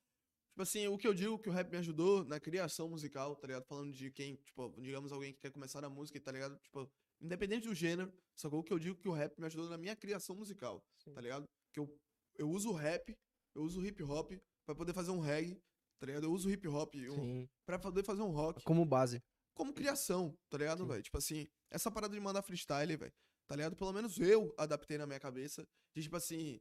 [0.50, 3.46] Tipo assim, o que eu digo que o rap me ajudou na criação musical, tá
[3.46, 3.64] ligado?
[3.64, 6.56] Falando de quem, tipo, digamos alguém que quer começar na música, tá ligado?
[6.58, 6.88] Tipo,
[7.20, 8.60] independente do gênero, sacou?
[8.60, 10.82] O que eu digo que o rap me ajudou na minha criação musical,
[11.14, 11.44] tá ligado?
[11.72, 11.98] Que eu,
[12.36, 13.16] eu uso o rap,
[13.54, 14.32] eu uso o hip hop
[14.64, 15.60] pra poder fazer um reggae,
[15.98, 16.24] tá ligado?
[16.24, 17.48] Eu uso o hip hop um, Sim.
[17.64, 19.22] pra poder fazer um rock Como base.
[19.54, 20.88] como criação, tá ligado, Sim.
[20.88, 21.02] velho?
[21.02, 23.12] Tipo assim, essa parada de mandar freestyle, velho,
[23.46, 23.76] tá ligado?
[23.76, 25.66] Pelo menos eu adaptei na minha cabeça.
[25.94, 26.60] De tipo assim.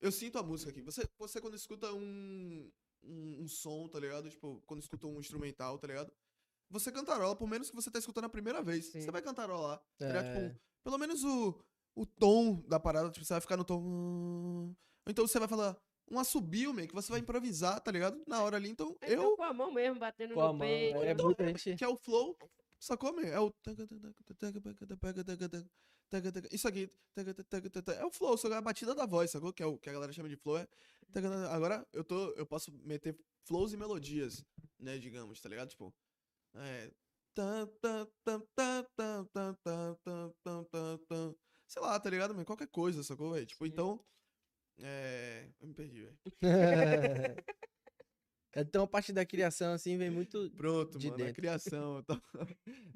[0.00, 0.80] Eu sinto a música aqui.
[0.82, 2.72] Você, você quando escuta um,
[3.02, 4.30] um, um som, tá ligado?
[4.30, 6.12] Tipo, quando escuta um instrumental, tá ligado?
[6.70, 8.86] Você cantarola, por menos que você tá escutando a primeira vez.
[8.86, 9.00] Sim.
[9.00, 9.78] Você vai cantarolar.
[9.98, 10.06] Tá?
[10.06, 10.22] É.
[10.50, 11.60] Tipo, pelo menos o,
[11.94, 13.82] o tom da parada, tipo, você vai ficar no tom.
[13.82, 14.76] Ou
[15.08, 15.76] então você vai falar
[16.10, 18.22] um assobio, meio que você vai improvisar, tá ligado?
[18.26, 18.68] Na hora ali.
[18.68, 20.60] Então, Então, eu com a mão mesmo, batendo Com a no mão.
[20.60, 20.98] peito.
[20.98, 21.76] É muita gente.
[21.76, 22.36] que é o flow,
[22.78, 23.26] sacou, meu?
[23.26, 23.52] É o.
[26.52, 26.90] Isso aqui.
[27.96, 29.52] É o flow, só é a batida da voz, sacou?
[29.52, 30.58] Que é o que a galera chama de flow.
[30.58, 30.68] É...
[31.50, 32.30] Agora eu tô.
[32.32, 34.44] Eu posso meter flows e melodias,
[34.78, 35.68] né, digamos, tá ligado?
[35.68, 35.94] Tipo.
[36.54, 36.90] É.
[41.68, 42.44] Sei lá, tá ligado, meu?
[42.44, 43.46] Qualquer coisa, sacou, velho?
[43.46, 43.70] Tipo, Sim.
[43.72, 44.04] então.
[44.80, 45.48] É.
[45.60, 46.18] Eu me perdi, velho.
[48.56, 50.50] Então a parte da criação, assim, vem muito.
[50.56, 51.34] Pronto, De mano, a dentro.
[51.40, 51.98] criação.
[51.98, 52.20] eu tô-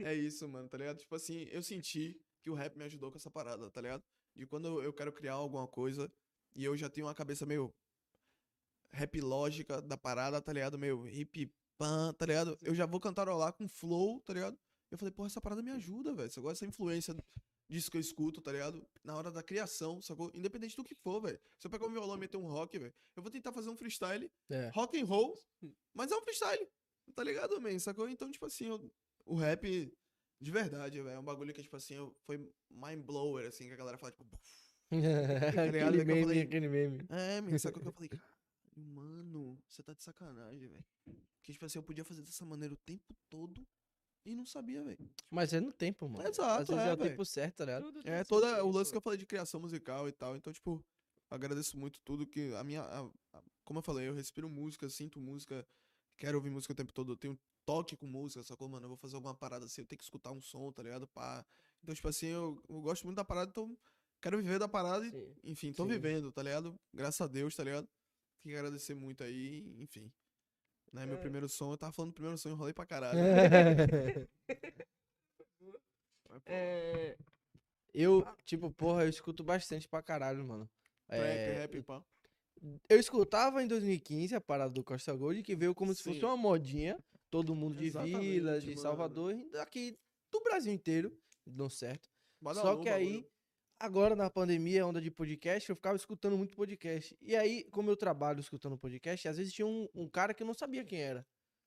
[0.01, 0.99] é isso, mano, tá ligado?
[0.99, 4.03] Tipo assim, eu senti que o rap me ajudou com essa parada, tá ligado?
[4.35, 6.13] De quando eu- eu quero criar alguma coisa
[6.57, 7.73] e eu já tenho uma cabeça meio
[8.93, 10.77] rap lógica da parada, tá ligado?
[10.77, 12.59] Meio hip pan, tá ligado?
[12.63, 14.59] Eu já vou cantarolar com flow, tá ligado?
[14.91, 16.31] Eu falei, porra, essa parada me ajuda, velho.
[16.31, 17.17] Você gosta dessa influência
[17.69, 18.87] disso que eu escuto, tá ligado?
[19.03, 20.31] Na hora da criação, sacou?
[20.35, 21.39] Independente do que for, velho.
[21.59, 23.77] Se eu pegar um violão e meter um rock, velho, eu vou tentar fazer um
[23.77, 24.71] freestyle É.
[24.75, 25.37] rock and roll,
[25.93, 26.69] mas é um freestyle.
[27.15, 27.79] Tá ligado, man?
[27.79, 28.09] Sacou?
[28.09, 28.91] Então, tipo assim, eu-
[29.27, 29.93] o rap,
[30.41, 32.39] de verdade, velho, é um bagulho que, tipo assim, eu, foi
[32.71, 34.25] mind blower, assim, que a galera fala, tipo,
[34.93, 35.89] ligado?
[35.89, 37.07] aquele É que eu meme, aquele meme.
[37.09, 38.11] é, man, sacou que eu falei,
[38.81, 40.85] mano, você tá de sacanagem, velho.
[41.43, 43.67] Que, tipo assim, eu podia fazer dessa maneira o tempo todo
[44.25, 45.11] e não sabia, velho.
[45.31, 46.27] Mas é no tempo, mano.
[46.29, 47.93] Exato, Às vezes é, é, o tempo certo, tá ligado?
[47.93, 50.37] Tudo É, toda o lance que eu falei de criação musical e tal.
[50.37, 50.85] Então, tipo,
[51.31, 52.83] agradeço muito tudo que a minha.
[52.83, 55.67] a- a- como eu falei, eu respiro música, sinto música,
[56.17, 57.13] quero ouvir música o tempo todo.
[57.13, 58.85] Eu tenho toque com música, sacou, mano?
[58.85, 61.07] Eu vou fazer alguma parada assim, eu tenho que escutar um som, tá ligado?
[61.09, 61.45] Pá.
[61.83, 63.77] Então, tipo assim, eu, eu gosto muito da parada, então
[64.23, 65.35] quero viver da parada e, Sim.
[65.45, 65.91] enfim, tô Sim.
[65.91, 66.79] vivendo, tá ligado?
[66.93, 67.89] Graças a Deus, tá ligado?
[68.45, 70.13] Que agradecer muito aí, enfim.
[70.93, 71.21] Né, meu É.
[71.21, 73.19] primeiro som, eu tava falando do primeiro som, enrolei pra caralho.
[76.29, 77.17] Mas, pô, É,
[77.93, 80.69] eu, tipo, porra, eu escuto bastante pra caralho, mano.
[81.09, 82.05] Trap, É, rap, pá.
[82.89, 86.27] eu escutava em 2015 a parada do Costa Gold, que veio como se fosse Sim.
[86.27, 86.99] uma modinha.
[87.31, 88.79] Todo mundo de Vila, Exatamente, de mano.
[88.81, 89.99] Salvador, daqui
[90.31, 91.17] do Brasil inteiro.
[91.47, 92.09] Deu certo.
[92.09, 93.27] Só Badalou o que aí.
[93.85, 97.17] Agora na pandemia, onda de podcast, eu ficava escutando muito podcast.
[97.21, 100.47] E aí, como eu trabalho escutando podcast, às vezes tinha um, um cara que eu
[100.47, 101.27] não sabia quem era.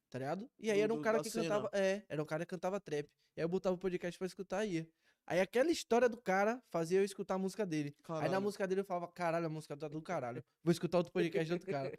[0.09, 0.49] Tá ligado?
[0.59, 1.43] E aí Do- era um cara que cena.
[1.43, 1.70] cantava.
[1.74, 3.07] É, era um cara que cantava trap.
[3.36, 4.89] E aí eu botava o podcast pra escutar e ia.
[5.26, 7.93] Aí aquela história do cara fazia eu escutar a música dele.
[8.07, 8.41] Aí na Caralho.
[8.41, 10.41] música dele eu falava, caralho, a música tá do caralho.
[10.63, 11.91] Vou escutar outro podcast do outro cara.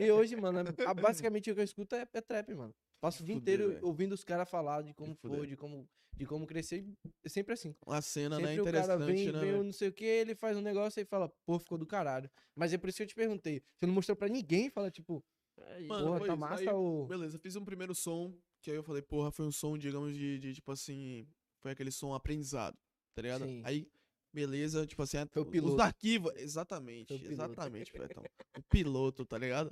[0.00, 2.72] e hoje, mano, é- basicamente o que eu escuto é, é trap, mano.
[3.00, 3.86] Passo o dia inteiro velho.
[3.86, 6.84] ouvindo os caras falar de como foi, de como, de como crescer.
[7.24, 7.74] É sempre assim.
[7.86, 8.48] A cena, né?
[8.48, 9.40] Sempre o Interessante, cara vem, né?
[9.40, 11.86] vem um não sei o que, ele faz um negócio e fala, pô, ficou do
[11.86, 12.30] caralho.
[12.54, 13.62] Mas é por isso que eu te perguntei.
[13.78, 15.22] Você não mostrou pra ninguém, fala, tipo,
[15.58, 15.80] é.
[15.80, 16.36] Mano, porra, tá isso.
[16.36, 17.06] massa Aí, ou.
[17.06, 20.38] Beleza, fiz um primeiro som, que aí eu falei, porra, foi um som, digamos, de,
[20.38, 21.26] de, tipo assim,
[21.60, 22.76] foi aquele som aprendizado,
[23.14, 23.44] tá ligado?
[23.44, 23.62] Sim.
[23.64, 23.88] Aí,
[24.32, 25.80] beleza, tipo assim, Foi o os piloto.
[25.82, 27.32] arquivos, exatamente, Foi o piloto.
[27.52, 28.22] exatamente, Betão.
[28.58, 29.70] O piloto, tá ligado?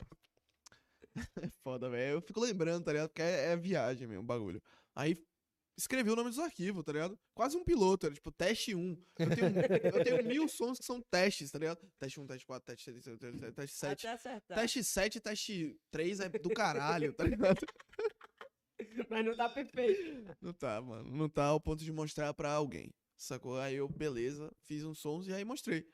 [1.47, 2.15] É foda, velho.
[2.15, 3.09] Eu fico lembrando, tá ligado?
[3.09, 4.63] Porque é, é viagem mesmo, o bagulho.
[4.95, 5.17] Aí,
[5.77, 7.19] escrevi o nome dos arquivos, tá ligado?
[7.35, 9.05] Quase um piloto, era tipo teste 1.
[9.19, 11.89] Eu tenho, eu tenho mil sons que são testes, tá ligado?
[11.99, 14.07] Teste 1, teste 4, teste 3, teste, teste 7.
[14.07, 14.59] Até acertar.
[14.59, 17.59] Teste 7 e teste 3 é do caralho, tá ligado?
[19.11, 20.37] Mas não tá perfeito.
[20.41, 21.11] Não tá, mano.
[21.11, 22.93] Não tá ao ponto de mostrar pra alguém.
[23.17, 23.59] Sacou?
[23.59, 25.87] Aí eu, beleza, fiz uns sons e aí mostrei.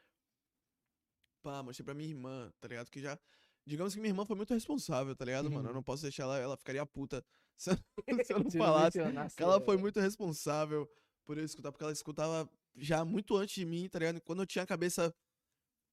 [1.42, 2.90] Pá, mostrei pra minha irmã, tá ligado?
[2.90, 3.18] Que já.
[3.66, 5.68] Digamos que minha irmã foi muito responsável, tá ligado, mano?
[5.68, 7.24] Eu não posso deixar ela, ela ficaria puta
[7.56, 7.70] se
[8.06, 8.98] eu, se eu não Se falasse.
[9.36, 10.88] que ela foi muito responsável
[11.24, 14.20] por eu escutar, porque ela escutava já muito antes de mim, tá ligado?
[14.22, 15.14] Quando eu tinha a cabeça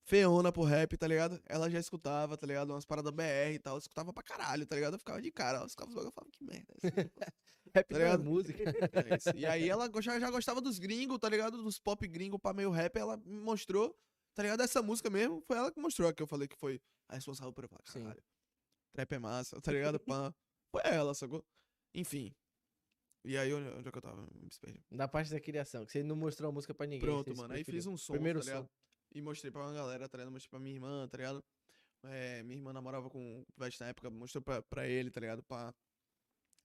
[0.05, 1.41] feona pro rap, tá ligado?
[1.45, 2.71] Ela já escutava, tá ligado?
[2.71, 4.93] Umas paradas BR e tal, ela escutava pra caralho, tá ligado?
[4.93, 6.81] Eu ficava de cara, ela escutava os bagulho, eu falava, que merda é?
[7.75, 8.23] Rap tá é ligado?
[8.23, 8.63] música.
[8.63, 9.37] É.
[9.37, 11.61] E aí ela já, já gostava dos gringos, tá ligado?
[11.61, 13.93] Dos pop gringo pra meio rap, ela me mostrou,
[14.37, 14.61] tá ligado?
[14.61, 16.79] Essa música mesmo, foi ela que mostrou, que eu falei que foi
[17.09, 18.23] a responsável por eu falar, caralho,
[18.93, 19.99] trap é massa, tá ligado?
[19.99, 20.31] Pã.
[20.69, 21.43] Foi ela, sacou?
[21.91, 22.35] Enfim.
[23.25, 24.21] E aí, onde, onde é que eu tava?
[24.35, 24.85] Me perdi.
[24.91, 26.99] Da parte da criação, que você não mostrou a música pra ninguém.
[26.99, 27.51] Pronto, mano.
[27.51, 28.65] Aí fiz um som, Primeiro tá ligado?
[28.65, 28.69] som.
[29.15, 30.31] E mostrei pra uma galera, tá ligado?
[30.31, 31.43] Mostrei pra minha irmã, tá ligado?
[32.03, 35.41] É, minha irmã namorava com o Pivete na época, mostrou pra, pra ele, tá ligado?
[35.41, 35.73] Pá.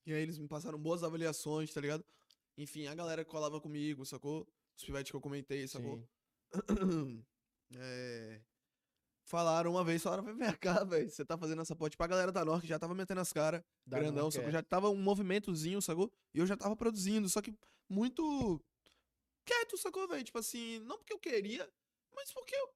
[0.05, 2.05] E aí eles me passaram boas avaliações, tá ligado?
[2.55, 4.47] Enfim, a galera colava comigo, sacou?
[4.77, 6.07] Os pivetes que eu comentei, sacou?
[7.77, 8.41] É,
[9.25, 11.89] Falaram uma vez, falaram, vem cá, velho, você tá fazendo essa porra.
[11.89, 14.49] Tipo, a galera da Norte já tava metendo as caras, grandão, sacou?
[14.49, 14.51] é.
[14.51, 16.11] Já tava um movimentozinho, sacou?
[16.33, 17.57] E eu já tava produzindo, só que
[17.89, 18.61] muito
[19.45, 20.23] quieto, sacou, velho?
[20.23, 21.67] Tipo assim, não porque eu queria,
[22.13, 22.69] mas porque eu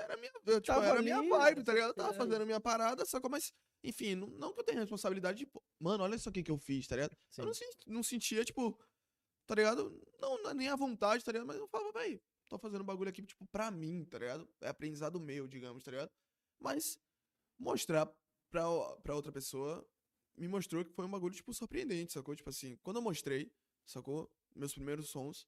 [0.00, 1.90] era minha, eu, tipo, Tava era minha ali, vibe, tá ligado?
[1.90, 3.30] Eu tava fazendo a minha parada, sacou?
[3.30, 3.52] Mas,
[3.84, 6.58] enfim, não, não que eu tenha responsabilidade de, pô, mano, olha isso aqui que eu
[6.58, 7.14] fiz, tá ligado?
[7.30, 7.42] Sim.
[7.42, 7.52] Eu não,
[7.86, 8.76] não sentia, tipo,
[9.46, 10.02] tá ligado?
[10.18, 11.46] Não, não é nem à vontade, tá ligado?
[11.46, 12.20] Mas eu falava, velho,
[12.52, 14.48] tô fazendo bagulho aqui, tipo, pra mim, tá ligado?
[14.60, 16.10] É aprendizado meu, digamos, tá ligado?
[16.60, 16.98] Mas
[17.58, 18.06] mostrar
[18.50, 18.62] pra,
[19.02, 19.86] pra outra pessoa
[20.36, 22.36] me mostrou que foi um bagulho, tipo, surpreendente, sacou?
[22.36, 23.50] Tipo assim, quando eu mostrei,
[23.86, 24.30] sacou?
[24.54, 25.46] Meus primeiros sons,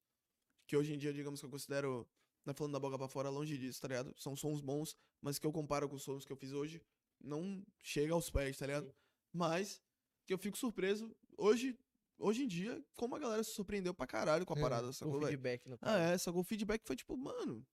[0.66, 2.09] que hoje em dia, digamos que eu considero,
[2.44, 4.14] não é falando da boca pra fora, longe disso, tá ligado?
[4.16, 6.82] São sons bons, mas que eu comparo com os sons que eu fiz hoje,
[7.20, 8.94] não chega aos pés, tá ligado?
[9.32, 9.82] Mas
[10.26, 11.78] que eu fico surpreso hoje,
[12.18, 15.14] hoje em dia, como a galera se surpreendeu pra caralho com a parada, O sacou,
[15.20, 15.26] velho?
[15.28, 16.40] feedback no Ah, é, sacou?
[16.40, 17.66] O feedback foi tipo, mano.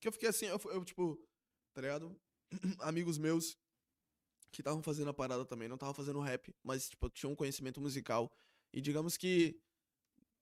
[0.00, 1.18] Que eu fiquei assim, eu, eu, tipo,
[1.72, 2.18] tá ligado?
[2.80, 3.56] Amigos meus
[4.50, 7.80] que estavam fazendo a parada também, não estavam fazendo rap, mas, tipo, tinham um conhecimento
[7.80, 8.30] musical.
[8.72, 9.60] E digamos que.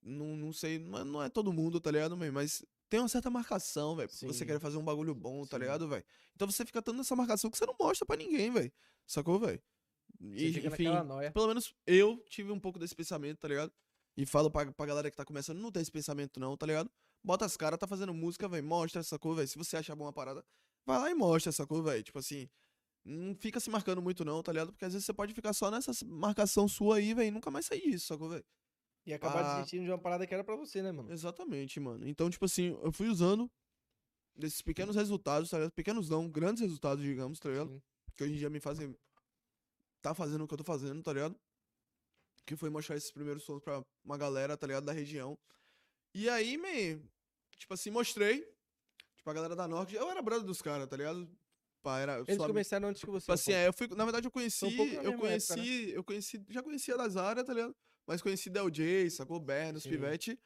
[0.02, 2.30] Não, não sei, não é, não é todo mundo, tá ligado, man?
[2.30, 4.08] Mas tem uma certa marcação, velho.
[4.08, 5.62] Você quer fazer um bagulho bom, tá Sim.
[5.62, 6.04] ligado, velho?
[6.34, 8.72] Então você fica tanto nessa marcação que você não mostra pra ninguém, velho.
[9.04, 9.60] Sacou, velho?
[10.20, 10.88] Você E, enfim,
[11.32, 13.72] pelo menos eu tive um pouco desse pensamento, tá ligado?
[14.16, 16.90] E falo pra, pra galera que tá começando, não tem esse pensamento não, tá ligado?
[17.22, 19.48] Bota as caras, tá fazendo música, velho, mostra, sacou, velho?
[19.48, 20.44] Se você achar bom a parada,
[20.86, 22.02] vai lá e mostra, sacou, velho?
[22.02, 22.48] Tipo assim,
[23.04, 24.72] não fica se marcando muito não, tá ligado?
[24.72, 27.66] Porque às vezes você pode ficar só nessa marcação sua aí, velho, e nunca mais
[27.66, 28.44] sair disso, sacou, velho?
[29.04, 29.54] E acabar Ah.
[29.56, 31.12] desistindo de uma parada que era pra você, né, mano?
[31.12, 32.08] Exatamente, mano.
[32.08, 33.50] Então, tipo assim, eu fui usando
[34.34, 35.72] desses pequenos resultados, tá ligado?
[35.72, 37.70] Pequenos não, grandes resultados, digamos, tá ligado?
[37.70, 37.82] Sim.
[38.16, 38.96] Que hoje em dia me fazem.
[40.06, 41.34] Tá fazendo o que eu tô fazendo, tá ligado?
[42.46, 44.84] Que foi mostrar esses primeiros sons pra uma galera, tá ligado?
[44.84, 45.36] Da região.
[46.14, 47.02] E aí, me.
[47.58, 48.48] Tipo assim, mostrei.
[49.16, 49.96] Tipo, a galera da Norte.
[49.96, 51.28] Eu era brother dos caras, tá ligado?
[51.82, 52.20] Pá, era.
[52.20, 53.24] Eles ami- começaram antes que você.
[53.24, 55.98] Tipo assim, é, eu fui, na verdade eu conheci, um eu conheci, época, né?
[55.98, 57.74] eu conheci, já conhecia das áreas, tá ligado?
[58.06, 59.40] Mas conheci Del J, sacou?
[59.40, 59.90] Berno, os Sim.
[59.90, 60.38] pivete,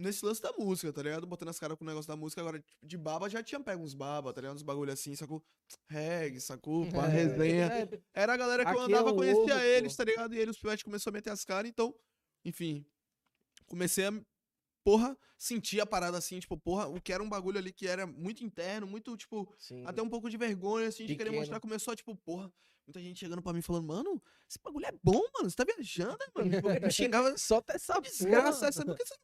[0.00, 1.26] nesse lance da música, tá ligado?
[1.26, 3.82] Botando as caras com o negócio da música, agora tipo, de baba já tinha pego
[3.82, 4.56] uns baba, tá ligado?
[4.56, 5.44] Uns bagulho assim, sacou?
[5.88, 6.86] Reggae, sacou?
[6.90, 7.66] Pá, É, resenha.
[7.66, 9.60] é, Era a galera que eu é andava, o conhecia ovo, pô.
[9.60, 10.34] eles, tá ligado?
[10.34, 11.94] E eles, os pivete, começou a meter as caras, então,
[12.44, 12.84] enfim,
[13.66, 14.12] comecei a,
[14.84, 18.06] porra, sentir a parada assim, tipo, porra, o que era um bagulho ali que era
[18.06, 19.84] muito interno, muito, tipo, sim.
[19.86, 21.60] até um pouco de vergonha, assim, de querer mostrar.
[21.60, 22.52] Começou, tipo, porra,
[22.86, 25.48] muita gente chegando pra mim falando, mano, esse bagulho é bom, mano.
[25.48, 26.50] Você tá viajando, mano?
[26.50, 28.84] Tipo, me xingava, Solta essa desgraça, essa.
[28.84, 29.14] Por que você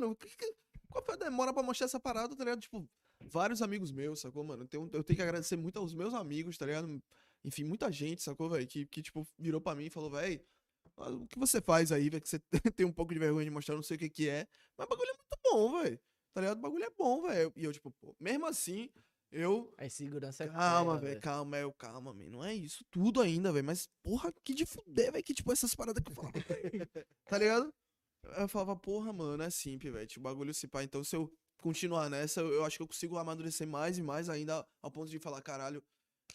[0.00, 0.16] mano?
[0.16, 0.54] Que- que-
[0.90, 2.60] Qual foi a demora pra mostrar essa parada, tá ligado?
[2.60, 2.88] Tipo,
[3.20, 4.62] vários amigos meus, sacou, mano?
[4.64, 7.02] Eu tenho, eu tenho que agradecer muito aos meus amigos, tá ligado?
[7.44, 8.66] Enfim, muita gente, sacou, velho?
[8.66, 10.40] Que, que, tipo, virou pra mim e falou, velho.
[10.96, 12.22] O que você faz aí, velho?
[12.22, 12.40] Que você
[12.76, 14.48] tem um pouco de vergonha de mostrar, não sei o que que é.
[14.76, 16.00] Mas o bagulho é muito bom, velho.
[16.32, 16.58] Tá ligado?
[16.58, 17.52] O bagulho é bom, velho.
[17.54, 18.88] E eu, tipo, pô, mesmo assim,
[19.30, 22.24] eu Aí segurança é Calma, velho, calma, eu, calma, man.
[22.28, 23.64] Não é isso tudo ainda, velho.
[23.66, 25.22] Mas, porra, que de fuder, velho.
[25.22, 26.32] Que, tipo, essas paradas que eu velho.
[27.28, 27.72] Tá ligado?
[28.36, 30.06] Eu falava, porra, mano, é simples, velho.
[30.06, 30.82] Tipo, o bagulho se pá.
[30.82, 34.28] Então, se eu continuar nessa, eu, eu acho que eu consigo amadurecer mais e mais
[34.28, 35.82] ainda, ao ponto de falar, caralho,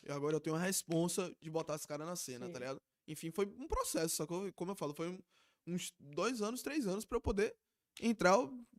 [0.09, 2.51] agora eu tenho a responsa de botar as caras na cena, Sim.
[2.53, 2.81] tá ligado?
[3.07, 4.51] Enfim, foi um processo, sacou?
[4.53, 5.19] Como eu falo, foi um-
[5.67, 7.55] uns dois anos, três anos pra eu poder
[8.01, 8.37] entrar.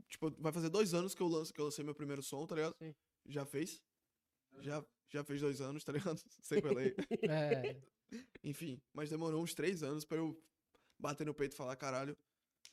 [0.08, 2.54] Tipo, vai fazer dois anos que eu lanço, que eu lancei meu primeiro som, tá
[2.54, 2.74] ligado?
[2.78, 2.94] Sim.
[3.26, 3.80] Já fez?
[4.60, 6.20] Já, já fez dois anos, tá ligado?
[6.42, 6.94] Sempre falei.
[7.30, 7.80] É,
[8.44, 10.38] Enfim, mas demorou uns três anos pra eu
[10.98, 12.16] bater no peito e falar, caralho,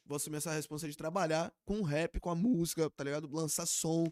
[0.06, 3.30] vou assumir essa responsa de trabalhar com o rap, com a música, tá ligado?
[3.32, 4.12] Lançar som,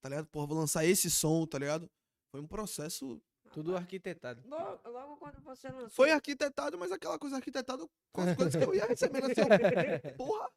[0.00, 0.26] tá ligado?
[0.28, 1.90] Porra, vou lançar esse som, tá ligado?
[2.30, 3.20] Foi um processo.
[3.52, 4.42] tudo arquitetado.
[4.48, 5.90] Logo, logo quando você lançou.
[5.90, 10.16] Foi arquitetado, mas aquela coisa arquitetado com as coisas que eu ia recebendo assim, ó,
[10.16, 10.50] porra.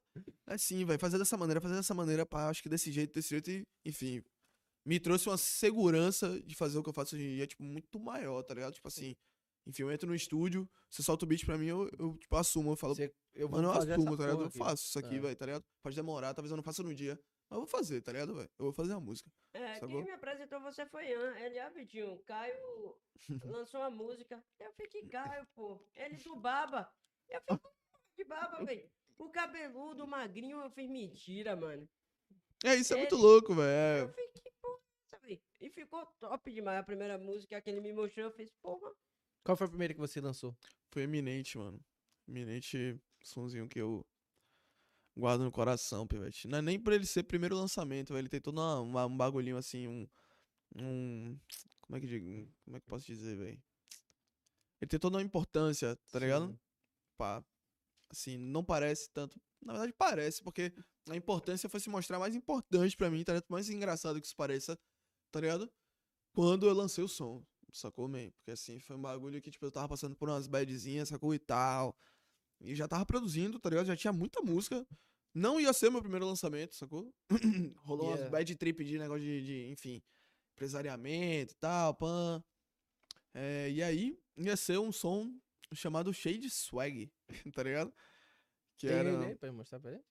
[0.47, 3.29] É sim, vai fazer dessa maneira, fazer dessa maneira, pá, acho que desse jeito, desse
[3.29, 4.21] jeito, e, enfim.
[4.85, 7.97] Me trouxe uma segurança de fazer o que eu faço hoje em dia, tipo, muito
[7.99, 8.73] maior, tá ligado?
[8.73, 9.15] Tipo assim,
[9.65, 12.71] enfim, eu entro no estúdio, você solta o beat pra mim, eu, eu tipo, assumo,
[12.71, 13.87] eu falo, Você- eu vou Mano, eu assumo,
[14.17, 14.31] tá ligado?
[14.31, 14.57] porra Eu aqui.
[14.57, 15.19] faço isso aqui, É.
[15.19, 15.65] velho, tá ligado?
[15.81, 17.19] Pode demorar, talvez eu não faça no dia.
[17.49, 18.49] Mas eu vou fazer, tá ligado, velho?
[18.57, 19.29] Eu vou fazer a música.
[19.53, 19.89] É, Sacou?
[19.89, 21.37] quem me apresentou você foi Ian.
[21.37, 22.97] Ele, ah, Vitinho, Caio
[23.45, 24.43] lançou uma música.
[24.59, 25.79] Eu fiquei Caio, pô.
[25.95, 26.91] Ele do Baba.
[27.29, 27.59] Eu fiquei
[28.17, 28.89] de Baba, velho.
[29.19, 31.87] O cabeludo, o magrinho, eu fiz mentira, mano.
[32.65, 34.13] É, isso é muito louco, Eu velho.
[34.13, 34.79] fiquei, porra,
[35.21, 35.41] velho.
[35.61, 38.25] E ficou top demais a primeira música que ele me mostrou.
[38.27, 38.91] Eu fiz, porra.
[39.43, 40.55] Qual foi a primeira que você lançou?
[40.91, 41.79] Foi eminente, mano.
[42.27, 44.05] Eminente, sonzinho que eu
[45.15, 46.47] guardo no coração, pivete.
[46.47, 48.15] Não é nem pra ele ser primeiro lançamento.
[48.17, 50.07] Ele tem todo uma- uma- um bagulhinho assim, um.
[50.75, 51.39] Um.
[51.81, 52.25] Como é que digo?
[52.65, 53.61] Como é que eu posso dizer, velho?
[54.81, 56.47] Ele tem toda uma importância, tá ligado?
[56.47, 56.59] Sim.
[57.17, 57.43] pá,
[58.11, 59.39] assim, não parece tanto.
[59.61, 60.73] Na verdade, parece, porque
[61.09, 63.49] a importância foi se mostrar mais importante pra mim, tá ligado?
[63.49, 64.79] Mais engraçado que isso pareça,
[65.31, 65.71] tá ligado?
[66.33, 68.29] Quando eu lancei o som, sacou, man?
[68.31, 71.33] Porque assim, foi um bagulho que, tipo, eu tava passando por umas badzinhas, sacou?
[71.33, 71.97] E tal.
[72.61, 73.87] E já tava produzindo, tá ligado?
[73.87, 74.85] Já tinha muita música.
[75.33, 77.13] Não ia ser meu primeiro lançamento, sacou?
[77.83, 78.31] Rolou umas Yeah.
[78.31, 80.01] bad trip de negócio de, de, enfim,
[80.55, 82.43] empresariamento e tal, pan.
[83.33, 85.35] É, e aí, ia ser um som
[85.73, 87.11] chamado Shade Swag,
[87.53, 87.91] tá ligado?
[88.77, 90.03] Que Tem era ele aí pra mostrar pra ele?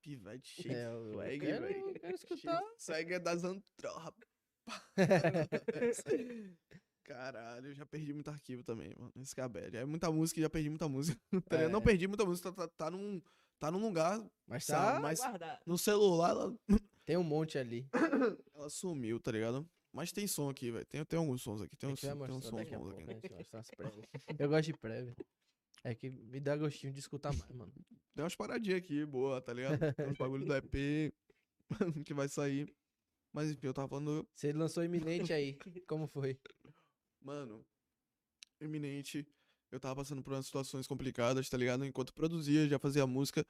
[0.00, 1.94] pivete Shade É, Swag, velho.
[2.00, 2.62] quero escutar.
[2.78, 4.28] Swag é das antropas.
[7.04, 9.12] Caralho, eu já perdi muito arquivo também, mano.
[9.16, 9.46] Esse que é.
[9.74, 11.20] É muita música e já perdi muita música.
[11.48, 11.70] tá ligado?
[11.72, 11.82] Não É.
[11.82, 13.20] perdi muita música, tá, tá, tá num,
[13.58, 15.60] tá num lugar, Mas Sabe, tá, mas- Guardar.
[15.66, 16.56] no celular, ela,
[17.04, 17.86] tem um monte ali.
[18.54, 19.68] ela sumiu, tá ligado?
[19.92, 20.84] Mas tem som aqui, velho.
[20.86, 21.76] Tem, tem alguns sons aqui.
[21.76, 22.74] Tem uns, tem uns sons aqui.
[22.74, 23.20] né?
[24.38, 25.14] Eu gosto de prévia.
[25.84, 27.72] É que me dá gostinho de escutar mais, mano.
[28.14, 29.78] Tem umas paradinhas aqui, boa, tá ligado?
[29.94, 31.12] Tem uns bagulho do EP
[32.04, 32.74] que vai sair.
[33.32, 34.26] Mas enfim, eu tava falando.
[34.34, 35.58] Você lançou Iminente aí.
[35.86, 36.38] Como foi?
[37.24, 37.64] Mano,
[38.60, 39.26] Eminente.
[39.72, 41.84] eu tava passando por umas situações complicadas, tá ligado?
[41.84, 43.44] Enquanto produzia, já fazia música.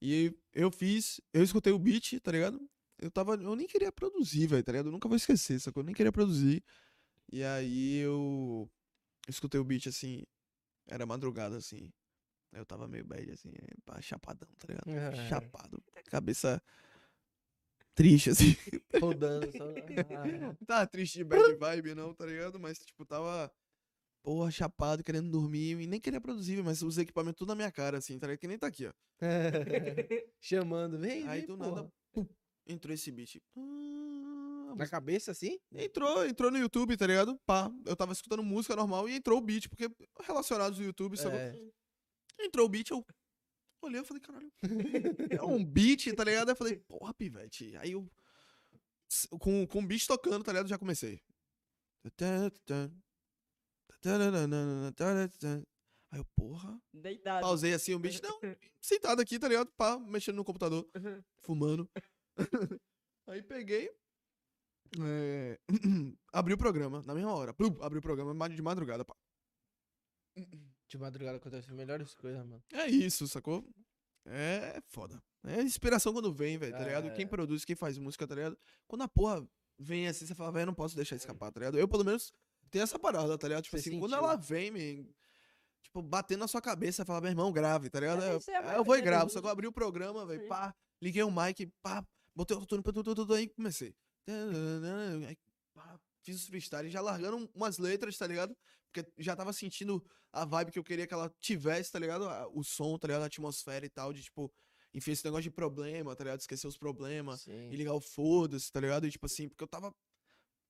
[0.00, 2.60] E eu fiz, eu escutei o beat, tá ligado?
[2.98, 4.86] Eu tava, eu nem queria produzir, velho, tá ligado?
[4.86, 5.80] Eu nunca vou esquecer, sacou?
[5.82, 6.62] Eu nem queria produzir.
[7.32, 8.70] E aí eu
[9.26, 10.22] escutei o beat assim,
[10.86, 11.90] era madrugada assim.
[12.52, 13.52] Eu tava meio bad assim,
[13.84, 14.90] pá, chapadão, tá ligado?
[14.90, 15.28] É.
[15.28, 16.62] Chapado, cabeça
[17.96, 18.54] triste assim.
[19.00, 19.50] Rodando.
[19.50, 19.64] Só...
[19.64, 22.60] Não tava triste de bad vibe, não, tá ligado?
[22.60, 23.50] Mas, tipo, tava,
[24.22, 27.98] porra, chapado, querendo dormir e nem queria produzir, mas os equipamentos tudo na minha cara,
[27.98, 28.40] assim, tá ligado?
[28.40, 28.92] Que nem tá aqui, ó.
[30.40, 31.70] Chamando, vem, Aí vem, do porra.
[31.76, 32.28] nada, pum,
[32.66, 33.40] entrou esse beat.
[33.56, 35.58] Ah, a Na cabeça, assim?
[35.72, 37.40] Entrou, entrou no YouTube, tá ligado?
[37.46, 39.90] Pá, eu tava escutando música normal e entrou o beat, porque
[40.20, 41.16] relacionados ao YouTube?
[41.18, 41.54] É.
[42.44, 43.04] Entrou o beat, eu
[43.86, 44.52] olhei, eu falei, caralho,
[45.30, 46.48] é um beat, tá ligado?
[46.48, 47.76] Aí eu falei, porra, pivete.
[47.76, 48.08] Aí eu,
[49.40, 50.68] com, com o beat tocando, tá ligado?
[50.68, 51.20] Já comecei.
[56.12, 57.42] Aí eu, porra, Deitado.
[57.42, 58.38] pausei assim o beat, não,
[58.80, 59.70] sentado aqui, tá ligado?
[59.72, 60.88] Pá, mexendo no computador,
[61.38, 61.88] fumando.
[63.26, 63.90] Aí peguei,
[65.00, 65.58] é,
[66.32, 69.16] abri o programa, na mesma hora, plum, abri o programa ma- de madrugada, pá.
[70.88, 72.62] De madrugada acontece as melhores coisas, mano.
[72.72, 73.64] É isso, sacou?
[74.24, 75.22] É foda.
[75.44, 77.12] É inspiração quando vem, velho, tá ligado?
[77.14, 77.28] Quem É.
[77.28, 78.58] produz, quem faz música, tá ligado?
[78.88, 79.46] Quando a porra
[79.78, 81.78] vem assim, você fala, velho, eu não posso deixar escapar, tá ligado?
[81.78, 82.32] Eu, pelo menos,
[82.70, 83.64] tenho essa parada, tá ligado?
[83.64, 84.24] Tipo Você assim, quando sentiu.
[84.24, 85.06] ela vem, man,
[85.82, 88.22] tipo, batendo na sua cabeça, fala, meu irmão, grave, tá ligado?
[88.22, 90.26] É, isso é eu, eu vou e gravo, das só que eu abri o programa,
[90.26, 93.94] velho, pá, liguei o mic, pá, botei o autotune, tudo, aí comecei.
[95.28, 95.36] Aí,
[95.72, 98.56] pá, fiz os freestyle, já largando um, umas letras, tá ligado?
[99.02, 102.26] Porque já tava sentindo a vibe que eu queria que ela tivesse, tá ligado?
[102.54, 103.22] O som, tá ligado?
[103.22, 104.52] A atmosfera e tal, de tipo,
[104.94, 106.40] enfim, esse negócio de problema, tá ligado?
[106.40, 107.70] Esquecer os problemas Sim.
[107.70, 109.06] e ligar o foda-se, tá ligado?
[109.06, 109.94] E tipo assim, porque eu tava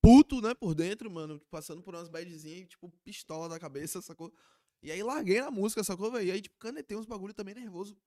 [0.01, 4.33] puto, né, por dentro, mano, passando por umas badzinhas e, tipo, pistola na cabeça, sacou?
[4.81, 6.27] E aí larguei na música, sacou, velho?
[6.27, 7.97] E aí, tipo, canetei uns bagulho também nervoso,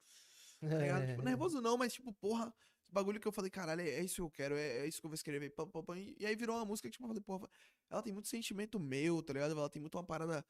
[0.60, 1.06] tá ligado?
[1.06, 2.52] Tipo, nervoso não, mas tipo, porra,
[2.92, 5.06] bagulho que eu falei, caralho, é, é isso que eu quero, é, é isso que
[5.06, 5.50] eu vou escrever.
[5.50, 7.48] pam, pam, pam, e, aí virou uma música que, tipo, eu falei, porra,
[7.90, 9.52] ela tem muito sentimento meu, tá ligado?
[9.52, 10.44] Ela tem muito uma parada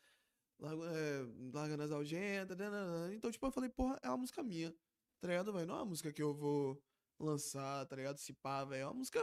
[0.59, 3.13] largo- é, largando as algentas, nananã.
[3.15, 4.73] então, tipo, eu falei, porra, é uma música minha,
[5.21, 5.67] tá ligado, velho?
[5.67, 6.83] Não é uma música que eu vou
[7.19, 8.19] lançar, tá ligado?
[8.19, 8.83] Se pá, velho.
[8.83, 9.21] É uma música,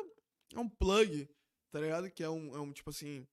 [0.53, 1.28] é um plug,
[1.72, 2.09] tá ligado?
[2.11, 3.28] Que é um, é um tipo assim.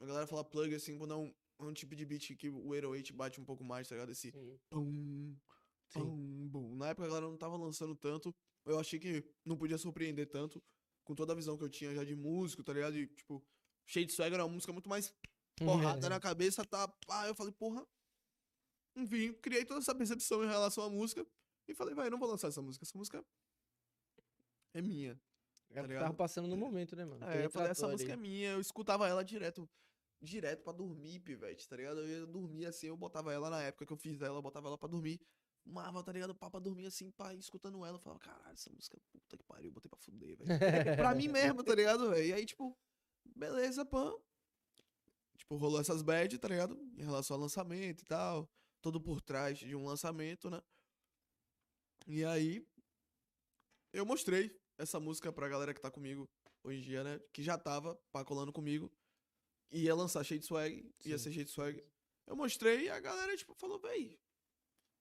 [0.00, 2.68] A galera fala plug assim quando é um, é um tipo de beat que o
[2.68, 4.10] 808 bate um pouco mais, tá ligado?
[4.12, 4.58] Esse Sim.
[4.70, 5.36] pum.
[5.92, 6.74] Pum, bum.
[6.76, 8.34] Na época a galera não tava lançando tanto.
[8.64, 10.62] Eu achei que não podia surpreender tanto.
[11.04, 12.96] Com toda a visão que eu tinha já de músico, tá ligado?
[12.96, 13.44] E, tipo,
[13.86, 15.14] cheio de swag era uma música muito mais
[15.56, 16.86] porrada na cabeça, tá?
[17.06, 17.86] Pá, eu falei, porra.
[18.96, 21.26] Enfim, criei toda essa percepção em relação à música.
[21.66, 22.84] E falei, vai, não vou lançar essa música.
[22.84, 23.24] Essa música
[24.74, 25.20] é minha.
[25.70, 26.02] É tá ligado?
[26.02, 27.24] tava passando no momento, né, mano?
[27.24, 28.50] É, eu falei, essa música é minha.
[28.50, 29.68] Eu escutava ela direto.
[30.22, 32.00] Direto pra dormir, pivete, tá ligado?
[32.00, 34.68] Eu ia dormir assim, eu botava ela na época que eu fiz ela, eu botava
[34.68, 35.18] ela pra dormir.
[35.62, 36.34] Fumava, tá ligado?
[36.34, 37.96] Pá, pra dormir assim, pá, escutando ela.
[37.96, 40.96] Eu falava, caralho, essa música, puta que pariu, botei pra fuder, velho.
[40.96, 42.26] pra mim mesmo, tá ligado, velho?
[42.26, 42.76] E aí, tipo,
[43.36, 44.12] beleza, pã.
[45.36, 46.74] Tipo, rolou essas bad, tá ligado?
[46.96, 48.48] Em relação ao lançamento e tal.
[48.80, 50.62] Todo por trás de um lançamento, né?
[52.06, 52.66] E aí,
[53.92, 56.28] eu mostrei essa música pra galera que tá comigo
[56.64, 57.20] hoje em dia, né?
[57.32, 58.90] Que já tava pá, colando comigo.
[59.70, 61.24] Ia lançar Shade Swag, ia Sim.
[61.24, 61.84] ser Shade Swag.
[62.26, 64.18] Eu mostrei e a galera, tipo, falou, véi,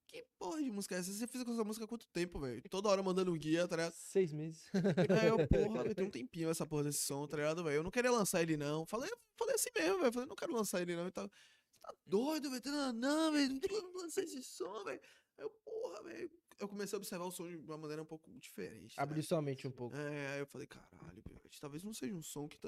[0.10, 1.14] que porra de música é essa?
[1.14, 2.62] Você fez com essa música há quanto tempo, velho?
[2.68, 3.94] Toda hora mandando guia, tá ligado?
[3.94, 4.68] Seis meses.
[4.74, 7.76] Aí eu, porra, velho, tem um tempinho essa porra desse som, tá ligado, velho?
[7.78, 8.88] Eu não queria lançar ele, não.
[8.88, 10.12] Falei, falei assim mesmo, velho.
[10.12, 11.08] Falei, não quero lançar ele, não.
[11.08, 11.30] E tal.
[11.30, 12.62] Você tá doido, velho?
[12.66, 13.50] Não, não, velho.
[13.54, 15.00] Não tem como lançar esse som, velho.
[15.38, 16.32] Aí eu, porra, velho.
[16.60, 18.98] Eu comecei a observar o som de uma maneira um pouco diferente.
[18.98, 19.04] né?
[19.04, 19.96] Abriu sua mente um pouco.
[19.96, 22.68] É, aí eu falei, caralho, pivete, talvez não seja um som que tá.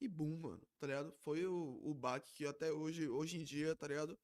[0.00, 1.12] E boom, mano, tá ligado?
[1.18, 4.16] Foi o, o baque que até hoje, hoje em dia, tá ligado?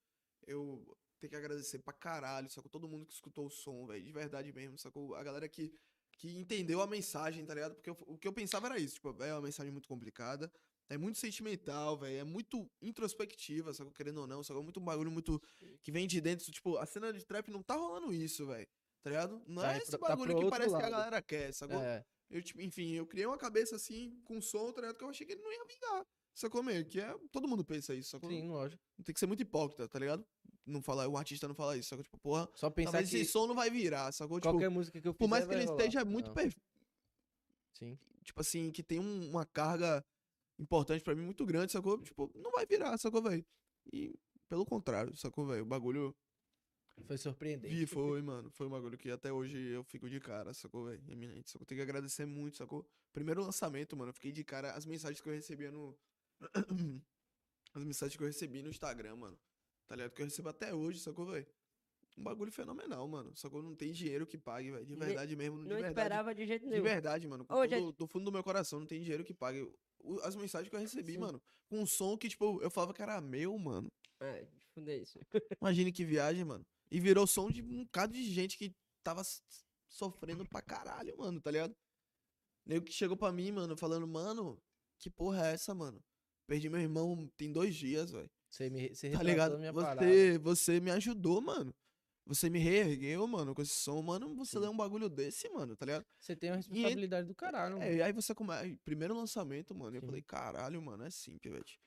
[0.47, 0.97] Eu
[1.27, 2.69] tenho que agradecer pra caralho, sacou?
[2.69, 5.15] Todo mundo que escutou o som, velho, de verdade mesmo, sacou?
[5.15, 5.73] A galera que,
[6.17, 7.75] que entendeu a mensagem, tá ligado?
[7.75, 10.51] Porque eu- o que eu pensava era isso, tipo, é uma mensagem muito complicada,
[10.89, 13.91] é muito sentimental, velho, é muito introspectiva, sacou?
[13.91, 14.63] Querendo ou não, sacou?
[14.63, 15.41] Muito um bagulho muito
[15.81, 18.67] que vem de dentro, tipo, a cena de trap não tá rolando isso, velho.
[19.01, 19.41] Tá ligado?
[19.45, 20.91] Não Tá é esse tá bagulho pro que parece que a lado.
[20.91, 21.79] galera quer, sacou?
[21.79, 22.03] É.
[22.27, 24.97] Eu, tipo, enfim, eu criei uma cabeça assim, com som, tá ligado?
[24.97, 26.05] Que eu achei que ele não ia vingar.
[26.33, 26.83] Sacou meio?
[26.85, 27.15] Que é.
[27.31, 28.29] Todo mundo pensa isso, sacou?
[28.29, 28.81] Sim, lógico.
[29.03, 30.25] Tem que ser muito hipócrita, tá ligado?
[30.65, 32.03] Não falar, o artista não fala isso, sacou?
[32.03, 34.39] Tipo, porra, Só pensar talvez que esse som não vai virar, sacou?
[34.39, 35.77] Tipo, qualquer música que eu fizer por mais que ele rolar.
[35.79, 36.55] esteja muito Não, per-
[37.73, 37.97] Sim.
[38.23, 40.03] tipo assim, que tem um- uma carga
[40.57, 42.01] importante pra mim muito grande, sacou?
[42.01, 43.45] Tipo, não vai virar, sacou, velho?
[43.93, 44.15] E
[44.49, 45.63] pelo contrário, sacou, velho?
[45.63, 46.15] O bagulho
[47.05, 47.75] Foi surpreendente.
[47.75, 48.49] Vi, foi, mano.
[48.51, 51.03] Foi um bagulho que até hoje eu fico de cara, sacou, velho?
[51.09, 51.51] Eminente.
[51.51, 51.65] Sacou?
[51.65, 52.87] Tenho que agradecer muito, sacou?
[53.11, 54.71] Primeiro lançamento, mano, eu fiquei de cara.
[54.71, 55.95] As mensagens que eu recebia no.
[57.73, 59.37] as mensagens que eu recebi no Instagram, mano.
[59.87, 60.11] Tá ligado?
[60.11, 61.45] Que eu recebo até hoje, sacou, velho?
[62.17, 63.35] Um bagulho fenomenal, mano.
[63.35, 63.61] Sacou?
[63.61, 64.85] Não tem dinheiro que pague, velho.
[64.85, 65.91] De verdade mesmo, de Não verdade.
[65.93, 66.83] esperava de jeito De nenhum.
[66.83, 67.45] verdade, mano.
[67.49, 69.69] Ô, gente- do fundo do meu coração, não tem dinheiro que pague.
[70.23, 71.17] As mensagens que eu recebi, Sim.
[71.19, 71.41] mano.
[71.67, 73.91] Com um som que, tipo, eu falava que era meu, mano.
[74.21, 75.19] É, fuder isso.
[75.61, 76.65] Imagine que viagem, mano.
[76.89, 78.73] E virou som de um bocado de gente que
[79.03, 79.21] tava
[79.89, 81.75] sofrendo pra caralho, mano, tá ligado?
[82.65, 84.57] Nego que chegou pra mim, mano, falando, mano,
[84.99, 86.01] que porra é essa, mano?
[86.47, 88.29] Perdi meu irmão tem dois dias, velho.
[88.55, 89.59] Você me você Tá ligado?
[89.59, 90.05] minha parada.
[90.07, 91.75] Você, você me ajudou, mano.
[92.25, 94.33] Você me reergueu, mano, com esse som, mano.
[94.35, 94.59] Você Sim.
[94.59, 96.05] lê um bagulho desse, mano, tá ligado?
[96.17, 97.91] Você tem uma responsabilidade do caralho, mano.
[97.91, 98.65] É, aí você começa.
[98.85, 99.97] Primeiro lançamento, mano.
[99.97, 100.07] Eu Sim.
[100.07, 101.79] falei, caralho, mano, é sim, pivete.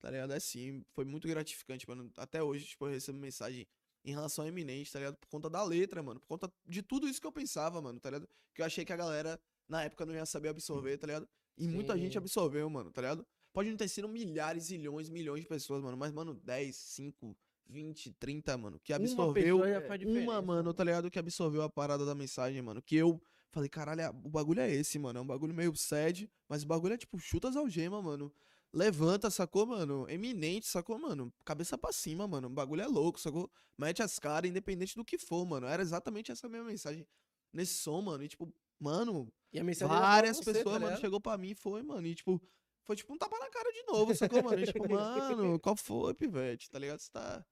[0.00, 0.32] Tá ligado?
[0.32, 0.84] É sim.
[0.92, 2.10] Foi muito gratificante, mano.
[2.16, 3.66] Até hoje, tipo, eu recebo mensagem
[4.04, 5.16] em relação a Eminente, tá ligado?
[5.16, 6.20] Por conta da letra, mano.
[6.20, 8.28] Por conta de tudo isso que eu pensava, mano, tá ligado?
[8.54, 11.28] Que eu achei que a galera, na época, não ia saber absorver, tá ligado?
[11.58, 12.18] E muita gente Sim.
[12.18, 13.26] absorveu, mano, tá ligado?
[13.52, 15.96] Pode não ter sido milhares, zilhões, milhões de pessoas, mano.
[15.96, 17.36] Mas, mano, 10, 5,
[17.66, 19.58] 20, 30, mano, que Uma absorveu.
[19.58, 21.10] Uma, diferença, mano, tá ligado?
[21.10, 22.80] Que absorveu a parada da mensagem, mano.
[22.82, 25.18] Que eu falei, caralho, o bagulho é esse, mano.
[25.18, 28.32] É um bagulho meio sad, mas o bagulho é tipo, chuta as algemas, mano.
[28.72, 30.08] Levanta, sacou, mano?
[30.08, 31.30] Eminente, sacou, mano?
[31.44, 32.48] Cabeça pra cima, mano.
[32.48, 33.50] O bagulho é louco, sacou?
[33.76, 35.66] Mete as caras, independente do que for, mano.
[35.66, 37.06] Era exatamente essa mesma mensagem
[37.52, 38.24] nesse som, mano.
[38.24, 38.50] E, tipo,
[38.80, 41.00] mano, E a mensagem várias você, tá pessoas, mano, ligado?
[41.00, 42.06] chegou pra mim e foi, mano.
[42.06, 42.40] E, tipo,
[42.84, 44.60] foi tipo um tapa na cara de novo, sacou, mano?
[44.60, 46.70] E, tipo, mano, qual foi, pivete?
[46.70, 46.98] Tá ligado?
[47.00, 47.44] Você tá.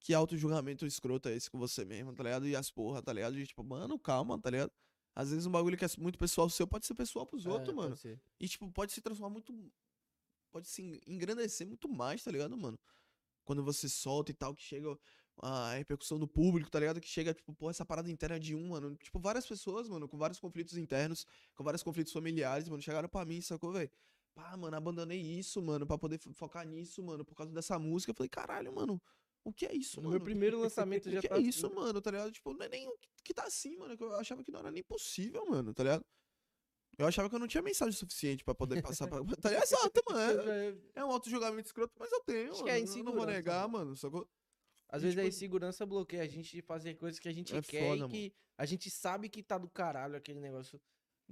[0.00, 2.46] Que auto-julgamento escroto é esse com você mesmo, tá ligado?
[2.48, 3.38] E as porra, tá ligado?
[3.38, 4.72] E, tipo, mano, calma, tá ligado?
[5.14, 7.74] Às vezes um bagulho que é muito pessoal seu pode ser pessoal pros É, outros,
[7.74, 7.96] mano.
[7.96, 8.20] ser.
[8.40, 9.52] E, tipo, pode se transformar muito.
[10.50, 12.78] Pode se en- engrandecer muito mais, tá ligado, mano?
[13.44, 14.98] Quando você solta e tal, que chega
[15.38, 17.00] a repercussão do público, tá ligado?
[17.00, 18.96] Que chega, tipo, pô, essa parada interna de um, mano.
[18.96, 23.24] Tipo, várias pessoas, mano, com vários conflitos internos, com vários conflitos familiares, mano, chegaram pra
[23.24, 23.90] mim, sacou, velho?
[24.34, 28.10] Pá, mano, abandonei isso, mano, pra poder fo- focar nisso, mano, por causa dessa música.
[28.12, 29.00] Eu falei, caralho, mano,
[29.44, 30.16] o que é isso, No mano?
[30.16, 31.48] meu primeiro lançamento O já que tá é assim.
[31.48, 32.32] isso, mano, tá ligado?
[32.32, 34.60] Tipo, não é nem o que- que tá assim, mano, que eu achava que não
[34.60, 36.04] era nem possível, mano, tá ligado?
[36.98, 39.18] Eu achava que eu não tinha mensagem suficiente pra poder passar pra.
[39.40, 39.64] Tá ligado?
[39.64, 40.50] Exato, mano.
[40.50, 42.52] É, é um auto-julgamento escroto, mas eu tenho.
[42.52, 43.84] Acho que é mano, eu não vou insegurança, negar, mano.
[43.86, 44.28] mano, sacou?
[44.88, 47.54] Às E, vezes a tipo, insegurança bloqueia a gente de fazer coisas que a gente
[47.56, 50.78] É quer foda, e que a gente sabe que tá do caralho aquele negócio.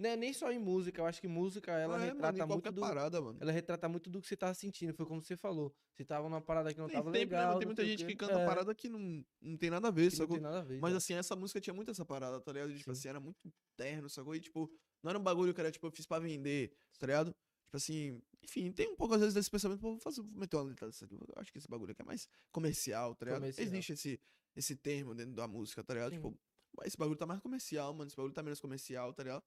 [0.00, 2.48] Não é nem só em música, eu acho que música ela é, mano, retrata muito
[2.48, 3.38] qualquer do parada, mano.
[3.40, 5.74] ela retrata muito do que você tava sentindo, foi como você falou.
[5.94, 7.46] Você tava numa parada que não Tem tava sempre, né, legal.
[7.48, 7.58] mano?
[7.58, 10.10] Tem não muita gente que canta É, parada que não, não tem nada a ver,
[10.10, 10.36] que não sacou?
[10.36, 10.80] tem nada a ver.
[10.80, 10.96] Mas exato.
[10.96, 12.70] assim, essa música tinha muito essa parada, tá ligado?
[12.72, 12.90] Tipo Sim.
[12.92, 14.34] assim, era muito terno, sacou?
[14.34, 14.72] E tipo,
[15.02, 17.26] não era um bagulho que era tipo, eu fiz pra vender, tá ligado?
[17.66, 20.56] Tipo assim, enfim, tem um pouco às vezes desse pensamento, pô, vou fazer, vou meter
[20.56, 21.14] uma letra dessa aqui.
[21.14, 23.40] Eu acho que esse bagulho aqui é mais comercial, tá ligado?
[23.42, 23.66] Comercial.
[23.66, 24.20] Existe esse,
[24.56, 26.10] esse termo dentro da música, tá ligado?
[26.12, 26.16] Sim.
[26.16, 26.38] Tipo,
[26.84, 29.42] esse bagulho tá mais comercial, mano, esse bagulho tá menos comercial, tá ligado?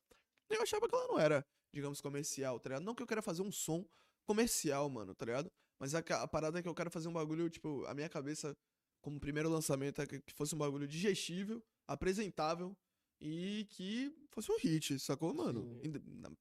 [0.56, 2.84] Eu achava que ela não era, digamos, comercial, tá ligado?
[2.84, 3.86] Não que eu queira fazer um som
[4.26, 5.52] comercial, mano, tá ligado?
[5.80, 8.08] Mas a, ca- a parada é que eu quero fazer um bagulho, tipo, a minha
[8.10, 8.56] cabeça,
[9.02, 12.76] como primeiro lançamento, é que que fosse um bagulho digestível, apresentável
[13.20, 15.62] e que fosse um hit, sacou, mano?
[15.84, 15.94] Sim.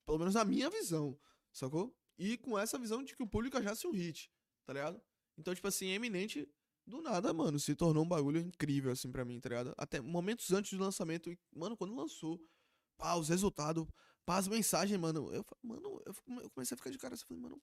[0.06, 1.18] Pelo menos na minha visão,
[1.52, 1.94] sacou?
[2.18, 4.30] E com essa visão de que o público achasse um hit,
[4.64, 5.00] tá ligado?
[5.38, 6.48] Então, tipo assim, Eminente,
[6.86, 9.74] do nada, mano, se tornou um bagulho incrível, assim, pra mim, tá ligado?
[9.78, 12.40] Até momentos antes do lançamento, mano, quando lançou,
[13.02, 13.84] pá, os resultados,
[14.24, 17.60] pá, as mensagens, mano, eu, mano, eu, comecei a ficar de cara, assim, falei, mano,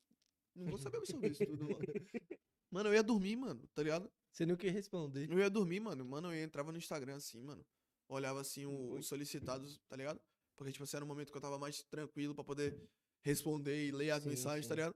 [0.54, 1.78] não vou saber absorver isso tudo, mano.
[2.72, 4.08] Mano, eu ia dormir, mano, tá ligado?
[4.30, 5.28] Você não quer responder.
[5.28, 6.04] Eu ia dormir, mano.
[6.04, 7.66] Mano, eu entrava no Instagram assim, mano.
[8.08, 10.20] Olhava assim os solicitados, tá ligado?
[10.54, 12.80] Porque, tipo assim, era um momento que eu tava mais tranquilo pra poder
[13.22, 14.82] responder e ler as Sim, mensagens, tá sim.
[14.82, 14.94] ligado?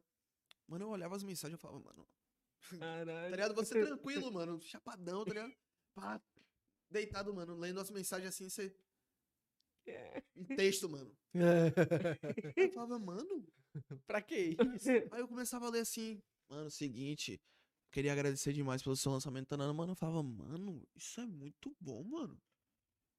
[0.69, 2.07] Mano, eu olhava as mensagens e falava, mano,
[2.71, 3.31] tá Caralho.
[3.33, 3.55] ligado?
[3.57, 5.53] Você tranquilo, mano, chapadão, tá ligado?
[5.95, 6.23] Pá,
[6.89, 8.73] deitado, mano, lendo as mensagens assim, você.
[9.87, 10.23] É.
[10.37, 11.15] Em texto, mano.
[12.57, 13.47] Eu falava, mano.
[14.07, 14.59] pra que isso?
[15.13, 17.41] Aí eu começava a ler assim, mano, seguinte,
[17.91, 19.73] queria agradecer demais pelo seu lançamento, tanana.
[19.73, 22.41] Mano, eu falava, mano, isso é muito bom, mano.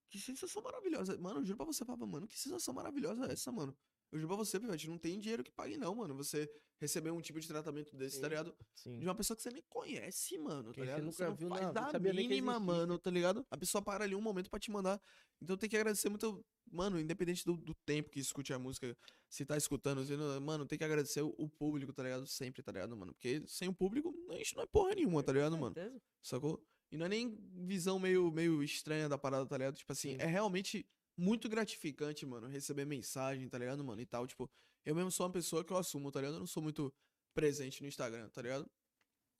[0.09, 1.17] Que sensação maravilhosa.
[1.17, 3.75] Mano, eu juro pra você, falava, mano, que sensação maravilhosa é essa, mano?
[4.11, 6.15] Eu juro pra você, Pivete, não tem dinheiro que pague, não, mano.
[6.15, 6.49] Você
[6.79, 8.29] receber um tipo de tratamento desse, tá Sim.
[8.29, 8.55] ligado?
[8.75, 8.99] Sim.
[8.99, 11.03] De uma pessoa que você nem conhece, mano, Que tá você ligado?
[11.05, 13.45] nunca não viu faz na- não da mínima, mano, tá ligado?
[13.49, 15.01] A pessoa para ali um momento pra te mandar.
[15.41, 18.95] Então tem que agradecer muito, mano, independente do, do tempo que escute a música,
[19.29, 20.01] se tá escutando,
[20.41, 22.25] mano, tem que agradecer o, o público, tá ligado?
[22.27, 23.13] Sempre, tá ligado, mano?
[23.13, 25.75] Porque sem o público, a gente não é porra nenhuma, tá ligado, mano?
[26.21, 26.61] Sacou?
[26.91, 29.75] E não é nem visão meio, meio estranha da parada, tá ligado?
[29.75, 30.17] Tipo assim, Sim.
[30.19, 30.85] é realmente
[31.17, 34.01] muito gratificante, mano, receber mensagem, tá ligado, mano?
[34.01, 34.49] E tal, tipo,
[34.85, 36.35] eu mesmo sou uma pessoa que eu assumo, tá ligado?
[36.35, 36.93] Eu não sou muito
[37.33, 38.69] presente no Instagram, tá ligado?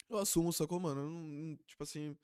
[0.10, 1.02] Eu assumo, sacou, mano?
[1.02, 2.16] Eu não- tipo assim,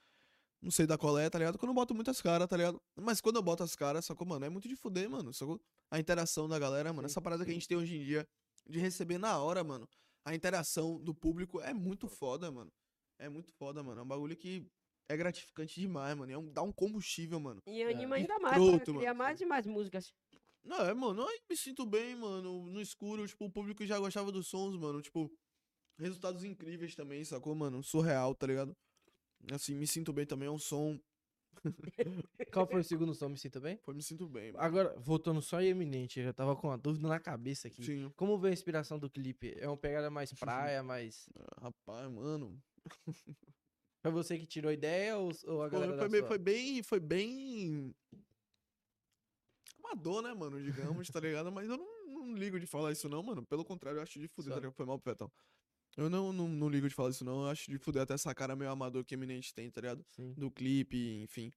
[0.62, 1.58] não sei da qual é, tá ligado?
[1.58, 2.82] Quando eu boto muitas caras, tá ligado?
[2.95, 4.45] Mas quando eu boto as caras, sacou, mano?
[4.45, 5.60] É muito de fuder, mano, sacou?
[5.89, 7.06] A interação da galera, mano.
[7.08, 8.28] Essa parada que a gente tem hoje em dia
[8.68, 9.88] de receber na hora, mano.
[10.24, 12.72] a interação do público é muito foda, mano.
[13.18, 14.02] É muito foda, mano.
[14.02, 14.68] É um bagulho que
[15.12, 16.32] é gratificante demais, mano.
[16.32, 17.62] É um, dá um combustível, mano.
[17.68, 19.16] E anima ainda mais pra criar mano.
[19.16, 20.14] mais e mais músicas.
[20.64, 22.68] Não, é, mano, eu me sinto bem, mano.
[22.68, 25.01] No escuro, tipo, o público já gostava dos sons, mano.
[25.01, 25.32] Tipo,
[25.99, 27.84] resultados incríveis também, sacou, mano?
[27.84, 28.76] Surreal, tá ligado?
[29.51, 30.47] Assim, me sinto bem também.
[30.47, 30.99] É um som.
[32.53, 33.30] Qual foi o segundo som?
[33.30, 33.78] Me sinto bem?
[33.84, 34.51] Foi, me sinto bem.
[34.51, 34.64] mano.
[34.64, 37.84] Agora, voltando só em Eminente, eu tava com uma dúvida na cabeça aqui.
[37.84, 38.12] Sim.
[38.16, 39.55] Como veio a inspiração do clipe?
[39.57, 41.28] É uma pegada mais praia, mais.
[41.36, 42.62] Ah, Rapaz, mano.
[44.02, 46.28] Foi você que tirou a ideia ou, ou a Foi, galera foi sua?
[46.28, 46.84] foi bem.
[46.84, 47.95] Foi bem.
[49.78, 50.62] Amador, né, mano?
[50.62, 51.52] Digamos, tá ligado?
[51.52, 53.45] Mas eu não, não ligo de falar isso, não, mano.
[53.45, 54.74] Pelo contrário, eu acho de fuder, tá ligado?
[54.74, 55.32] Foi mal pro Petão.
[55.97, 57.43] Eu não, não, não ligo de falar isso, não.
[57.43, 60.06] Eu acho de fuder até essa cara meio amador que Eminente tem, tá ligado?
[60.10, 60.34] Sim.
[60.34, 61.54] do clipe, enfim.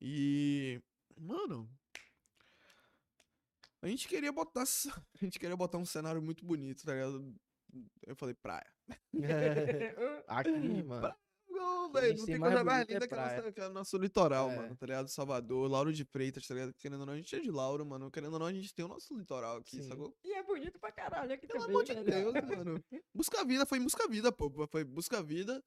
[0.00, 0.80] E.
[1.16, 1.68] Mano.
[3.82, 4.64] A gente queria botar.
[5.20, 7.34] A gente queria botar um cenário muito bonito, tá ligado?
[8.06, 8.72] Eu falei praia.
[10.26, 10.50] Aqui,
[10.84, 11.14] mano.
[11.58, 14.50] Não, velho, não tem coisa mais é linda que, a nossa, que a nosso litoral,
[14.50, 14.56] É.
[14.56, 15.08] mano, tá ligado?
[15.08, 16.72] Salvador, Lauro de Freitas, tá ligado?
[16.74, 18.10] Querendo ou não, a gente é de Lauro, mano.
[18.10, 19.88] Querendo ou não, a gente tem o nosso litoral aqui, Sim.
[19.88, 20.16] sacou?
[20.24, 21.74] E é bonito pra caralho aqui Pelo também.
[21.74, 22.32] amor de velho.
[22.32, 22.84] Deus, mano.
[23.14, 24.50] Busca vida, foi em Busca Vida, pô.
[24.68, 25.62] Foi Busca Vida.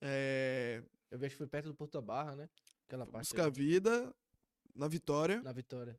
[0.00, 0.82] É.
[1.10, 2.48] Eu vejo que foi perto do Porto Barra, né?
[2.86, 4.14] Aquela parte Busca ali, Vida,
[4.74, 5.98] na Vitória, na Vitória.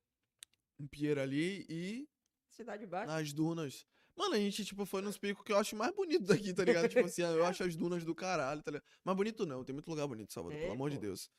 [0.78, 2.08] em Pierre ali e
[2.50, 3.08] Cidade Baixa.
[3.14, 3.86] nas dunas.
[4.18, 6.88] Mano, a gente, tipo, foi nos picos que eu acho mais bonito daqui, tá ligado?
[6.88, 8.86] tipo assim, eu acho as dunas do caralho, tá ligado?
[9.04, 10.98] Mas bonito não, tem muito lugar bonito em Salvador, É, pelo amor de.
[10.98, 11.30] Deus.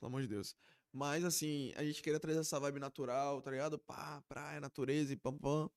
[0.00, 0.56] Pelo amor de Deus.
[0.92, 3.78] Mas, assim, a gente queria trazer essa vibe natural, tá ligado?
[3.78, 5.70] Pá, praia, natureza e pam, pam.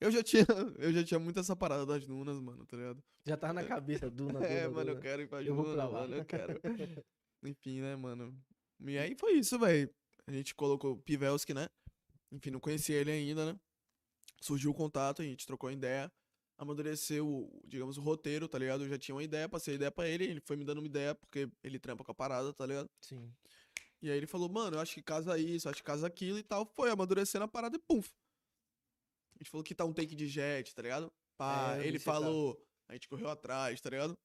[0.00, 0.46] Eu já tinha,
[0.78, 3.02] eu já tinha muito essa parada das dunas, mano, tá ligado?
[3.26, 5.00] Já tava na cabeça, Duna, é, Duna, mano, eu Duna.
[5.02, 5.90] quero ir pra Eu vou pra lá.
[6.00, 6.58] mano, eu quero.
[7.44, 8.34] Enfim, né, mano?
[8.86, 9.92] E aí foi isso, velho.
[10.26, 11.68] A gente colocou Pivelski, né?
[12.32, 13.60] Enfim, não conhecia ele ainda, né?
[14.40, 16.10] Surgiu o contato, a gente trocou ideia,
[16.56, 18.84] amadureceu, o- digamos, o roteiro, tá ligado?
[18.84, 20.86] Eu já tinha uma ideia, passei a ideia pra ele, ele foi me dando uma
[20.86, 22.88] ideia, porque ele trampa com a parada, tá ligado?
[23.00, 23.32] Sim.
[24.02, 26.42] E aí ele falou, mano, eu acho que casa isso, acho que casa aquilo e
[26.42, 26.64] tal.
[26.74, 28.00] Foi amadurecendo a parada e pum.
[29.34, 31.12] A gente falou que tá um take de jet, tá ligado?
[31.36, 32.12] Pá, É, ele você tá.
[32.12, 34.18] falou, a gente correu atrás, tá ligado?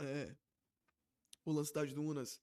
[0.00, 0.34] É.
[1.44, 2.40] O lance das dunas,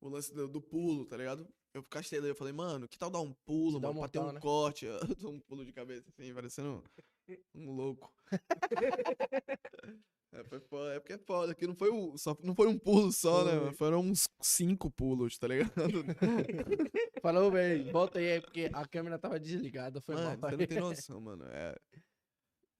[0.00, 1.48] o lance do, do pulo, tá ligado?
[1.74, 4.08] Eu castei daí, eu falei, mano, que tal dar um pulo, Dá um mano, pra
[4.08, 4.40] ter um né?
[4.40, 4.86] corte?
[5.12, 6.84] Eu dou um pulo de cabeça assim, parecendo
[7.28, 8.12] um, um louco.
[10.34, 12.76] É, foi foda, é porque é foda, que não foi, um, só, não foi um
[12.76, 13.52] pulo só, né?
[13.52, 13.60] Foi.
[13.60, 13.76] mano?
[13.76, 15.70] Foram uns cinco pulos, tá ligado?
[17.22, 20.50] Falou, velho, volta aí, porque a câmera tava desligada, foi Mano, mal.
[20.50, 21.44] você não tem noção, mano.
[21.44, 21.76] É.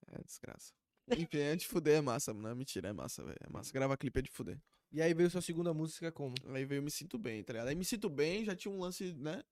[0.09, 0.73] É desgraça.
[1.17, 3.39] Enfim, é de fuder, é massa, não é mentira, é massa, velho.
[3.41, 3.73] É massa.
[3.73, 4.61] Gravar clipe é de fuder.
[4.95, 6.37] E aí veio sua segunda música como?
[6.55, 7.67] Aí veio Me Sinto Bem, tá ligado?
[7.67, 9.43] Aí Me Sinto Bem já tinha um lance, né?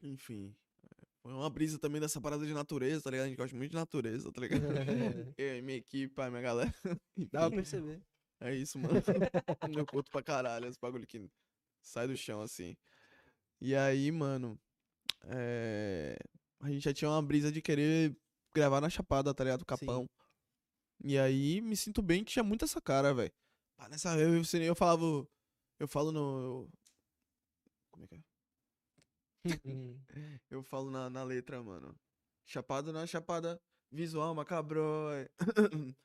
[0.00, 0.54] Enfim.
[1.20, 3.26] Foi uma brisa também dessa parada de natureza, tá ligado?
[3.26, 4.62] A gente gosta muito de natureza, tá ligado?
[5.36, 6.72] Eu e minha equipe, a minha galera.
[7.32, 8.00] Dá pra perceber.
[8.38, 8.94] É isso, mano.
[9.76, 11.28] Eu curto pra caralho esse bagulho que
[11.82, 12.76] sai do chão assim.
[13.60, 14.56] E aí, mano,
[15.24, 16.16] é,
[16.60, 18.16] a gente já tinha uma brisa de querer
[18.54, 19.66] gravar na Chapada, tá ligado?
[19.66, 20.08] Capão.
[21.02, 23.32] E aí, me sinto bem que tinha muito essa cara, velho.
[23.76, 25.28] Pá, Nessa eu, eu, eu falava.
[25.78, 26.68] Eu falo no.
[27.90, 28.22] Como é que é?
[29.64, 30.00] Hum.
[30.50, 31.94] Eu falo na, na letra, mano.
[32.44, 33.60] Chapada na chapada,
[33.90, 34.82] visual macabro.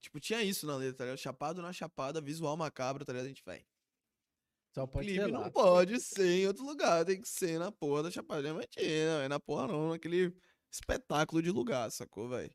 [0.00, 1.18] tipo, tinha isso na letra, tá ligado?
[1.18, 3.26] Chapado na chapada, visual macabro, tá ligado?
[3.26, 3.64] A gente vai.
[4.74, 5.50] Só pode Clipe ser não lá.
[5.50, 9.40] pode ser em outro lugar, tem que ser na porra da Chapada Diamantina, é na
[9.40, 10.32] porra não, naquele
[10.70, 12.54] espetáculo de lugar, sacou, velho?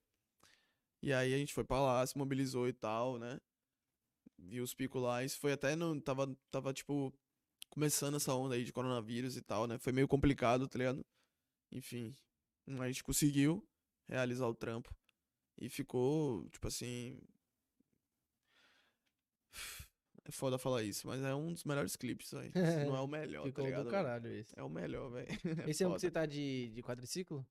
[1.01, 3.39] E aí a gente foi pra lá, se mobilizou e tal, né?
[4.37, 5.99] Viu os picos lá, isso foi até no.
[6.01, 7.13] Tava, tava tipo,
[7.69, 9.77] começando essa onda aí de coronavírus e tal, né?
[9.77, 11.05] Foi meio complicado, tá ligado?
[11.71, 12.15] Enfim,
[12.79, 13.65] a gente conseguiu
[14.07, 14.93] realizar o trampo.
[15.57, 17.19] E ficou, tipo assim.
[20.27, 22.51] É foda falar isso, mas é um dos melhores clipes, velho.
[22.91, 23.85] Não é o melhor, tá Ficou ligado?
[23.85, 24.53] do caralho esse.
[24.57, 25.27] É o melhor, velho.
[25.69, 27.45] Esse é um que você tá de, de quadriciclo?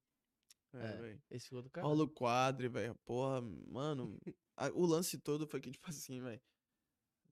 [0.72, 0.97] É, é.
[0.97, 1.22] velho.
[1.30, 1.95] Esse ficou do caralho.
[1.95, 2.95] Rola o quadre, velho.
[3.05, 4.18] Porra, mano.
[4.57, 6.41] a- o lance todo foi que, tipo assim, velho.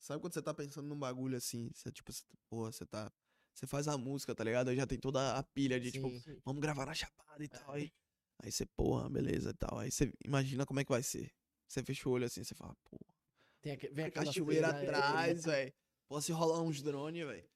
[0.03, 1.71] Sabe quando você tá pensando num bagulho assim?
[1.73, 3.11] Você, tipo, você, porra, você tá.
[3.55, 4.69] Você faz a música, tá ligado?
[4.69, 6.41] Aí já tem toda a pilha de, tipo, Sim.
[6.45, 7.73] vamos gravar na chapada e tal.
[7.73, 7.93] Aí,
[8.41, 9.79] aí você, porra, beleza e tal.
[9.79, 11.33] Aí você imagina como é que vai ser.
[11.69, 13.15] Você fecha o olho assim, você fala, porra.
[13.61, 14.87] Tem aque- vem aquela cachoeira aí.
[14.89, 15.73] atrás, velho.
[16.09, 17.49] Posso rolar uns drones, velho.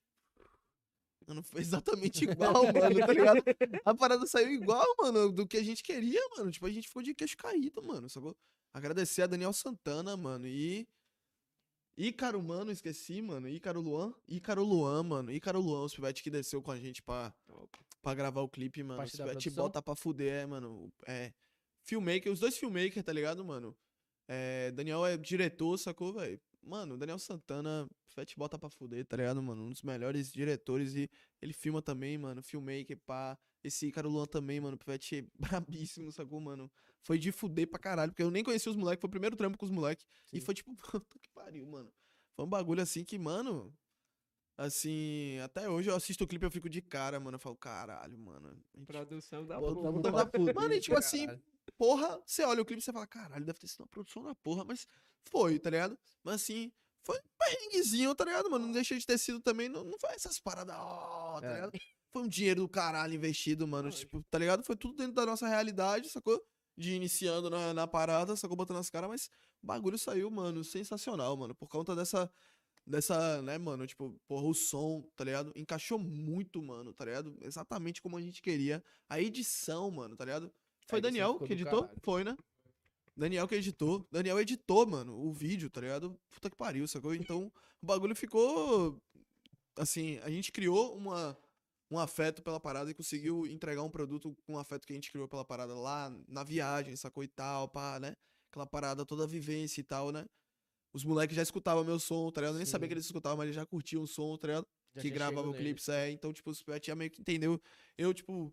[1.27, 3.43] Mano, foi exatamente igual, mano, tá ligado?
[3.85, 6.53] A parada saiu igual, mano, do que a gente queria, mano.
[6.53, 8.37] Tipo, a gente ficou de queixo caído, mano, sacou?
[8.73, 10.87] Agradecer a Daniel Santana, mano, e...
[11.97, 13.49] Ícaro, mano, esqueci, mano.
[13.49, 14.15] Ícaro Luan.
[14.29, 15.33] Ícaro Luan, mano.
[15.33, 17.35] Ícaro Luan, o Pivete que desceu com a gente pra,
[18.03, 18.95] pra gravar o clipe, mano.
[18.95, 19.65] O Parte da Pivete produção?
[19.65, 20.93] bota pra fuder, é, mano.
[21.07, 21.33] É.
[21.85, 23.75] filmmaker, os dois filmmakers, tá ligado, mano?
[24.29, 26.41] É, Daniel é diretor, sacou, velho?
[26.63, 29.63] Mano, Daniel Santana, Fat bota pra fuder, tá ligado, mano?
[29.63, 31.09] Um dos melhores diretores e
[31.41, 32.43] ele filma também, mano.
[32.43, 33.39] Filmmaker, pá.
[33.67, 34.77] Esse Ícaro Luan também, mano.
[34.79, 36.71] Pivete brabíssimo, sacou, mano?
[37.03, 39.01] Foi de fuder pra caralho, porque eu nem conhecia os moleques.
[39.01, 40.07] Foi o primeiro trampo com os moleques.
[40.33, 41.93] E foi tipo, puta que pariu, mano.
[42.35, 43.75] Foi um bagulho assim que, mano.
[44.59, 47.35] Assim, até hoje eu assisto o clipe e eu fico de cara, mano.
[47.37, 48.49] Eu falo, caralho, mano.
[48.55, 49.75] gente- Produção da porra.
[50.12, 51.27] da Mano, e tipo assim,
[51.77, 54.35] porra, você olha o clipe e você fala, caralho, deve ter sido uma produção da
[54.37, 54.87] porra, mas
[55.29, 55.99] foi, tá ligado?
[56.25, 58.64] Mas assim, foi um perrenguezinho, tá ligado, mano?
[58.67, 61.71] Não deixa de ter sido também, não, não foi essas paradas, ó, tá É.
[62.17, 64.64] Foi um dinheiro do caralho investido, mano, tipo, tá ligado?
[64.64, 66.43] Foi tudo dentro da nossa realidade, sacou?
[66.75, 68.57] De iniciando na, na parada, sacou?
[68.57, 69.27] Botando as caras, mas
[69.62, 72.33] o bagulho saiu, mano, sensacional, mano, por conta dessa,
[72.87, 75.53] dessa, né, mano, tipo, porra, o som, tá ligado?
[75.55, 77.37] Encaixou muito, mano, tá ligado?
[77.43, 78.83] Exatamente como a gente queria.
[79.11, 80.51] A edição, mano, tá ligado?
[80.87, 81.83] Foi Daniel que editou?
[81.83, 82.01] caralho.
[82.03, 82.35] Foi, né?
[83.14, 84.09] Daniel que editou.
[84.11, 86.19] Daniel editou, mano, o vídeo, tá ligado?
[86.31, 87.14] Puta que pariu, sacou?
[87.14, 87.53] Então,
[87.83, 88.99] o bagulho ficou.
[89.79, 91.37] Assim, a gente criou uma,
[91.91, 95.11] um afeto pela parada e conseguiu entregar um produto com o afeto que a gente
[95.11, 97.22] criou pela parada lá na viagem, sacou?
[97.22, 98.16] E tal, pá, né?
[98.51, 100.26] Aquela parada toda a vivência e tal, né?
[100.93, 102.55] Os moleques já escutavam meu som, tá ligado?
[102.55, 104.66] Eu nem sabia que eles escutavam, mas eles já curtiam o som, tá ligado?
[104.95, 106.11] Já que gravava o clipe, é.
[106.11, 107.61] Então, tipo, os pivete já meio que entendeu.
[107.99, 108.53] Eu, tipo,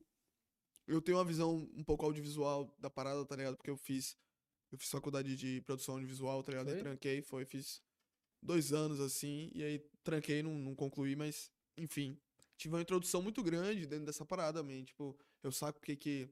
[0.86, 3.56] eu tenho uma visão um pouco audiovisual da parada, tá ligado?
[3.56, 4.18] Porque eu fiz,
[4.72, 6.70] eu fiz faculdade de produção audiovisual, tá ligado?
[6.70, 6.80] Foi?
[6.80, 7.82] tranquei, foi, fiz
[8.42, 12.20] dois anos assim, e aí tranquei, não, não concluí, mas, enfim.
[12.64, 14.86] Tive uma introdução muito grande dentro dessa parada, man.
[14.86, 16.30] Tipo, eu saco o que que.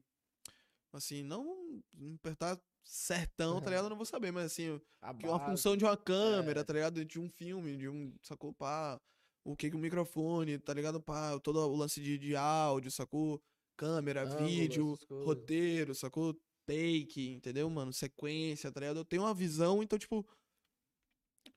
[0.90, 1.82] Assim, não
[2.14, 3.84] apertar certão, tá ligado?
[3.84, 6.64] Eu não vou saber, mas assim, A que uma função de uma câmera, É.
[6.64, 7.04] tá ligado?
[7.04, 8.50] De um filme, de um, sacou?
[8.54, 8.98] Pá,
[9.44, 11.02] o que que o microfone, tá ligado?
[11.02, 13.38] Pá, todo o lance de, de áudio, sacou?
[13.76, 16.34] Câmera, Ângulo, vídeo, roteiro, sacou?
[16.64, 17.92] Take, entendeu, mano?
[17.92, 19.00] Sequência, tá ligado?
[19.00, 20.26] Eu tenho uma visão, então, tipo,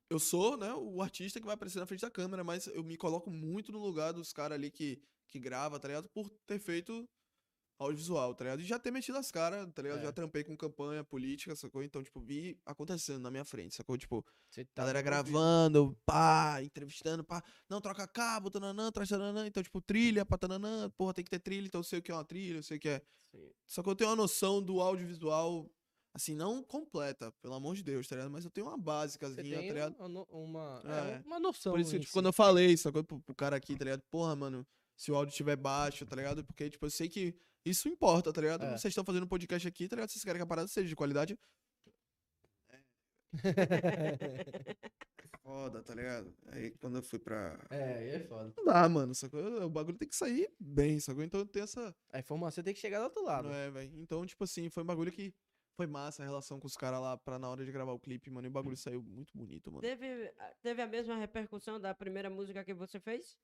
[0.10, 2.98] eu sou, né, o artista que vai aparecer na frente da câmera, mas eu me
[2.98, 6.10] coloco muito no lugar dos caras ali que, que grava, tá ligado?
[6.10, 7.08] Por ter feito
[7.78, 8.62] audiovisual, tá ligado?
[8.62, 10.00] E já ter metido as caras, tá ligado?
[10.00, 10.04] É.
[10.04, 11.84] Já trampei com campanha política, sacou?
[11.84, 13.98] Então, tipo, vi acontecendo na minha frente, sacou?
[13.98, 14.24] Tipo,
[14.74, 20.26] tá galera gravando, pá, entrevistando, pá, não, troca cabo, tananã, traz tananã, então, tipo, trilha,
[20.26, 22.60] pá, tananã, porra, tem que ter trilha, então eu sei o que é uma trilha,
[22.60, 23.02] eu sei o que é.
[23.32, 23.52] Sim.
[23.68, 25.70] Só que eu tenho uma noção do audiovisual,
[26.16, 28.32] assim, não completa, pelo amor de Deus, tá ligado?
[28.32, 29.96] Mas eu tenho uma básicazinha, tem tá ligado?
[30.00, 31.12] uma, uma, É.
[31.12, 31.74] é, uma noção.
[31.74, 32.14] Por isso tipo, si.
[32.14, 33.04] quando eu falei, sacou?
[33.04, 34.02] Pro, pro cara aqui, tá ligado?
[34.10, 36.44] Porra, mano, se o áudio estiver baixo, tá ligado?
[36.46, 37.36] Porque, tipo, eu sei que
[37.66, 38.64] isso importa, tá ligado?
[38.64, 38.78] É.
[38.78, 40.10] Vocês estão fazendo um podcast aqui, tá ligado?
[40.10, 41.38] Vocês querem que a parada seja de qualidade.
[45.46, 46.34] Foda, tá ligado?
[46.48, 47.60] Aí quando eu fui pra.
[47.70, 48.52] É, aí é foda.
[48.58, 49.40] Não dá, mano, sacou?
[49.64, 51.24] O bagulho tem que sair bem, sacou?
[51.24, 51.96] Então tenho essa.
[52.12, 53.48] A informação tem que chegar do outro lado.
[53.48, 53.92] Não é, velho?
[54.00, 55.32] Então, tipo assim, foi um bagulho que.
[55.76, 58.30] Foi massa a relação com os caras lá pra na hora de gravar o clipe,
[58.32, 58.48] mano.
[58.48, 59.82] E o bagulho saiu muito bonito, mano.
[59.82, 63.38] Teve, teve a mesma repercussão da primeira música que você fez?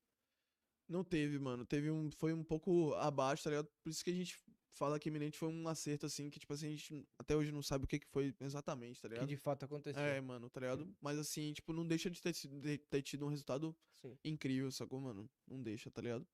[0.88, 1.66] Não teve, mano.
[1.66, 2.10] Teve um.
[2.12, 3.70] Foi um pouco abaixo, tá ligado?
[3.84, 4.38] Por isso que a gente
[4.74, 7.62] fala que Eminente foi um acerto, assim, que, tipo assim, a gente até hoje não
[7.62, 9.28] sabe o que, que foi exatamente, tá Que ligado?
[9.28, 10.02] de fato aconteceu.
[10.02, 10.96] É, mano, tá ligado?
[11.02, 14.18] Mas assim, tipo, não deixa de ter, de ter tido um resultado Sim.
[14.24, 15.30] incrível, sacou, mano?
[15.48, 16.26] Não deixa, tá ligado?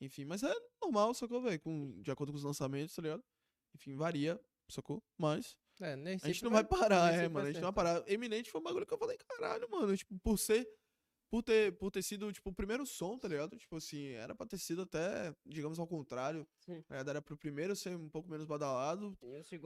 [0.00, 1.60] Enfim, mas é normal, sacou, velho?
[1.60, 3.22] Com, de acordo com os lançamentos, tá ligado?
[3.74, 4.40] Enfim, varia,
[4.72, 5.02] sacou?
[5.18, 7.46] Mas É, nem a gente não vai parar, nem é, mano.
[7.46, 8.04] A gente não vai parar.
[8.06, 9.96] Eminente foi um bagulho que eu falei, caralho, mano.
[9.96, 10.68] Tipo, por ser.
[11.30, 13.56] Por ter, por ter sido, tipo, o primeiro som, tá ligado?
[13.56, 16.46] Tipo assim, era pra ter sido até, digamos, ao contrário.
[16.60, 16.82] Sim.
[16.82, 16.96] Tá?
[16.96, 19.16] Era pro primeiro ser um pouco menos badalado.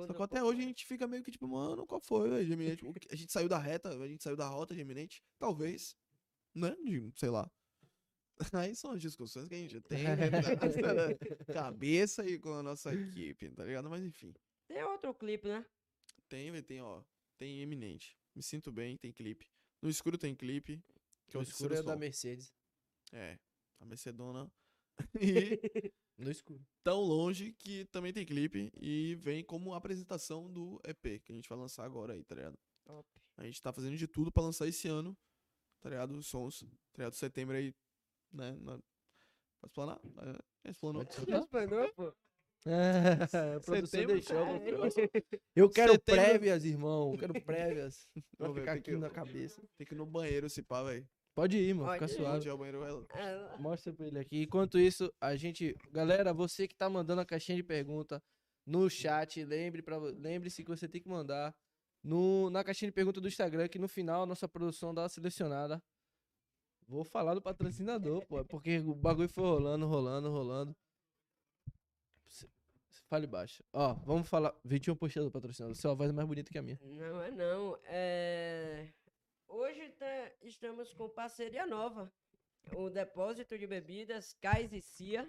[0.07, 2.86] Só que até hoje a gente fica meio que tipo, mano, qual foi, velho, Eminente?
[3.11, 5.24] A gente saiu da reta, a gente saiu da rota de Eminente?
[5.40, 5.96] Talvez,
[6.54, 6.76] né?
[6.84, 7.50] De, sei lá.
[8.52, 10.16] Aí são as discussões que a gente tem, né?
[10.30, 10.34] na
[11.52, 13.90] cabeça e com a nossa equipe, tá ligado?
[13.90, 14.32] Mas enfim.
[14.69, 15.64] Tem outro clipe, né?
[16.29, 17.03] Tem, velho, tem, ó.
[17.39, 18.17] Tem Eminente.
[18.35, 19.47] Me sinto bem, tem clipe.
[19.81, 20.83] No escuro tem clipe.
[21.29, 21.99] Que é O o escuro é da som.
[21.99, 22.53] Mercedes.
[23.12, 23.39] É,
[23.81, 24.51] a Mercedona.
[25.21, 26.64] E No escuro.
[26.83, 31.49] tão longe que também tem clipe e vem como apresentação do EP que a gente
[31.49, 32.59] vai lançar agora aí, tá ligado?
[32.85, 33.07] Top.
[33.37, 35.14] A gente tá fazendo de tudo pra lançar esse ano,
[35.81, 36.12] tá ligado?
[36.17, 37.12] Os sons, tá ligado?
[37.12, 37.75] Setembro aí,
[38.33, 38.53] né?
[38.53, 38.79] Na...
[39.61, 40.01] Posso explanar?
[40.64, 41.05] É, explanou.
[41.05, 41.41] Pode soltar.
[41.43, 42.14] Explanou, pô.
[42.67, 44.21] Setembro, é.
[45.55, 47.12] Eu quero Setembro- prévias, irmão.
[47.12, 48.09] Eu quero prévias.
[48.39, 49.62] Vou ficar tem aqui que- na cabeça.
[49.79, 51.07] Tem que ir no banheiro se pá, velho.
[51.35, 51.89] Pode ir, mano.
[51.89, 52.25] Pode Fica ir.
[52.25, 52.49] suave.
[52.49, 53.07] É o banheiro?
[53.59, 54.43] Mostra pra ele aqui.
[54.43, 55.76] Enquanto isso, a gente.
[55.93, 58.22] Galera, você que tá mandando a caixinha de pergunta
[58.67, 59.99] no chat, lembre pra...
[59.99, 61.55] lembre-se que você tem que mandar
[62.03, 62.49] no...
[62.51, 65.80] na caixinha de pergunta do Instagram, que no final a nossa produção dá uma selecionada.
[66.88, 70.76] Vou falar do patrocinador, pô, porque o bagulho foi rolando, rolando, rolando.
[73.08, 73.62] Fale baixo.
[73.72, 74.54] Ó, vamos falar.
[74.64, 75.76] Vitinho Pocheiro patrocinador.
[75.76, 76.78] Sua voz é mais bonita que a minha.
[76.83, 77.78] Não é não.
[77.84, 78.88] É...
[79.49, 82.12] Hoje tá- estamos com parceria nova.
[82.74, 85.28] O depósito de bebidas Cais e Cia.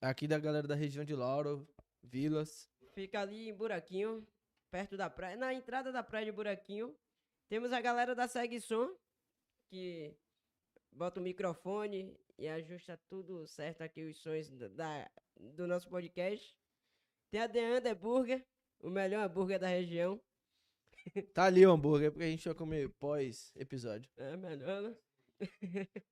[0.00, 1.68] Aqui da galera da região de Lauro,
[2.04, 2.70] Vilas.
[2.94, 4.24] Fica ali em Buraquinho,
[4.70, 5.36] perto da praia.
[5.36, 6.94] Na entrada da praia de Buraquinho.
[7.48, 8.94] Temos a galera da Segue Som,
[9.68, 10.14] que
[10.92, 16.56] bota o microfone e ajusta tudo certo aqui, os sons da- do nosso podcast.
[17.30, 18.46] Tem a The Under Burger,
[18.80, 20.20] o melhor hambúrguer da região.
[21.34, 24.10] Tá ali o hambúrguer, porque a gente vai comer pós-episódio.
[24.16, 24.96] É melhor, né?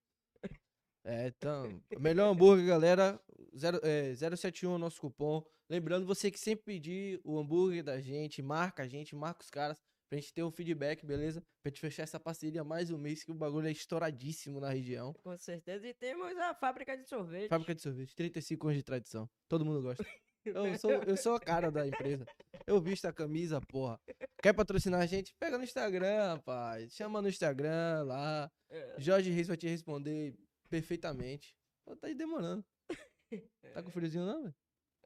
[1.08, 1.80] É, então.
[2.00, 3.20] Melhor hambúrguer, galera.
[3.56, 5.44] Zero, é, 071 é nosso cupom.
[5.70, 9.80] Lembrando, você que sempre pedir o hambúrguer da gente, marca a gente, marca os caras,
[10.08, 11.40] pra gente ter um feedback, beleza?
[11.62, 15.12] Pra gente fechar essa parceria mais um mês, que o bagulho é estouradíssimo na região.
[15.22, 15.86] Com certeza.
[15.86, 17.50] E temos a fábrica de sorvete.
[17.50, 19.30] Fábrica de sorvete, 35 anos de tradição.
[19.48, 20.04] Todo mundo gosta.
[20.46, 22.24] Eu sou, eu sou a cara da empresa.
[22.66, 24.00] Eu visto a camisa, porra.
[24.42, 25.34] Quer patrocinar a gente?
[25.38, 26.92] Pega no Instagram, rapaz.
[26.92, 28.50] Chama no Instagram lá.
[28.68, 30.34] É, Jorge Reis vai te responder
[30.68, 31.54] perfeitamente.
[31.84, 32.64] Pô, tá aí demorando.
[33.74, 34.54] Tá com friozinho não, velho?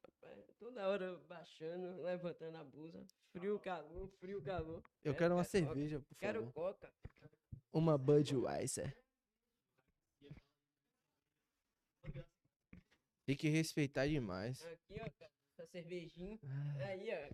[0.05, 3.03] rapaz, toda hora baixando, levantando a blusa.
[3.33, 4.83] Frio, calor, frio, calor.
[5.03, 5.75] Eu Quero- quero uma quero coca.
[5.75, 6.53] cerveja, por Quero favor.
[6.53, 6.93] coca.
[7.73, 8.95] Uma Budweiser.
[13.31, 14.61] Tem que respeitar demais.
[14.67, 16.37] Aqui, ó, cara, essa cervejinha.
[16.43, 16.87] Ah.
[16.87, 17.29] Aí, ó.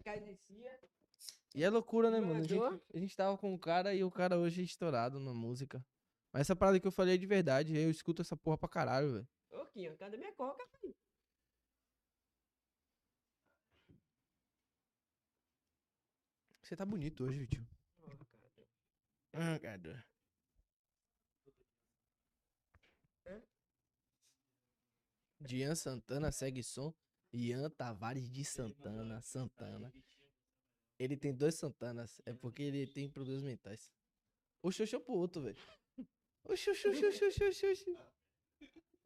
[1.55, 2.41] E é loucura, né, mano?
[2.41, 5.33] A gente, a gente tava com um cara e o cara hoje é estourado na
[5.33, 5.83] música.
[6.31, 7.75] Mas essa parada que eu falei é de verdade.
[7.75, 9.29] Eu escuto essa porra pra caralho, velho.
[9.53, 10.95] Ô, Quinho, cadê minha coca, filho?
[16.61, 17.49] Você tá bonito hoje.
[18.03, 18.11] Ó,
[19.33, 19.55] cara.
[19.55, 20.07] Ah, cara.
[25.41, 26.95] Dian Santana segue som.
[27.33, 29.21] Ian Tavares de Santana.
[29.21, 29.93] Santana.
[30.99, 32.21] Ele tem dois Santanas.
[32.25, 33.93] É porque ele tem problemas mentais.
[34.63, 35.57] Oxe, oxe, pro outro, velho.
[36.45, 36.73] Oxe.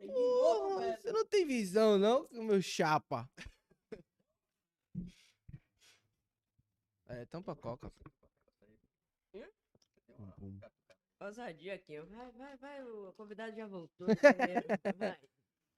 [0.00, 3.28] Tem de novo, Porra, você não tem visão, não, meu chapa?
[7.06, 7.92] É, tampa a coca.
[11.20, 12.00] Ousadia aqui.
[12.00, 14.06] Vai, vai, vai, o convidado já voltou.
[14.08, 14.92] né?
[14.96, 15.18] vai.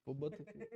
[0.05, 0.69] Vou botar aqui.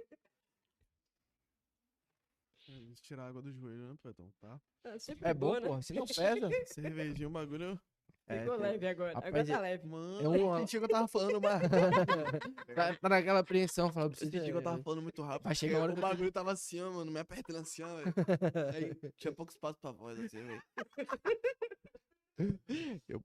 [2.69, 4.33] Hum, Tirar a água do joelho, né, Petão?
[4.41, 4.61] Tá?
[4.85, 5.61] É É bom, né?
[5.69, 5.83] porra.
[5.83, 6.17] Se não pesa.
[6.67, 7.81] Cervejinha, um bagulho.
[8.29, 9.13] É, Ficou leve agora.
[9.15, 9.87] Rapaz, agora tá é- leve.
[9.87, 11.63] Mano, É uma- senti que eu tava falando, mas.
[12.75, 14.51] tá, tá naquela apreensão, falando Eu pra senti você.
[14.51, 15.45] que eu tava falando muito rápido.
[15.45, 18.13] Vai chegar a hora o bagulho tava assim, ó, mano, me apertando assim, ó, velho.
[18.75, 20.63] Aí tinha pouco espaço pra voz, assim, velho.
[23.09, 23.23] Eu.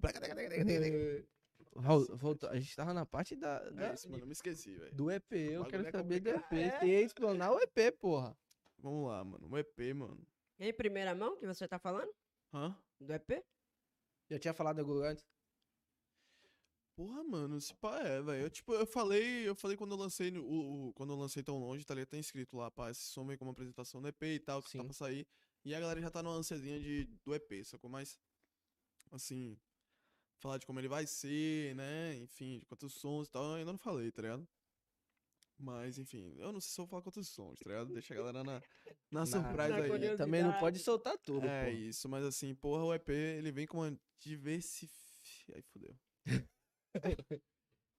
[1.74, 2.50] Vol- voltou.
[2.50, 4.94] A gente tava na parte da, da- É isso, mano, eu me esqueci, velho.
[4.94, 5.32] do EP.
[5.34, 6.34] Eu quero é saber do EP.
[6.42, 6.80] complicado.
[6.80, 8.38] Você ia explanar o EP, porra.
[8.78, 9.48] Vamos lá, mano.
[9.50, 10.26] O EP, mano.
[10.60, 12.12] Em primeira mão que você tá falando?
[12.54, 12.76] Hã?
[13.00, 13.44] Do EP?
[14.30, 15.26] Já tinha falado em algum lugar antes?
[16.96, 18.44] Porra, mano, esse pá é, velho.
[18.44, 21.42] Eu, tipo, eu falei, eu falei quando eu lancei no- o, o- quando eu lancei
[21.42, 22.10] tão longe, tá ligado?
[22.10, 24.80] Tem escrito lá, pá, esse som vem como apresentação do EP e tal, que tá
[24.80, 24.84] Sim.
[24.84, 25.26] pra sair.
[25.64, 27.90] E a galera já tá numa ansiazinha de, do EP, sacou?
[27.90, 28.20] Mas,
[29.12, 29.58] assim,
[30.42, 32.16] falar de como ele vai ser, né?
[32.18, 34.48] Enfim, de quantos sons e tal, eu ainda não falei, tá ligado?
[35.58, 37.94] Mas, enfim, eu não sei se eu vou falar quantos sons, tá ligado?
[37.94, 38.62] Deixa a galera na,
[39.12, 40.18] na surpresa na aí.
[40.18, 41.72] Também não pode soltar tudo, É pô.
[41.72, 44.92] isso, mas assim, porra, o EP, ele vem com uma diversif...
[45.54, 45.62] Aí
[47.32, 47.42] falei.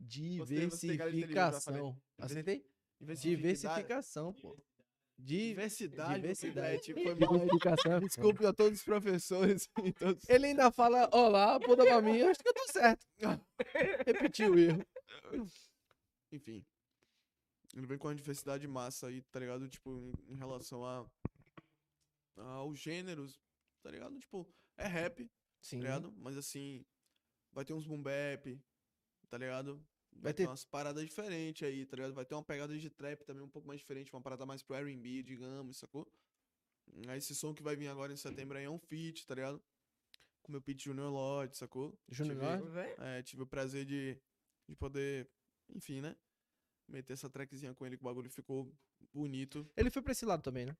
[0.01, 1.97] Diversificação.
[2.19, 2.66] Acertei?
[3.01, 4.56] Diversificação, pô.
[5.24, 6.82] Di- Diversidade, Diversidade.
[6.82, 7.03] diversidade.
[7.05, 7.32] Foi mal.
[7.44, 8.01] Diversificação.
[8.09, 10.28] Desculpe a todos os professores e todos.
[10.28, 13.07] Ele ainda fala, olá, aponta pra mim, acho que eu tô certo.
[14.07, 14.85] Repetiu o erro.
[16.32, 16.65] Enfim.
[17.74, 19.69] Ele vem com uma diversidade massa aí, tá ligado?
[19.69, 21.07] Tipo, em, relação a
[22.36, 23.40] aos gêneros,
[23.82, 24.19] tá ligado?
[24.19, 24.47] Tipo,
[24.77, 25.31] é rap,
[25.61, 25.77] Sim.
[25.78, 26.12] tá ligado?
[26.16, 26.85] Mas assim,
[27.53, 28.61] vai ter uns boom bap,
[29.28, 29.82] tá ligado?
[30.20, 32.14] Vai, ter umas paradas diferentes aí, tá ligado?
[32.14, 34.76] Vai ter uma pegada de trap também um pouco mais diferente, uma parada mais pro
[34.76, 36.10] R&B, digamos, sacou?
[37.09, 39.62] Aí esse som que vai vir agora em setembro aí é um feat, tá ligado?
[40.43, 41.98] Com meu Pete Junior Lodge, sacou?
[42.09, 42.94] Junior Lodge?
[42.98, 44.20] É, tive o prazer de,
[44.68, 45.28] de poder,
[45.70, 46.16] enfim, né?
[46.89, 48.72] Meter essa trackzinha com ele, que o bagulho ficou
[49.12, 49.68] bonito.
[49.76, 50.76] Ele foi pra esse lado também, né?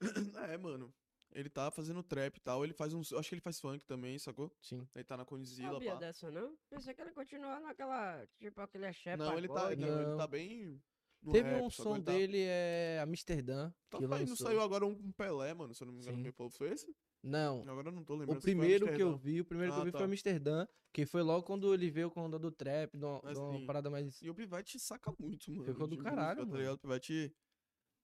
[0.50, 0.92] É, mano.
[1.34, 2.62] Ele tá fazendo trap e tal.
[2.64, 3.10] Ele faz uns.
[3.10, 4.50] eu Acho que ele faz funk também, sacou?
[4.62, 4.86] Sim.
[4.94, 5.98] Ele tá na Condzilla, Sabia pá.
[5.98, 6.56] dessa, não?
[6.70, 10.80] Pensei que ele continuava naquela, tipo, aquele axé Não, ele tá, não, ele tá bem.
[11.22, 11.84] no Teve rap, um sacou?
[11.84, 14.36] som Ele tá- dele, é Amsterdã, Tá, que aí, não lançou.
[14.46, 16.32] saiu agora um com Pelé, mano, se eu não me engano, Sim.
[16.32, 16.94] povo foi esse?
[17.22, 18.36] Não, Agora eu não tô lembrando.
[18.36, 19.16] o se foi primeiro que eu Amsterdã.
[19.32, 19.98] vi, o primeiro que eu Ah, vi tá.
[19.98, 23.20] foi Amsterdã, que foi logo quando ele veio com a onda do trap, de uma,
[23.32, 24.20] de uma parada mais...
[24.20, 25.64] E o Pivete saca muito, mano.
[25.64, 26.58] Ficou do de caralho, música, tá mano.
[26.58, 26.74] ligado?
[26.74, 27.34] O Pivete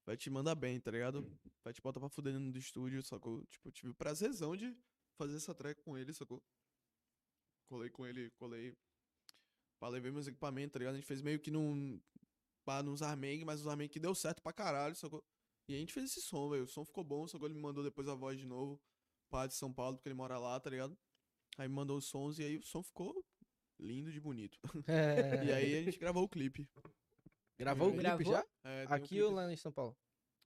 [0.06, 1.24] vai te mandar bem, tá ligado?
[1.62, 3.44] Vai te botar pra fuder dentro do estúdio, sacou?
[3.46, 4.76] Tipo, eu tive o prazerzão de
[5.16, 6.42] fazer essa track com ele, sacou?
[7.68, 8.76] Colei com ele, colei.
[9.78, 10.94] Pá, levei meus equipamentos, tá ligado?
[10.94, 12.00] A gente fez meio que num.
[12.64, 15.24] Pá, nos Armeng, mas os Armeng que deu certo pra caralho, sacou?
[15.68, 16.64] E a gente fez esse som, velho.
[16.64, 17.46] O som ficou bom, sacou?
[17.46, 18.80] Ele me mandou depois a voz de novo.
[19.30, 20.98] Pá, de São Paulo, porque ele mora lá, tá ligado?
[21.56, 23.24] Aí me mandou os sons e aí o som ficou
[23.78, 24.58] lindo de bonito.
[25.48, 26.68] E aí a gente gravou o clipe.
[27.60, 28.32] Gravou o clipe Gravou?
[28.32, 28.46] já?
[28.64, 29.94] É, tem um Aqui ou lá em São Paulo?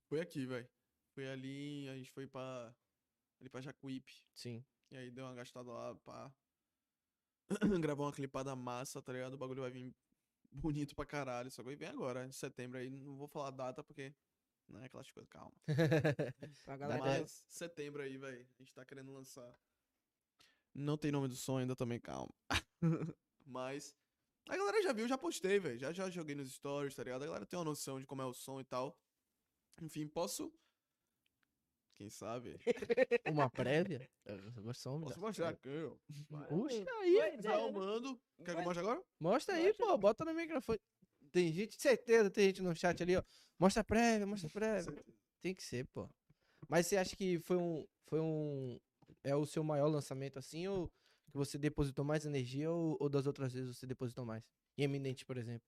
[0.09, 0.69] Foi aqui, velho.
[1.15, 2.74] Foi ali, a gente foi pra.
[3.41, 4.12] Ali pra Jacuípe.
[4.35, 4.65] Sim.
[4.91, 6.35] E aí deu uma gastada lá, pá.
[7.81, 9.35] Gravar uma clipada massa, tá ligado?
[9.35, 9.95] O bagulho vai vir
[10.51, 11.53] bonito pra caralho.
[11.53, 12.91] Só que aí vem agora, em setembro aí.
[12.91, 14.12] Não vou falar a data porque.
[14.66, 15.55] Não é aquelas coisas, calma.
[16.65, 17.01] Pra galera.
[17.01, 18.49] Mas setembro aí, velho.
[18.59, 19.55] A gente tá querendo lançar.
[20.74, 22.35] Não tem nome do som ainda também, calma.
[23.47, 23.95] Mas.
[24.48, 25.78] A galera já viu, já postei, velho.
[25.78, 27.22] Já, já joguei nos stories, tá ligado?
[27.22, 28.96] A galera tem uma noção de como é o som e tal.
[29.80, 30.52] Enfim, posso.
[31.96, 32.58] Quem sabe?
[33.30, 34.08] Uma prévia?
[34.26, 35.96] Eu gosto só Posso mostrar aqui, ó.
[36.48, 37.14] Puxa aí.
[37.14, 37.42] Ideia, né?
[37.42, 38.20] Salmando.
[38.44, 39.04] Quer que eu mostre agora?
[39.20, 39.86] Mostra aí, Mostra.
[39.86, 39.98] pô.
[39.98, 40.80] Bota no microfone.
[41.30, 43.22] Tem gente, certeza, tem gente no chat ali, ó.
[43.58, 45.04] Mostra a prévia, mostra a prévia.
[45.40, 46.08] Tem que ser, pô.
[46.68, 47.86] Mas você acha que foi um.
[48.06, 48.78] Foi um.
[49.22, 50.66] É o seu maior lançamento assim?
[50.66, 50.90] Ou
[51.35, 52.70] que você depositou mais energia?
[52.70, 54.44] Ou, ou das outras vezes você depositou mais?
[54.78, 55.66] Em Eminente, por exemplo.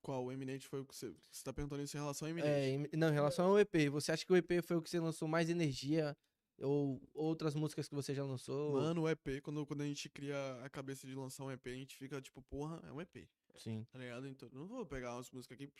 [0.00, 0.24] Qual?
[0.24, 1.14] O Eminente foi o que você.
[1.30, 2.50] Você tá perguntando isso em relação ao Eminente?
[2.54, 3.90] É, em- não, em relação ao EP.
[3.90, 6.16] Você acha que o EP foi o que você lançou mais energia?
[6.58, 8.72] Ou outras músicas que você já lançou?
[8.80, 11.74] Mano, o EP, quando, quando a gente cria a cabeça de lançar um EP, a
[11.74, 13.86] gente fica tipo, porra, é um EP, Sim.
[13.92, 14.26] tá ligado?
[14.26, 15.70] Então, não vou pegar umas músicas aqui.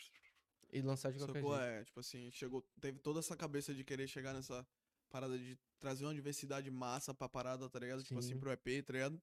[0.71, 1.57] E lançar de qualquer Sacou?
[1.57, 1.65] jeito.
[1.71, 4.67] É, tipo assim, chegou, teve toda essa cabeça de querer chegar nessa
[5.11, 8.03] parada de trazer uma diversidade massa pra parada, tá ligado?
[8.03, 8.41] Tipo assim, Sim.
[8.41, 9.23] pro EP, tá ligado?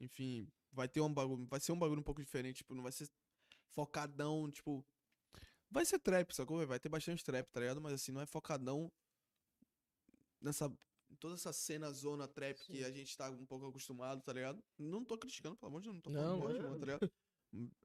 [0.00, 2.92] Enfim, vai ter um bagulho, vai ser um bagulho um pouco diferente, tipo, não vai
[2.92, 3.08] ser
[3.68, 4.84] focadão, tipo,
[5.70, 6.66] vai ser trap, sacou?
[6.66, 7.80] Vai ter bastante trap, tá ligado?
[7.80, 8.90] Mas assim, não é focadão
[10.40, 10.72] nessa
[11.18, 12.84] toda essa cena zona trap que Sim.
[12.84, 14.62] a gente tá um pouco acostumado, tá ligado?
[14.78, 16.48] Não tô criticando, pelo amor de Deus, não tô falando não.
[16.48, 17.12] ninguém, tá ligado?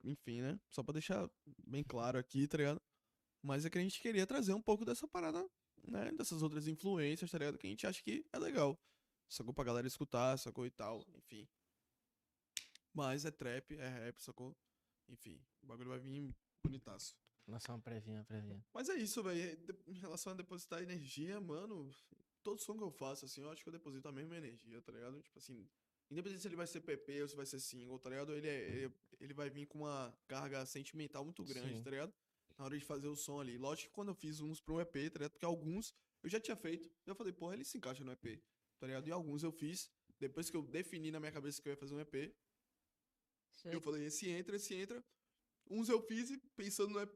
[0.04, 0.60] Enfim, né?
[0.70, 1.30] Só pra deixar
[1.66, 2.82] bem claro aqui, tá ligado?
[3.42, 5.48] Mas é que a gente queria trazer um pouco dessa parada,
[5.88, 6.12] né?
[6.12, 7.58] Dessas outras influências, tá ligado?
[7.58, 8.80] Que a gente acha que é legal.
[9.28, 11.48] Sacou pra galera escutar, sacou e tal, enfim.
[12.94, 14.56] Mas é trap, é rap, sacou?
[15.08, 16.34] Enfim, o bagulho vai vir
[16.64, 17.16] bonitaço.
[17.48, 18.66] Lançar uma prévinha, uma prévinha.
[18.74, 19.60] Mas é isso, velho.
[19.88, 21.92] Em relação a depositar energia, mano,
[22.42, 24.92] todo som que eu faço, assim, eu acho que eu deposito a mesma energia, tá
[24.92, 25.22] ligado?
[25.22, 25.68] Tipo assim,
[26.10, 28.34] independente se ele vai ser PP ou se vai ser single, tá ligado?
[28.34, 31.84] Ele, é, ele, ele vai vir com uma carga sentimental muito grande, Sim.
[31.84, 32.14] tá ligado?
[32.58, 33.58] Na hora de fazer o som ali.
[33.58, 35.32] Lógico que quando eu fiz uns pro EP, tá ligado?
[35.32, 36.90] Porque alguns eu já tinha feito.
[37.06, 38.42] Eu falei, porra, ele se encaixa no EP,
[38.80, 39.08] tá ligado?
[39.08, 41.94] E alguns eu fiz, depois que eu defini na minha cabeça que eu ia fazer
[41.96, 42.34] um EP,
[43.52, 43.76] Sei.
[43.76, 45.04] eu falei, esse entra, esse entra.
[45.70, 47.12] Uns eu fiz e pensando no EP,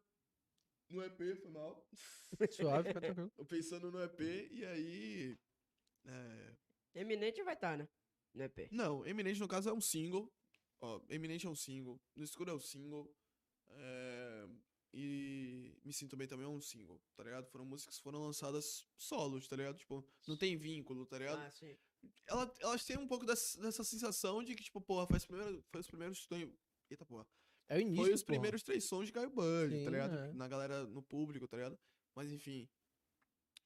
[0.90, 1.88] no EP foi mal.
[2.52, 3.32] Suave, fica tranquilo.
[3.38, 4.20] Eu pensando no EP
[4.52, 5.38] e aí.
[6.06, 6.56] é,
[6.95, 7.88] Eminente vai estar, né?
[8.34, 8.70] No EP.
[8.72, 10.32] Não, Eminente no caso é um single.
[10.82, 12.02] Ó, Eminente é um single.
[12.16, 13.14] No escuro é um single.
[13.70, 14.48] é,
[14.94, 17.48] E Me Sinto Bem também é um single, tá ligado?
[17.48, 19.78] Foram músicas que foram lançadas solos, tá ligado?
[19.78, 21.40] Tipo, não tem vínculo, tá ligado?
[21.40, 21.78] Ah, sim.
[22.28, 25.64] Ela, elas têm um pouco dessa, dessa sensação de que, tipo, porra, foi os primeiros.
[25.72, 26.28] Foi os primeiros.
[26.90, 27.28] Eita porra.
[27.68, 28.34] É o início, Foi os porra.
[28.34, 30.16] primeiros três sons de Caio Bud, Sim, tá ligado?
[30.16, 30.34] é.
[30.34, 31.78] Na galera, no público, tá ligado?
[32.16, 32.68] Mas enfim.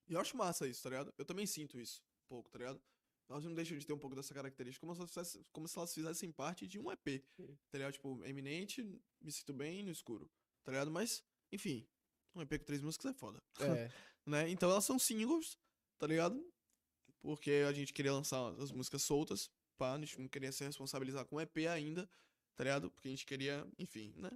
[0.10, 1.14] E eu acho massa isso, tá ligado?
[1.18, 2.82] Eu também sinto isso, um pouco, tá ligado?
[3.30, 5.78] Elas não deixam de ter um pouco dessa característica, como se elas fizessem, como se
[5.78, 7.58] elas fizessem parte de um EP, Sim.
[7.72, 7.94] tá ligado?
[7.94, 8.84] Tipo, eminente,
[9.22, 10.30] me sinto bem no escuro,
[10.64, 10.92] tá ligado?
[10.92, 11.88] Mas, enfim,
[12.36, 13.92] um EP com três músicas é foda, É.
[14.26, 14.50] né?
[14.50, 15.58] Então elas são singles,
[15.98, 16.44] tá ligado?
[17.22, 21.26] Porque a gente queria lançar as músicas soltas, pá, a gente não queria se responsabilizar
[21.26, 22.10] com EP ainda,
[22.56, 22.92] tá ligado?
[22.92, 24.32] Porque a gente queria, enfim, né?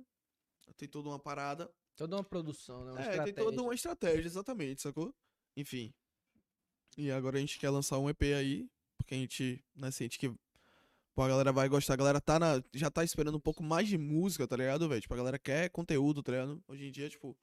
[0.76, 1.74] Tem toda uma parada.
[1.96, 2.92] Toda uma produção, né?
[2.92, 3.62] Uma é, tem toda estratégia.
[3.62, 5.16] uma estratégia, exatamente, sacou?
[5.56, 5.94] Enfim.
[6.98, 10.34] E agora a gente quer lançar um EP aí, porque a gente, né, sente que
[11.18, 13.88] pô, a galera vai gostar, a galera tá na, já tá esperando um pouco mais
[13.88, 15.02] de música, tá ligado, velho?
[15.02, 16.64] Tipo, a galera quer conteúdo, tá ligado?
[16.68, 17.36] Hoje em dia, tipo,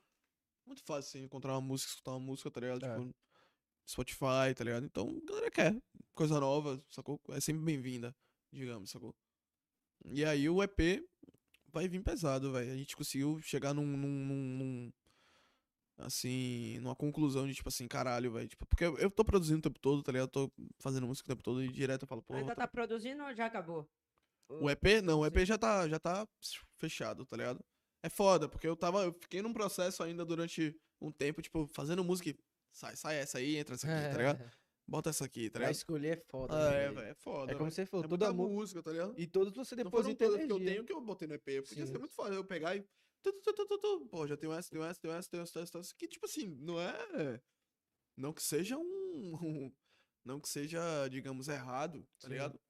[0.65, 2.87] muito fácil assim, encontrar uma música, escutar uma música, tá ligado?
[2.87, 2.95] É.
[3.01, 3.13] Tipo,
[3.85, 4.87] Spotify, tá ligado?
[4.87, 5.77] Então, a galera quer
[6.15, 7.21] coisa nova, sacou?
[7.31, 8.15] É sempre bem-vinda,
[8.53, 9.13] digamos, sacou?
[10.05, 11.03] E aí o EP
[11.73, 12.71] vai vir pesado, velho.
[12.73, 14.93] A gente conseguiu chegar num, num, num- num-
[15.99, 18.49] assim, numa conclusão de tipo assim, caralho, velho.
[18.49, 20.27] Tipo, porque eu, eu tô produzindo o tempo todo, tá ligado?
[20.29, 22.69] Eu tô fazendo música o tempo todo e direto eu falo, pô, Ainda tá- tá
[22.69, 23.89] produzindo ou já acabou?
[24.49, 26.29] o EP, não, o EP já tá, já tá
[26.77, 27.65] fechado, tá ligado?
[28.03, 32.05] É foda, porque eu tava, eu fiquei num processo ainda durante um tempo, tipo, fazendo
[32.05, 32.37] música e
[32.71, 34.39] sai, sai essa aí, entra essa aqui, tá ligado?
[34.87, 35.75] Bota essa aqui, tá Pra ligado?
[35.77, 36.55] escolher é foda.
[36.55, 37.07] Ah, né, é, velho?
[37.09, 37.53] é foda.
[37.53, 37.75] É como velho.
[37.75, 39.15] você falou, é toda música, tá ligado?
[39.17, 41.63] E todos você Não foram todas que eu tenho que eu botei no EP.
[41.67, 41.93] Podia Sim.
[41.93, 42.87] ser muito foda eu pegar e
[43.25, 44.07] Tu, tu, tu, tu, tu.
[44.11, 45.95] Pô, já tenho essa, tenho essa, tenho essa, tenho essa, tenho essa, tenho essa.
[45.97, 47.41] Que, tipo assim, não é.
[48.17, 48.83] Não que seja um.
[49.43, 49.73] um-
[50.25, 52.33] não que seja, digamos, errado, tá Sim.
[52.33, 52.61] ligado?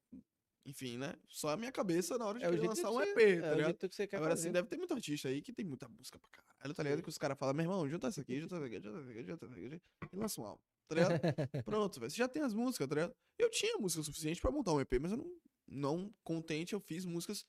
[0.65, 1.15] Enfim, né?
[1.29, 3.77] Só a minha cabeça na hora de É lançar um EP, É tá ligado?
[4.13, 4.33] Agora, fazer.
[4.33, 7.01] assim, deve ter muito artista aí que tem muita música pra caralho, tá ligado?
[7.03, 9.23] Que os caras falam, meu irmão, junta essa aqui, junta essa aqui, junta essa aqui,
[9.23, 11.11] junta essa aqui, e lança um álbum, tá ligado?
[11.65, 13.15] Pronto, velho, você já tem as músicas, tá ligado?
[13.37, 17.05] Eu tinha música suficiente pra montar um EP, mas eu não, não contente, eu fiz
[17.05, 17.45] músicas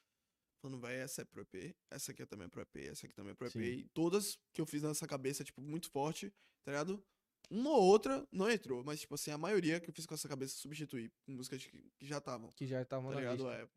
[0.61, 3.33] falando, vai, essa é pro EP, essa aqui é também pro EP, essa aqui também
[3.33, 3.61] é pro EP, Sim.
[3.61, 6.33] e todas que eu fiz nessa cabeça, tipo, muito forte,
[6.65, 7.03] tá ligado?
[7.49, 10.29] Uma ou outra não entrou, mas, tipo assim, a maioria que eu fiz com essa
[10.29, 13.49] cabeça substituí músicas que, que já estavam, Que já estavam tá ligado?
[13.49, 13.69] É.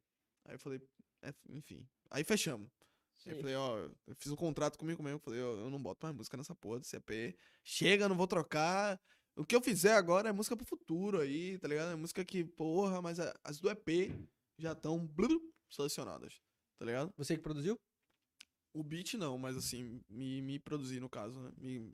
[0.46, 0.82] Aí eu falei,
[1.22, 1.88] é, enfim.
[2.10, 2.70] Aí fechamos.
[3.26, 3.42] Aí eu Sim.
[3.42, 3.78] falei, ó,
[4.08, 5.20] eu fiz um contrato comigo mesmo.
[5.20, 7.38] Falei, ó, eu não boto mais música nessa porra desse EP.
[7.64, 9.00] Chega, não vou trocar.
[9.36, 11.92] O que eu fizer agora é música pro futuro aí, tá ligado?
[11.92, 14.12] É música que, porra, mas as do EP
[14.58, 15.10] já estão
[15.70, 16.42] selecionadas,
[16.80, 17.14] tá ligado?
[17.18, 17.80] Você que produziu?
[18.74, 21.52] O beat não, mas assim, me, me produzi no caso, né?
[21.58, 21.94] Me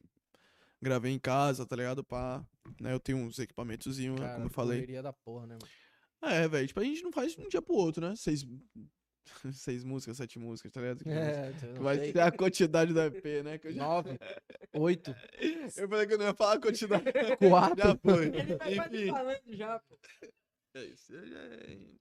[0.82, 2.04] gravei em casa, tá ligado?
[2.04, 2.46] Pá,
[2.80, 2.94] né?
[2.94, 4.34] Eu tenho uns equipamentozinhos, né?
[4.34, 4.86] Como eu falei.
[5.02, 6.34] da porra, né, mano?
[6.34, 8.16] É, velho, tipo, a gente não faz de um dia pro outro, né?
[8.16, 8.46] Seis,
[9.54, 11.04] seis músicas, sete músicas, tá ligado?
[11.04, 12.12] Que É, Vai sei.
[12.12, 13.58] ser a quantidade do EP, né?
[13.58, 13.82] Que eu, já...
[13.84, 14.20] Nove,
[14.74, 15.16] oito,
[15.78, 17.04] eu falei que eu não ia falar a quantidade.
[17.38, 17.78] quatro.
[17.84, 18.26] Já foi.
[18.28, 19.98] Ele quase Enfim, falando já, pô.
[20.76, 21.14] é isso.
[21.14, 21.96] eu já-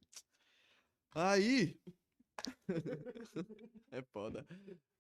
[1.15, 1.79] Aí.
[3.91, 4.47] é foda.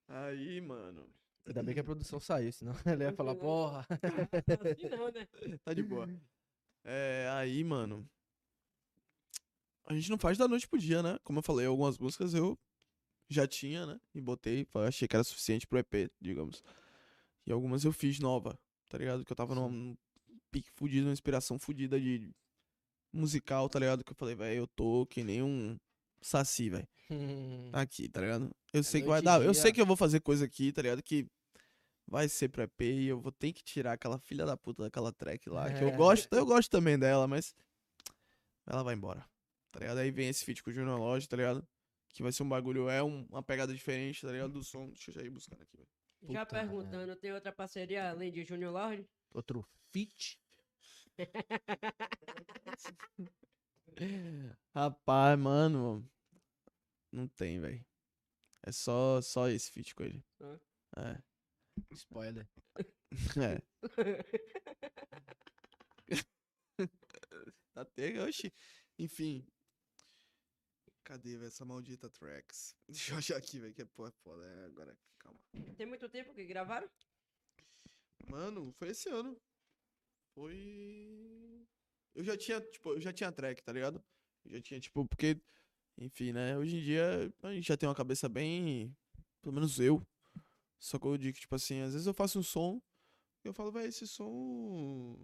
[0.08, 1.08] Aí, mano.
[1.46, 3.86] Ainda bem que a produção saiu, senão ele ia falar, porra.
[3.90, 5.28] Assim não, né?
[5.64, 6.08] Tá de boa.
[6.82, 8.08] É, aí, mano.
[9.86, 11.18] A gente não faz da noite pro dia, né?
[11.22, 12.58] Como eu falei, algumas músicas eu
[13.28, 14.00] já tinha, né?
[14.14, 16.62] E botei, achei que era suficiente pro EP, digamos.
[17.46, 18.58] E algumas eu fiz nova,
[18.88, 19.24] tá ligado?
[19.24, 19.96] Que eu tava num, num
[20.50, 22.30] pique fudido, uma inspiração fudida de
[23.12, 24.02] musical, tá ligado?
[24.02, 25.78] Que eu falei, velho, eu tô que nem um
[26.22, 26.88] saci, velho.
[27.10, 27.10] Hum,
[27.72, 28.50] Aqui, tá ligado?
[28.72, 29.42] Eu sei que vai dar.
[29.42, 31.02] Eu sei que eu vou fazer coisa aqui, tá ligado?
[31.02, 31.26] Que
[32.06, 35.48] vai ser EP e eu vou ter que tirar aquela filha da puta daquela track
[35.48, 35.72] lá.
[35.72, 35.96] Que eu É.
[35.96, 37.54] gosto, eu gosto também dela, mas
[38.66, 39.24] ela vai embora.
[39.70, 39.98] Tá ligado?
[39.98, 41.66] Aí vem esse feat com o Junior Lodge, tá ligado?
[42.10, 44.52] Que vai ser um bagulho, é um- uma pegada diferente, tá ligado?
[44.52, 44.86] Do som.
[44.88, 45.88] Deixa eu já ir buscando aqui, velho.
[46.32, 49.06] Já Puta perguntando, tem outra parceria além de Junior Lorde?
[49.34, 50.38] Outro feat.
[54.74, 56.08] Rapaz, mano.
[57.14, 57.86] Não tem, velho.
[58.64, 60.24] É só, só esse feat com ele.
[60.40, 60.60] Hã?
[60.96, 61.22] É.
[61.92, 62.48] Spoiler.
[63.40, 63.62] É.
[67.72, 68.52] tá pega, oxi.
[68.98, 69.46] Enfim.
[71.04, 72.74] Cadê, velho, essa maldita tracks?
[72.88, 74.44] Deixa eu achar aqui, velho, que é pô, é foda.
[74.44, 75.38] É, agora, calma.
[75.76, 76.90] Tem muito tempo que gravaram?
[78.28, 79.40] Mano, foi esse ano.
[80.34, 81.68] Foi.
[82.16, 84.04] Eu já tinha, tipo, eu já tinha track, tá ligado?
[84.44, 85.40] Eu já tinha, tipo, porque,
[85.98, 86.56] enfim, né?
[86.58, 88.96] Hoje em dia a gente já tem uma cabeça bem.
[89.42, 90.00] Pelo menos eu.
[90.78, 92.80] Só que eu digo, tipo assim, às vezes eu faço um som
[93.44, 95.18] e eu falo, velho, esse som.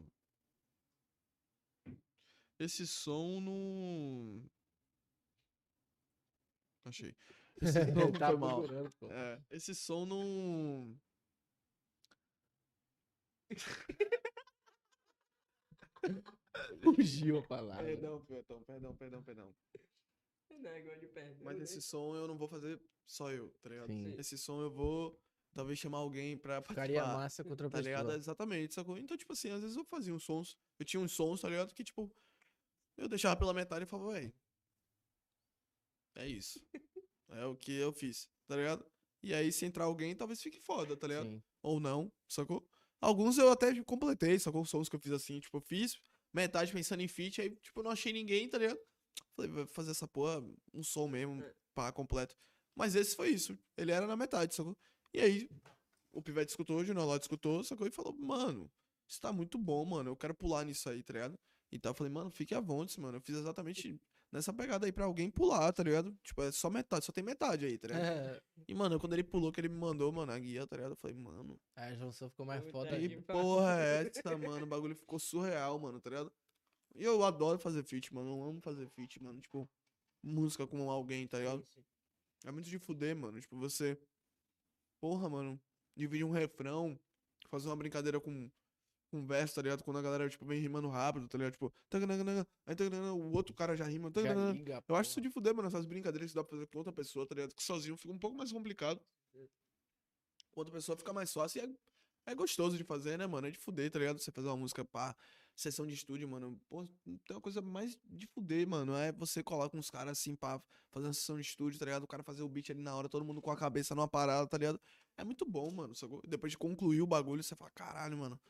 [2.58, 4.50] Esse som não.
[6.84, 7.14] Achei.
[7.60, 8.62] Esse som Tá mal.
[9.10, 10.98] É, esse som não.
[16.82, 17.84] Fugiu a palavra.
[17.84, 19.54] Perdão, perdão, perdão, perdão, perdão.
[20.58, 21.44] Não, igual de perto.
[21.44, 23.88] Mas esse som eu não vou fazer só eu, tá ligado?
[23.88, 24.14] Sim.
[24.18, 25.18] Esse som eu vou
[25.52, 28.06] talvez chamar alguém pra Ficaria participar, massa com outra tá ligado?
[28.06, 28.18] pessoa.
[28.18, 28.98] Exatamente, sacou?
[28.98, 31.74] Então, tipo assim, às vezes eu fazia uns sons, eu tinha uns sons, tá ligado?
[31.74, 32.10] Que, tipo,
[32.96, 34.32] eu deixava pela metade e falava, véi,
[36.16, 36.60] é isso.
[37.30, 38.84] é o que eu fiz, tá ligado?
[39.22, 41.28] E aí, se entrar alguém, talvez fique foda, tá ligado?
[41.28, 41.42] Sim.
[41.62, 42.66] ou não, sacou?
[43.00, 44.64] Alguns eu até completei, sacou?
[44.64, 46.00] Sons que eu fiz assim, tipo, eu fiz
[46.32, 48.78] metade pensando em feat, aí, tipo, eu não achei ninguém, tá ligado?
[49.34, 50.42] Falei, vou fazer essa porra,
[50.74, 51.54] um som mesmo, É.
[51.74, 52.36] pá, completo.
[52.74, 54.76] Mas esse foi isso, ele era na metade, sacou?
[55.12, 55.48] E aí,
[56.12, 57.86] o Pivete escutou, o Junior Lodge escutou, sacou?
[57.86, 58.70] E falou, mano,
[59.08, 61.38] isso tá muito bom, mano, eu quero pular nisso aí, tá ligado?
[61.72, 64.00] Então eu falei, mano, fique à vontade, mano, eu fiz exatamente
[64.32, 66.16] nessa pegada aí pra alguém pular, tá ligado?
[66.22, 68.04] Tipo, é só metade, só tem metade aí, tá ligado?
[68.04, 70.92] É, E, mano, quando ele pulou, que ele me mandou, mano, a guia, tá ligado?
[70.92, 73.08] Eu falei, mano, a junção ficou mais Puta foda que aí.
[73.08, 74.64] que porra é essa, mano?
[74.64, 76.32] O bagulho ficou surreal, mano, tá ligado?
[76.94, 78.30] E eu adoro fazer feat, mano.
[78.30, 79.40] Eu amo fazer feat, mano.
[79.40, 79.68] Tipo,
[80.22, 81.64] música com alguém, tá ligado?
[82.44, 83.40] É muito de fuder, mano.
[83.40, 83.98] Tipo, você.
[85.00, 85.60] Porra, mano.
[85.96, 86.98] Dividir um refrão,
[87.48, 88.50] fazer uma brincadeira com
[89.12, 89.82] um verso, tá ligado?
[89.82, 91.52] Quando a galera, tipo, vem rimando rápido, tá ligado?
[91.52, 91.72] Tipo,
[92.66, 92.74] aí
[93.12, 94.10] o outro cara já rima.
[94.14, 95.68] Já liga, Eu acho isso de fuder, mano.
[95.68, 97.54] Essas brincadeiras que dá pra fazer com outra pessoa, tá ligado?
[97.54, 99.00] Que sozinho fica um pouco mais complicado.
[100.50, 103.46] Com outra pessoa fica mais fácil e é, é gostoso de fazer, né, mano?
[103.46, 104.18] É de fuder, tá ligado?
[104.18, 105.14] Você fazer uma música, pá,
[105.60, 108.94] sessão de estúdio, mano, pô, tem uma coisa mais de fuder, mano.
[108.94, 112.04] É você colar com caras assim, pá, fazer uma sessão de estúdio, tá ligado?
[112.04, 114.46] O cara fazer o beat ali na hora, todo mundo com a cabeça numa parada,
[114.46, 114.80] tá ligado?
[115.16, 115.94] É muito bom, mano.
[116.26, 118.40] Depois de concluir o bagulho, você fala, caralho, mano.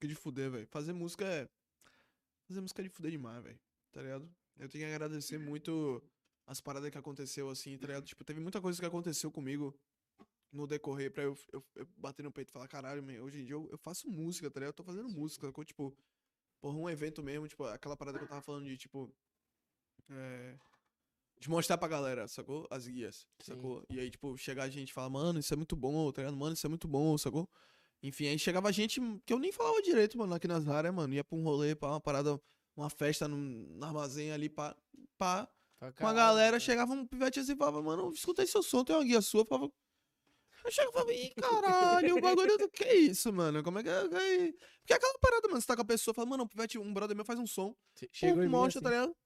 [0.00, 0.66] Que de fuder, velho.
[0.66, 1.48] Fazer música é.
[2.48, 3.60] Fazer música é de fuder demais, velho.
[3.92, 4.30] Tá ligado?
[4.58, 6.02] Eu tenho que agradecer muito
[6.46, 8.04] as paradas que aconteceu, assim, tá ligado?
[8.04, 9.74] Tipo, teve muita coisa que aconteceu comigo
[10.52, 13.54] no decorrer pra eu, eu, eu bater no peito e falar, caralho, hoje em dia
[13.54, 14.72] eu, eu faço música, tá ligado?
[14.72, 15.50] Eu tô fazendo música?
[15.64, 15.96] Tipo,
[16.62, 19.12] porra, um evento mesmo, tipo, aquela parada que eu tava falando de, tipo.
[20.08, 20.56] É,
[21.38, 22.68] de mostrar pra galera, sacou?
[22.70, 23.54] As guias, Sim.
[23.54, 23.84] sacou?
[23.90, 26.36] E aí, tipo, chegar a gente e falar, mano, isso é muito bom, tá ligado?
[26.36, 27.50] Mano, isso é muito bom, sacou?
[28.00, 31.12] Enfim, aí chegava gente que eu nem falava direito, mano, aqui nas áreas, mano.
[31.14, 32.40] Ia pra um rolê, pra uma parada,
[32.76, 34.76] uma festa no, no armazém ali, pá,
[35.18, 35.48] pá.
[35.80, 38.84] Com a "Caralho, galera, cara." chegava um pivete assim e falava, mano, escutei seu som,
[38.84, 39.44] tem uma guia sua.
[39.44, 39.72] Falava.
[40.64, 43.62] Eu chegava e falava, ih, caralho, o bagulho do que é isso, mano?
[43.62, 43.92] Como é que é?
[43.92, 44.52] é?
[44.80, 46.48] Porque aquela parada, mano, você tá com a pessoa, fala, mano,
[46.80, 47.74] um brother meu faz um som.
[47.98, 48.84] Che- Chegou mim mostra, assim.
[48.84, 49.16] tá ligado?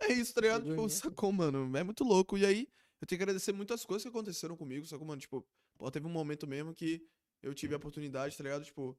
[0.00, 0.68] É isso, tá ligado?
[0.68, 1.76] Tipo, sacou, mano?
[1.76, 2.36] É muito louco.
[2.38, 2.68] E aí,
[3.00, 5.20] eu tenho que agradecer muitas coisas que aconteceram comigo, sacou, mano?
[5.20, 5.46] Tipo,
[5.78, 7.06] pô, teve um momento mesmo que
[7.42, 8.64] eu tive a oportunidade, tá ligado?
[8.64, 8.98] Tipo,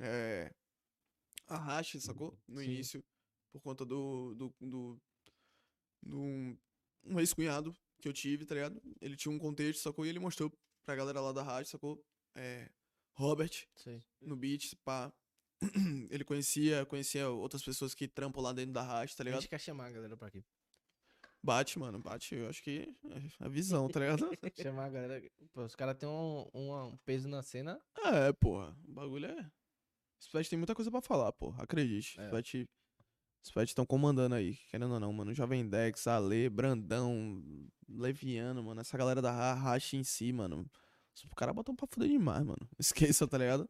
[0.00, 0.52] é.
[1.46, 2.38] A Rache, sacou?
[2.46, 2.64] No Sim.
[2.66, 3.04] início,
[3.52, 4.34] por conta do.
[4.34, 4.54] do.
[4.60, 5.00] do.
[6.02, 6.58] do
[7.04, 8.80] um ex-cunhado que eu tive, tá ligado?
[9.00, 10.04] Ele tinha um contexto, sacou?
[10.06, 10.52] E ele mostrou
[10.88, 12.02] pra galera lá da rádio, sacou?
[12.34, 12.66] É.
[13.12, 14.02] Robert, Sei.
[14.22, 15.12] no beat, pá.
[16.10, 19.40] Ele conhecia, conhecia outras pessoas que trampam lá dentro da rádio, tá A ligado?
[19.42, 20.42] gente quer chamar a galera pra aqui.
[21.42, 22.34] Bate, mano, bate.
[22.34, 24.30] Eu acho que é a visão, tá ligado?
[24.56, 25.30] Chamar a galera.
[25.52, 27.78] Pô, os caras têm um, um peso na cena.
[27.98, 28.74] é, porra.
[28.88, 29.50] O bagulho é.
[30.32, 31.62] Pets tem muita coisa pra falar, porra.
[31.64, 32.18] Acredite.
[32.18, 32.30] É.
[32.30, 32.66] Pets.
[33.48, 35.32] Os pets estão comandando aí, querendo ou não, mano.
[35.32, 37.42] Jovem Dex, Ale, Brandão,
[37.88, 38.82] Leviano, mano.
[38.82, 40.70] Essa galera da Ra- Racha em si, mano.
[41.14, 42.68] Os caras botam pra fuder demais, mano.
[42.78, 43.66] Esqueça, tá ligado?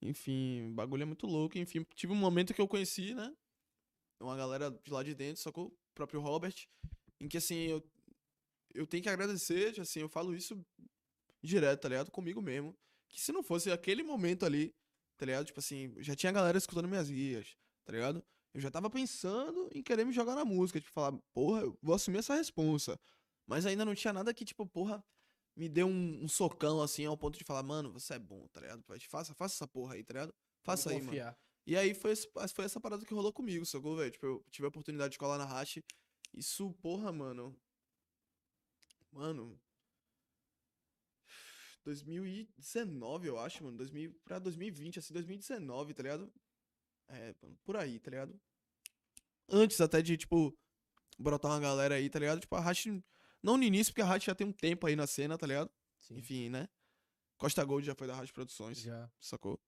[0.00, 1.58] Enfim, o bagulho é muito louco.
[1.58, 3.36] Enfim, tive um momento que eu conheci, né?
[4.18, 5.66] Uma galera de lá de dentro, sacou?
[5.66, 6.54] O próprio Robert.
[7.20, 7.84] Em que, assim, eu,
[8.74, 10.58] eu tenho que agradecer, assim, eu falo isso
[11.42, 12.10] direto, tá ligado?
[12.10, 12.74] Comigo mesmo.
[13.10, 14.74] Que se não fosse aquele momento ali,
[15.18, 15.44] tá ligado?
[15.44, 18.24] Tipo assim, já tinha galera escutando minhas guias, tá ligado?
[18.54, 21.94] Eu já tava pensando em querer me jogar na música, tipo, falar, porra, eu vou
[21.94, 22.98] assumir essa responsa.
[23.46, 25.02] Mas ainda não tinha nada que, tipo, porra,
[25.56, 28.60] me deu um, um socão, assim, ao ponto de falar, mano, você é bom, tá
[28.60, 28.84] ligado?
[29.08, 30.34] Faça, faça essa porra aí, tá ligado?
[30.62, 31.10] Faça aí, Vou mano.
[31.12, 31.38] confiar.
[31.66, 34.10] E aí foi, foi essa parada que rolou comigo, sacou, velho?
[34.10, 35.78] Tipo, eu tive a oportunidade de colar na Hash.
[36.34, 37.56] Isso, porra, mano.
[39.12, 39.60] Mano.
[41.84, 43.76] 2019, eu acho, mano.
[43.76, 46.32] 2000, pra 2020, assim, 2019, tá ligado?
[47.08, 47.34] É,
[47.64, 48.40] por aí, tá ligado?
[49.48, 50.56] Antes até de, tipo,
[51.18, 52.40] brotar uma galera aí, tá ligado?
[52.40, 52.86] Tipo, a Hash.
[53.42, 55.70] Não no início, porque a Hash já tem um tempo aí na cena, tá ligado?
[55.98, 56.18] Sim.
[56.18, 56.68] Enfim, né?
[57.36, 59.10] Costa Gold já foi da Hash Produções Já.
[59.20, 59.60] sacou?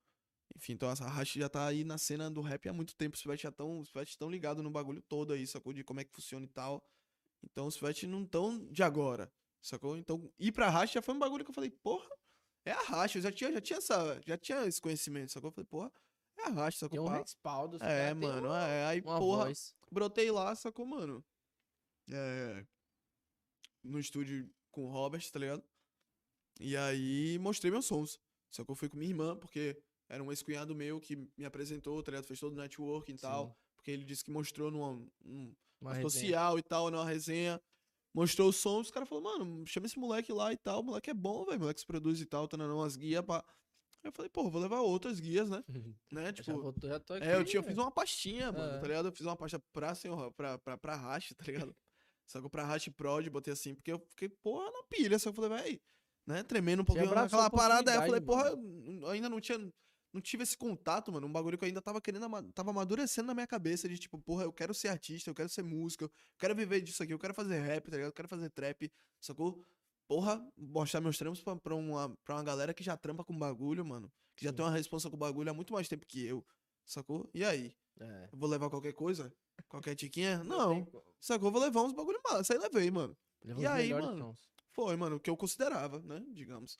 [0.56, 3.16] Enfim, então essa Hash já tá aí na cena do rap há muito tempo.
[3.16, 5.72] Os Pivete já estão os Pivete tão ligados no bagulho todo aí, sacou?
[5.72, 6.86] De como é que funciona e tal.
[7.42, 9.96] Então os Pivete não tão de agora, sacou?
[9.96, 12.08] Então ir pra Hash já foi um bagulho que eu falei, porra,
[12.64, 13.16] é a Hash.
[13.16, 15.48] Eu já tinha, já tinha, essa, já tinha esse conhecimento, sacou?
[15.48, 15.92] Eu falei, porra,
[16.46, 16.90] a Hash, sacou?
[16.90, 17.76] Tem um respaldo.
[17.76, 18.86] os É, caras têm mano, uma, é.
[18.86, 19.74] Aí, uma porra, voz.
[19.90, 21.24] brotei lá, sacou, mano?
[22.10, 22.66] É.
[23.82, 25.62] No estúdio com o Robert, tá ligado?
[26.60, 28.18] E aí mostrei meus sons.
[28.50, 29.76] Só que eu fui com minha irmã, porque
[30.08, 32.26] era um ex-cunhado meu que me apresentou, tá ligado?
[32.26, 33.48] Fez todo o networking e tal.
[33.48, 33.54] Sim.
[33.76, 34.92] Porque ele disse que mostrou numa,
[35.24, 37.60] num, Uma social e tal, numa resenha.
[38.14, 40.80] Mostrou o som, os caras falaram, mano, chama esse moleque lá e tal.
[40.80, 41.58] O moleque é bom, velho.
[41.58, 43.44] Moleque se produz e tal, tá dando umas guias pra.
[44.04, 45.64] Eu falei, pô, vou levar outras guias, né?
[46.12, 46.26] né?
[46.26, 47.12] já, Tipo, voltou, já aqui.
[47.24, 47.86] é, eu tinha, eu fiz velho.
[47.86, 48.78] uma pastinha, mano, É.
[48.78, 49.08] tá ligado?
[49.08, 51.74] Eu fiz uma pasta pra, senhor, pra, pra, pra Hash, tá ligado?
[52.26, 55.18] Sacou pra Hash Prod, botei assim, porque eu fiquei, porra, na pilha.
[55.18, 55.80] Só que eu falei, véi,
[56.26, 56.42] né?
[56.42, 57.90] Tremendo um pouquinho naquela a parada.
[57.90, 59.58] Aí eu falei, porra, eu ainda não tinha.
[60.12, 61.26] Não tive esse contato, mano.
[61.26, 64.44] Um bagulho que eu ainda tava querendo, tava amadurecendo na minha cabeça de tipo, porra,
[64.44, 67.34] eu quero ser artista, eu quero ser música, eu quero viver disso aqui, eu quero
[67.34, 68.10] fazer rap, tá ligado?
[68.10, 69.60] Eu quero fazer trap, sacou?
[70.06, 73.84] Porra, mostrar meus trampos pra, pra, uma, pra uma galera que já trampa com bagulho,
[73.84, 74.12] mano.
[74.36, 74.56] Que já Sim.
[74.56, 76.44] tem uma responsa com bagulho há muito mais tempo que eu,
[76.84, 77.28] sacou?
[77.32, 77.74] E aí?
[78.00, 78.28] É.
[78.32, 79.32] Vou levar qualquer coisa?
[79.68, 80.42] Qualquer tiquinha?
[80.44, 80.84] Não.
[80.84, 81.04] como.
[81.20, 81.50] Sacou?
[81.50, 82.52] Vou levar uns bagulho massa.
[82.52, 83.16] Aí levei, mano.
[83.42, 84.18] Levou E aí, mano?
[84.18, 84.50] sons.
[84.72, 86.24] Foi, mano, o que eu considerava, né?
[86.32, 86.78] Digamos.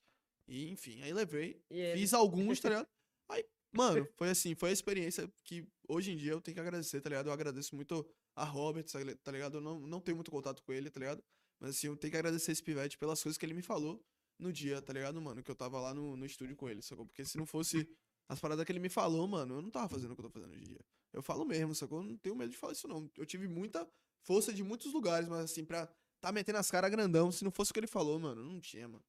[0.48, 1.62] E, enfim, aí levei.
[1.94, 2.88] Fiz alguns, tá ligado?
[3.30, 3.42] Aí,
[3.72, 7.08] mano, foi assim, foi a experiência que hoje em dia eu tenho que agradecer, tá
[7.08, 7.28] ligado?
[7.28, 8.06] Eu agradeço muito
[8.36, 8.84] a Robert,
[9.22, 9.56] tá ligado?
[9.56, 11.24] Eu não, não tenho muito contato com ele, tá ligado?
[11.60, 14.04] Mas assim, eu tenho que agradecer esse pivete pelas coisas que ele me falou
[14.38, 15.42] no dia, tá ligado, mano?
[15.42, 17.06] Que eu tava lá no, no estúdio com ele, sacou?
[17.06, 17.88] Porque se não fosse
[18.28, 20.30] as paradas que ele me falou, mano, eu não tava fazendo o que eu tô
[20.30, 20.80] fazendo hoje em dia.
[21.12, 21.98] Eu falo mesmo, sacou?
[21.98, 23.10] Eu não tenho medo de falar isso, não.
[23.16, 23.88] Eu tive muita
[24.22, 25.88] força de muitos lugares, mas assim, pra
[26.20, 28.88] tá metendo as caras grandão, se não fosse o que ele falou, mano, não tinha,
[28.88, 29.04] mano.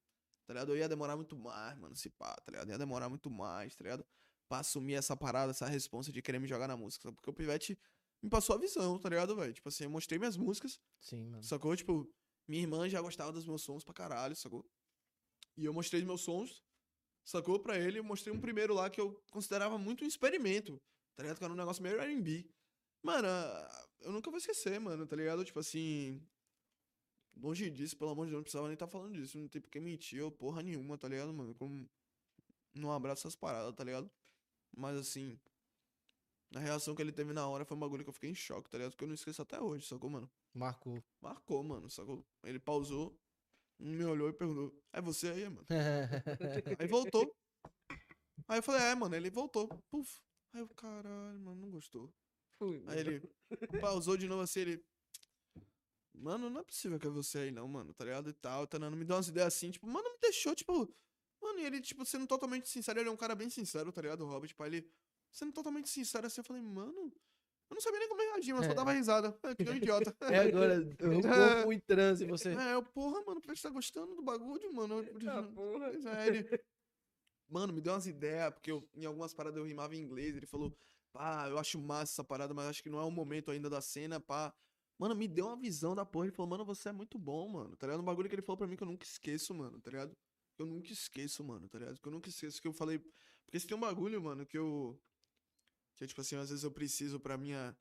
[0.45, 0.73] Tá ligado?
[0.73, 2.69] Eu ia demorar muito mais, mano, se pá, tá ligado?
[2.69, 4.05] Ia demorar muito mais, tá ligado?
[4.47, 7.03] pra assumir essa parada, essa responsa de querer me jogar na música.
[7.03, 7.15] sabe?
[7.15, 7.77] Porque o Pivete
[8.21, 9.53] me passou a visão, tá ligado, velho?
[9.53, 11.43] Tipo assim, eu mostrei minhas músicas, Sim, mano.
[11.43, 11.75] sacou?
[11.75, 12.09] Tipo,
[12.47, 14.65] minha irmã já gostava dos meus sons pra caralho, sacou?
[15.57, 16.63] E eu mostrei os meus sons,
[17.23, 17.59] sacou?
[17.59, 20.81] Pra ele, eu mostrei um primeiro lá que eu considerava muito um experimento,
[21.15, 21.37] tá ligado?
[21.37, 22.47] Que era um negócio meio R&B.
[23.01, 25.45] Mano, ah, eu nunca vou esquecer, mano, tá ligado?
[25.45, 26.21] Tipo assim,
[27.35, 29.79] longe disso, pelo amor de Deus, não precisava nem estar falando disso, não tem porque
[29.79, 31.53] mentir ou porra nenhuma, tá ligado, mano?
[31.55, 31.89] Como
[32.73, 34.11] não abraço essas paradas, tá ligado?
[34.75, 35.39] Mas assim,
[36.53, 38.69] a reação que ele teve na hora foi um bagulho que eu fiquei em choque,
[38.69, 38.95] tá ligado?
[38.95, 40.29] Que eu não esqueço até hoje, sacou, mano?
[40.53, 41.03] Marcou.
[41.21, 42.25] Marcou, mano, sacou?
[42.43, 43.17] Ele pausou,
[43.79, 45.65] me olhou e perguntou: É você aí, mano?
[46.79, 47.35] Aí voltou.
[48.47, 49.67] Aí eu falei: É, mano, ele voltou.
[49.89, 50.21] Puf.
[50.53, 52.13] Aí eu, caralho, mano, não gostou.
[52.57, 52.83] Fui.
[52.87, 53.21] Aí ele
[53.81, 54.85] pausou de novo assim, ele.
[56.13, 58.29] Mano, não é possível que é você aí, não, mano, tá ligado?
[58.29, 60.89] E tal, tá dando, me deu umas ideias assim, tipo, mano, me deixou, tipo.
[61.41, 64.21] Mano, e ele, tipo, sendo totalmente sincero, ele é um cara bem sincero, tá ligado?
[64.21, 64.91] O Robert, tipo, aí ele.
[65.35, 67.11] Sendo totalmente sincero assim, eu falei, mano.
[67.69, 68.75] Eu não sabia nem como reagir, mas só É.
[68.75, 69.37] dava risada.
[69.43, 70.15] É, que nem um idiota.
[70.39, 72.53] É agora, o corpo em transe, você.
[72.55, 75.03] É, eu, porra, mano, o Peixe tá gostando do bagulho, mano.
[75.03, 75.87] Eita porra.
[75.87, 76.63] É, ele.
[77.49, 80.37] Mano, me deu umas ideias, porque eu, em algumas paradas eu rimava em inglês.
[80.37, 80.73] Ele falou,
[81.11, 83.81] pá, eu acho massa essa parada, mas acho que não é o momento ainda da
[83.81, 84.53] cena, pá.
[84.97, 86.27] Mano, me deu uma visão da porra.
[86.27, 87.75] Ele falou, mano, você é muito bom, mano.
[87.75, 87.99] Tá ligado?
[87.99, 90.15] Um bagulho que ele falou pra mim que eu nunca esqueço, mano, tá ligado?
[90.57, 91.99] Eu nunca esqueço, mano, tá ligado?
[91.99, 92.99] Que eu nunca esqueço que eu falei.
[93.45, 94.97] Porque se tem um bagulho, mano, que eu.
[95.97, 97.75] Que é tipo assim, às vezes eu preciso pra minha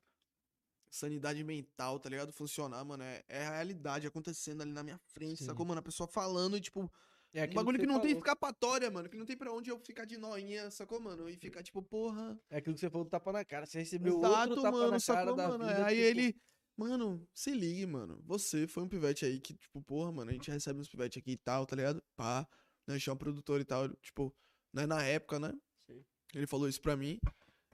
[0.90, 2.32] sanidade mental, tá ligado?
[2.32, 3.02] Funcionar, mano.
[3.02, 5.46] É, é a realidade acontecendo ali na minha frente, Sim.
[5.46, 5.80] sacou, mano?
[5.80, 6.90] A pessoa falando e, tipo,
[7.32, 8.18] É um bagulho que você não tem falou.
[8.24, 9.08] escapatória, mano.
[9.08, 11.28] Que não tem pra onde eu ficar de noinha, sacou, mano?
[11.28, 12.38] E ficar tipo, porra.
[12.48, 13.66] É aquilo que você falou do tapa na cara.
[13.66, 15.66] Você recebeu Exato, outro tapa mano, na cara sacou, da mano?
[15.66, 15.86] vida.
[15.86, 16.40] Aí tipo, ele.
[16.76, 18.20] Mano, se ligue, mano.
[18.24, 21.32] Você foi um pivete aí que, tipo, porra, mano, a gente recebe uns pivete aqui
[21.32, 22.02] e tal, tá ligado?
[22.16, 22.46] Pá.
[22.86, 22.98] Né?
[23.00, 23.88] Chama um produtor e tal.
[23.96, 24.32] Tipo,
[24.72, 24.86] né?
[24.86, 25.52] Na época, né?
[25.88, 26.04] Sim.
[26.34, 27.20] Ele falou isso pra mim.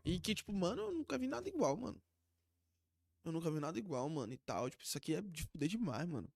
[0.05, 2.01] E que, tipo, mano, eu nunca vi nada igual, mano.
[3.25, 4.71] Eu nunca vi nada igual, mano, e tal.
[4.71, 6.29] Tipo, isso aqui é de fuder demais, mano.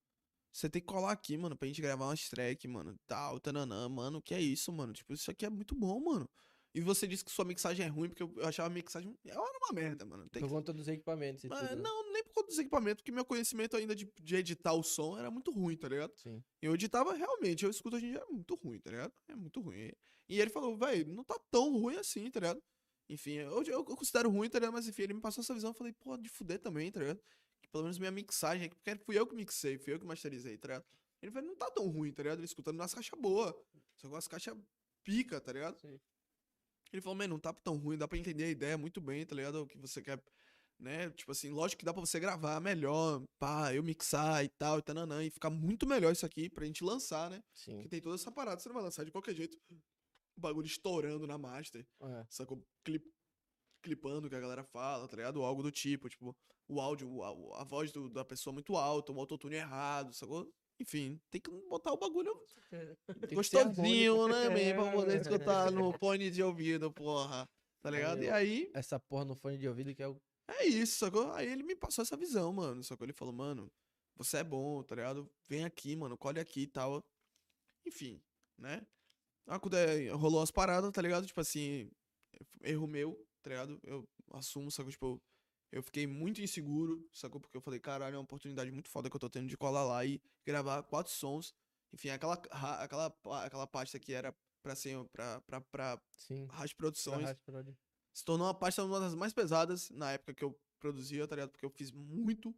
[0.53, 4.23] Você tem que colar aqui, mano, pra gente gravar umas track, mano, tal, tananã, mano,
[4.23, 4.93] que é isso, mano?
[4.93, 6.29] Tipo, isso aqui é muito bom, mano.
[6.73, 9.17] E você disse que sua mixagem é ruim, porque eu, achava a mixagem...
[9.25, 10.29] Era uma merda, mano.
[10.29, 10.55] Tem Por que...
[10.55, 11.77] conta dos equipamentos Mas, tudo.
[11.77, 11.83] né?
[11.83, 15.17] não, nem por conta dos equipamentos, porque meu conhecimento ainda de, de editar o som
[15.17, 16.13] era muito ruim, tá ligado?
[16.17, 16.43] Sim.
[16.61, 19.13] Eu editava realmente, eu escuto em dia, é muito ruim, tá ligado?
[19.29, 19.93] É muito ruim.
[20.29, 22.63] E ele falou, velho, não tá tão ruim assim, tá ligado?
[23.09, 24.73] Enfim, eu, eu, considero ruim, tá ligado?
[24.73, 27.21] Mas enfim, ele me passou essa visão, eu falei, pô, de fuder também, tá ligado?
[27.61, 30.57] Que pelo menos minha mixagem, aqui, porque fui eu que mixei, fui eu que masterizei,
[30.57, 30.85] tá ligado?
[31.21, 32.39] Ele falou, não tá tão ruim, tá ligado?
[32.39, 33.55] Ele escutando nas caixas boas,
[33.97, 34.57] só com as caixas
[35.03, 35.79] pica, tá ligado?
[35.81, 36.01] Sim.
[36.93, 39.35] Ele falou, mano, não tá tão ruim, dá pra entender a ideia muito bem, tá
[39.35, 39.63] ligado?
[39.63, 40.23] O que você quer,
[40.79, 41.11] né?
[41.11, 44.83] Tipo assim, lógico que dá pra você gravar melhor, pá, eu mixar e tal, e
[44.83, 47.43] tananã, e ficar muito melhor isso aqui pra gente lançar, né?
[47.53, 47.75] Sim.
[47.75, 49.59] Porque tem toda essa parada, você não vai lançar de qualquer jeito.
[50.37, 52.27] O bagulho estourando na master, É.
[52.29, 52.63] sacou?
[52.85, 53.05] Clip,
[53.83, 55.37] clipando o que a galera fala, tá ligado?
[55.39, 56.37] Ou algo do tipo, tipo,
[56.69, 57.23] o áudio, o-
[57.55, 60.51] a, a voz do- da pessoa muito alta, um autotune errado, sacou?
[60.81, 62.33] Enfim, tem que botar o bagulho
[63.33, 64.83] gostosinho, né, man?
[64.83, 65.21] Pra poder É.
[65.21, 67.49] escutar no fone de ouvido, porra.
[67.83, 68.23] Tá ligado?
[68.23, 70.17] E aí, Essa porra no fone de ouvido que é o.
[70.49, 71.31] é isso, sacou?
[71.33, 72.83] Aí ele me passou essa visão, mano.
[72.83, 73.05] Sacou?
[73.05, 73.71] Ele falou, mano,
[74.17, 75.31] você é bom, tá ligado?
[75.49, 77.05] Vem aqui, mano, colhe aqui e tal.
[77.87, 78.23] Enfim,
[78.59, 78.87] né?
[79.47, 81.27] Ah, quando é- rolou umas paradas, tá ligado?
[81.27, 81.91] Tipo assim,
[82.63, 83.79] erro meu, tá ligado?
[83.83, 84.91] Eu assumo, sacou?
[84.91, 85.23] Tipo,
[85.73, 87.41] eu fiquei muito inseguro, sacou?
[87.41, 89.85] Porque eu falei, caralho, é uma oportunidade muito foda que eu tô tendo de colar
[89.85, 91.55] lá e gravar quatro sons.
[91.93, 92.35] Enfim, aquela,
[92.81, 93.15] aquela,
[93.45, 96.47] aquela pasta que era pra ser pra, pra, pra Sim.
[96.47, 97.69] Rádio pra Produções Rádio Prod.
[98.15, 101.51] se tornou uma pasta uma das mais pesadas na época que eu produzia, tá ligado?
[101.51, 102.55] Porque eu fiz muito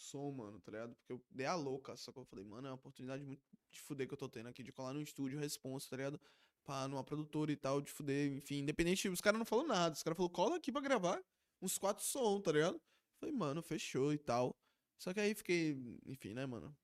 [0.00, 0.94] som, mano, tá ligado?
[0.94, 3.80] Porque eu dei a louca, só que eu falei, mano, é uma oportunidade muito de
[3.80, 6.20] fuder que eu tô tendo aqui, de colar no estúdio, responsa, tá ligado?
[6.64, 10.02] Pra numa produtora e tal, de fuder, enfim, independente, os caras não falaram nada, os
[10.02, 11.22] caras falaram, cola aqui pra gravar
[11.62, 12.80] uns quatro som, tá ligado?
[13.20, 14.56] Falei, mano, fechou e tal.
[14.98, 16.74] Só que aí fiquei, enfim, né, mano?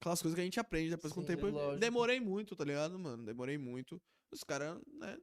[0.00, 1.46] Aquelas coisas que a gente aprende depois com o Sim, tempo.
[1.78, 3.24] Demorei muito, tá ligado, mano?
[3.24, 4.00] Demorei muito.
[4.30, 5.18] Os caras, né,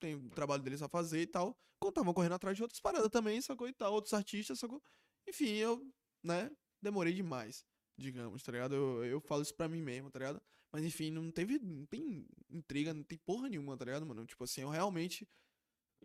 [0.00, 1.56] tem o trabalho deles a fazer e tal.
[1.80, 3.68] Quando estavam correndo atrás de outras paradas também, sacou?
[3.68, 4.82] E tal, outros artistas, sacou?
[5.28, 5.84] Enfim, eu,
[6.26, 6.50] né,
[6.82, 7.64] demorei demais,
[7.96, 8.74] digamos, tá ligado?
[8.74, 10.42] Eu, eu falo isso pra mim mesmo, tá ligado?
[10.72, 14.26] Mas enfim, não teve, não tem intriga, não tem porra nenhuma, tá ligado, mano?
[14.26, 15.26] Tipo assim, eu realmente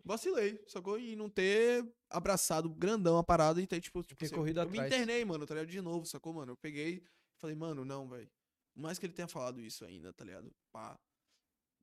[0.04, 0.98] vacilei, sacou?
[0.98, 4.70] E não ter abraçado grandão a parada e ter, tipo, tipo Ter assim, corrido eu
[4.70, 4.92] me atrás.
[4.92, 5.70] internei, mano, tá ligado?
[5.70, 6.52] De novo, sacou, mano?
[6.52, 7.04] Eu peguei e
[7.38, 8.30] falei, mano, não, velho.
[8.72, 10.50] Por mais que ele tenha falado isso ainda, tá ligado?
[10.70, 10.98] Pá.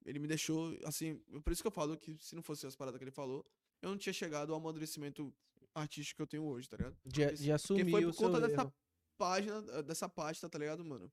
[0.05, 2.97] Ele me deixou, assim, por isso que eu falo que se não fosse as paradas
[2.97, 3.45] que ele falou,
[3.81, 5.33] eu não tinha chegado ao amadurecimento
[5.80, 6.97] artístico que eu tenho hoje, tá ligado?
[7.06, 8.73] De, Porque- de assumir foi o por conta dessa erro.
[9.18, 11.11] página, dessa pasta, tá ligado, mano?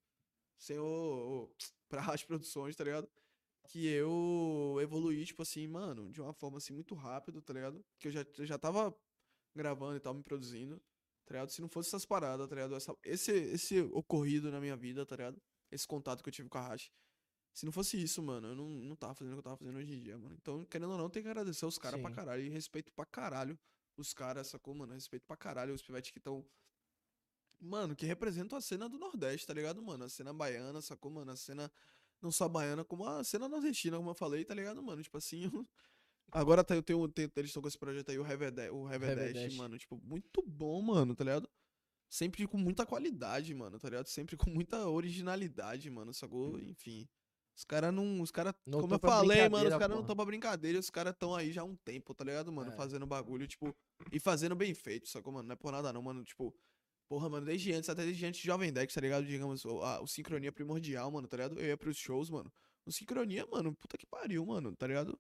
[0.79, 1.51] O
[1.89, 3.09] pra as produções, tá ligado?
[3.69, 7.85] que eu evoluí, tipo assim, mano, de uma forma assim muito rápido, tá ligado?
[7.99, 8.97] Que eu já, já tava
[9.57, 10.79] gravando e tal, me produzindo,
[11.25, 11.51] tá ligado?
[11.51, 12.77] Se não fosse essas paradas, tá ligado?
[12.77, 15.43] Essa- esse, esse ocorrido na minha vida, tá ligado?
[15.69, 16.93] Esse contato que eu tive com a Hash.
[17.53, 19.79] Se não fosse isso, mano, eu não, não tava fazendo o que eu tava fazendo
[19.79, 20.37] hoje em dia, mano.
[20.41, 22.45] Então, querendo ou não, tem que agradecer os caras pra caralho.
[22.45, 23.59] E respeito pra caralho
[24.01, 24.93] os caras, sacou, mano?
[24.95, 26.45] Respeito pra caralho os pivetes que estão.
[27.61, 30.05] Mano, que representam a cena do Nordeste, tá ligado, mano?
[30.05, 31.31] A cena baiana, sacou, mano?
[31.33, 31.71] A cena
[32.21, 35.03] não só baiana, como a cena nordestina, como eu falei, tá ligado, mano?
[35.03, 35.43] Tipo assim.
[36.33, 39.57] Agora tá, eu tenho, tenho- eles estão com esse projeto aí, o Revede- o Revedeste.
[39.57, 39.79] mano.
[39.79, 41.49] Tipo, muito bom, mano, tá ligado?
[42.09, 44.07] Sempre com muita qualidade, mano, tá ligado?
[44.09, 46.59] Sempre com muita originalidade, mano, sacou?
[46.61, 47.09] Enfim.
[47.57, 48.21] Os caras não.
[48.21, 48.53] Os caras.
[48.71, 51.63] Como eu falei, mano, os caras não estão pra brincadeira, os caras estão aí já
[51.63, 52.71] há um tempo, tá ligado, mano?
[52.71, 52.77] É.
[52.77, 53.75] Fazendo bagulho, tipo.
[54.13, 55.49] E fazendo bem feito, sacou, mano?
[55.49, 56.23] Não é por nada não, mano.
[56.23, 56.55] Tipo.
[57.09, 59.25] Porra, mano, desde antes, até desde antes de Jovem Dex, tá ligado?
[59.25, 61.59] Digamos, o, a, sincronia primordial, mano, tá ligado?
[61.59, 62.53] Eu ia pros shows, mano.
[62.85, 65.19] O sincronia, mano, puta que pariu, mano, tá ligado?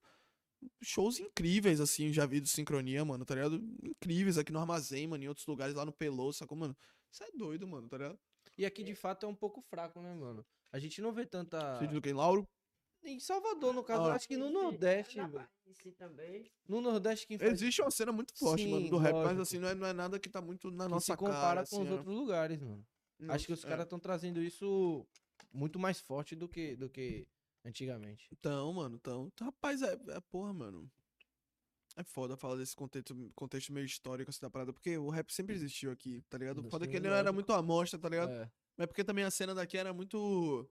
[0.83, 3.57] Shows incríveis, assim, já vi do sincronia, mano, tá ligado?
[3.85, 6.77] Incríveis aqui no armazém, mano, em outros lugares lá no Pelô, sacou, mano?
[7.11, 8.19] Isso é doido, mano, tá ligado?
[8.59, 10.45] E aqui de fato é um pouco fraco, né, mano?
[10.73, 11.79] A gente não vê tanta.
[11.79, 12.13] Vídeo do quem?
[12.13, 12.47] Lauro?
[13.03, 14.15] Em Salvador, no caso, Ah.
[14.15, 15.49] acho que no Nordeste, na velho.
[15.97, 16.51] Também.
[16.69, 19.43] No Nordeste quem faz Existe uma cena muito forte, mano, Sim, do rap, mas lógico.
[19.43, 21.67] assim, não é, não é nada que tá muito na que nossa se compara cara,
[21.67, 21.93] com assim, os é.
[21.93, 22.85] outros lugares, mano.
[23.29, 23.69] Acho que os É.
[23.69, 25.07] caras estão trazendo isso
[25.53, 27.27] muito mais forte do que, do que
[27.65, 28.29] antigamente.
[28.33, 29.33] Então, mano, então.
[29.41, 30.91] Rapaz, é, é porra, mano.
[31.97, 35.55] É foda falar desse contexto, contexto meio histórico assim da parada, porque o rap sempre
[35.55, 36.61] existiu aqui, tá ligado?
[36.63, 37.35] Sim, Foda é que ele não era lógico.
[37.35, 38.31] muito amostra, tá ligado?
[38.33, 40.69] É, Mas porque também a cena daqui era muito,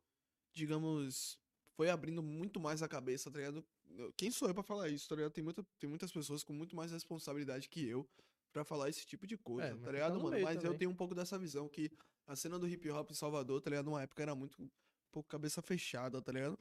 [0.54, 1.40] digamos,
[1.76, 3.66] foi abrindo muito mais a cabeça, tá ligado?
[3.98, 5.32] Eu- Quem sou eu pra falar isso, tá ligado?
[5.32, 8.08] Tem, muita, tem muitas pessoas com muito mais responsabilidade que eu
[8.54, 10.42] pra falar esse tipo de coisa, mas tu tá ligado, no mano?
[10.42, 10.78] Mas eu também.
[10.78, 11.92] tenho um pouco dessa visão que
[12.26, 13.86] a cena do hip hop em Salvador, tá ligado?
[13.86, 14.70] Numa época era muito, um
[15.12, 16.58] pouco cabeça fechada, tá ligado?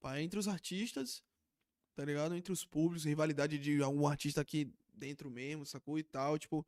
[0.00, 1.22] Pá, entre os artistas,
[1.94, 2.34] tá ligado?
[2.34, 5.98] Entre os públicos, rivalidade de algum artista aqui dentro mesmo, sacou?
[5.98, 6.66] E tal, tipo.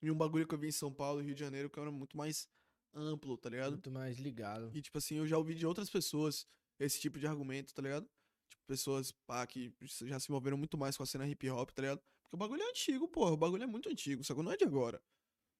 [0.00, 2.16] E um bagulho que eu vi em São Paulo Rio de Janeiro que era muito
[2.16, 2.48] mais
[2.94, 3.72] amplo, tá ligado?
[3.72, 4.70] muito mais ligado.
[4.74, 6.46] E, tipo assim, eu já ouvi de outras pessoas
[6.78, 8.08] esse tipo de argumento, tá ligado?
[8.48, 11.82] Tipo, pessoas, pá, que já se moveram muito mais com a cena hip hop, tá
[11.82, 12.02] ligado?
[12.22, 13.32] Porque o bagulho é antigo, porra.
[13.32, 14.42] O bagulho é muito antigo, sacou?
[14.42, 15.02] Não é de agora.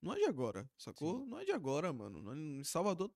[0.00, 1.24] Não é de agora, sacou?
[1.26, 2.32] Não é de agora, mano.
[2.32, 3.10] É- Em Salvador,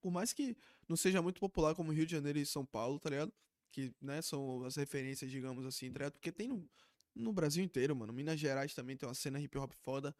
[0.00, 0.56] por mais que
[0.88, 3.32] não seja muito popular como Rio de Janeiro e São Paulo, tá ligado?
[3.70, 6.12] Que, né, são as referências, digamos assim, tá ligado?
[6.14, 6.68] Porque tem no,
[7.14, 8.12] no Brasil inteiro, mano.
[8.12, 10.14] Minas Gerais também tem uma cena hip hop foda,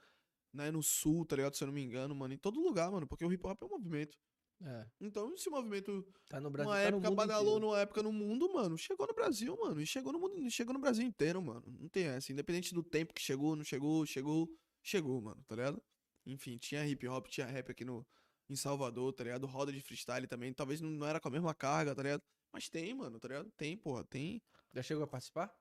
[0.53, 0.70] né?
[0.70, 1.57] No Sul, tá ligado?
[1.57, 2.35] Se eu não me engano, mano.
[2.35, 3.07] Em todo lugar, mano.
[3.07, 4.16] Porque o hip hop é um movimento.
[4.65, 7.66] É, Então, esse movimento, tá no Brasil, uma tá época badalou inteiro.
[7.66, 10.79] numa época no mundo, mano, chegou no Brasil, mano, e chegou no mundo, chegou no
[10.79, 11.65] Brasil inteiro, mano.
[11.81, 14.49] Não tem essa, independente do tempo que chegou, não chegou, chegou,
[14.81, 15.83] chegou, mano, tá ligado?
[16.24, 18.07] Enfim, tinha hip hop, tinha rap aqui no
[18.49, 19.47] em Salvador, tá ligado?
[19.47, 22.23] Roda de freestyle também, talvez não, não era com a mesma carga, tá ligado?
[22.53, 23.51] Mas tem, mano, tá ligado?
[23.57, 24.41] Tem, porra, tem.
[24.74, 25.53] Já chegou a participar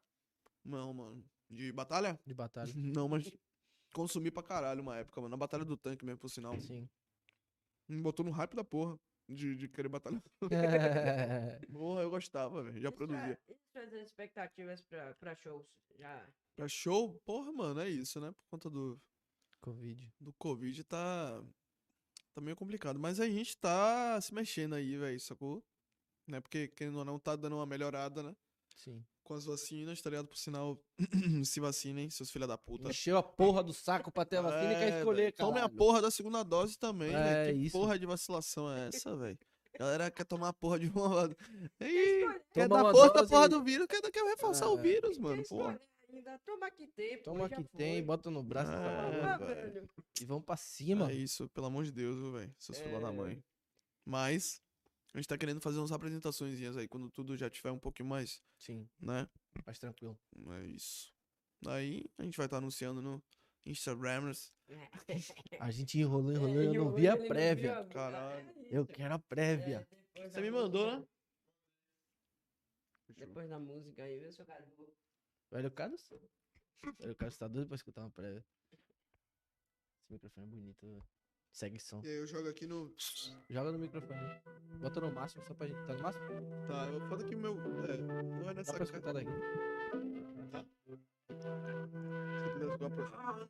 [0.63, 1.23] Não, mano.
[1.49, 2.19] De batalha?
[2.25, 2.71] de batalha?
[2.75, 3.31] Não, mas
[3.93, 5.31] consumi pra caralho uma época, mano.
[5.31, 6.59] Na batalha do tanque mesmo, por sinal.
[6.59, 6.87] Sim.
[7.87, 8.99] Me botou no hype da porra.
[9.29, 10.21] De, de querer batalhar.
[11.71, 12.81] Porra, eu gostava, velho.
[12.81, 13.39] Já Isso produzia.
[13.47, 15.65] é- isso é as expectativas pra, pra shows.
[15.97, 16.27] Já.
[16.55, 18.31] Pra show, porra, mano, é isso, né?
[18.33, 18.99] Por conta do,
[19.61, 20.11] Covid.
[20.19, 21.41] do Covid tá.
[22.33, 22.99] Tá meio complicado.
[22.99, 25.63] Mas a gente tá se mexendo aí, velho, sacou?
[26.27, 26.41] Né?
[26.41, 28.35] Porque, querendo ou não, tá dando uma melhorada, né?
[28.75, 29.05] Sim.
[29.23, 30.27] Com as vacinas, tá ligado?
[30.27, 30.77] Por sinal,
[31.45, 32.89] se vacinem, seus filha da puta.
[32.89, 35.49] Encheu a porra do saco pra ter a vacina e quer É, escolher, cara.
[35.49, 37.57] Tome a porra da segunda dose também, É, velho.
[37.59, 37.71] Que isso.
[37.77, 39.37] porra de vacilação é essa, velho?
[39.79, 41.29] Galera quer tomar a porra de uma.
[41.79, 44.77] Ih, quer Toma dar uma força da porra e- do vírus, quer, quer reforçar o
[44.77, 44.81] É.
[44.81, 45.79] vírus, mano, porra.
[46.45, 48.77] toma que tem, pô, Toma que tem, bota no braço e É,
[49.23, 49.71] Ah, velho.
[49.71, 49.89] velho.
[50.19, 51.09] e vamos pra cima.
[51.09, 52.53] É isso, pelo amor de Deus, viu, velho.
[52.57, 53.11] Seus filhos da É.
[53.11, 53.43] mãe.
[54.05, 54.61] Mas,
[55.13, 58.41] a gente tá querendo fazer umas apresentações aí, quando tudo já tiver um pouquinho mais,
[58.57, 59.27] Sim, né?
[59.65, 60.17] mais tranquilo.
[60.51, 61.13] É isso.
[61.67, 63.21] Aí, a gente vai estar anunciando no
[63.65, 64.53] Instagramers.
[65.59, 67.83] A gente enrolou, enrolou, É, eu não vi a prévia.
[67.85, 68.51] Caralho.
[68.69, 69.87] Eu quero a prévia.
[70.15, 71.07] É, Você me mandou, música- né?
[73.17, 74.65] Depois da música aí, vê se eu quero.
[75.51, 76.09] Velho Carlos?
[76.97, 78.43] Velho Carlos tá doido pra escutar uma prévia.
[78.71, 81.03] Esse microfone é bonito, velho.
[81.51, 82.01] Segue som.
[82.03, 82.93] E aí eu jogo aqui no.
[83.49, 84.41] Joga no microfone.
[84.79, 85.85] Bota no máximo só pra gente.
[85.85, 86.25] Tá no máximo?
[86.67, 87.53] Tá, eu foda que o meu.
[87.85, 89.31] É, não é Dá nessa pra ca- escutar daqui.
[92.43, 93.47] Se puder jogar pra-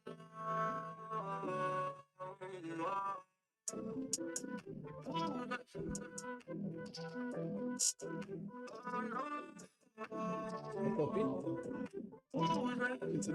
[10.10, 11.82] Não tá ouvindo?
[13.19, 13.32] Isso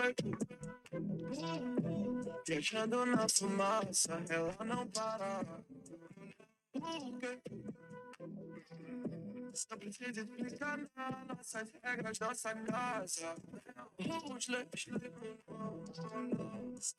[0.00, 0.30] aqui.
[2.46, 5.44] Viajando na fumaça, ela não para.
[6.72, 7.40] Por quê?
[9.54, 10.78] Só preciso explicar
[11.28, 13.34] nossas regras, nossa casa.
[14.34, 14.86] Os leis,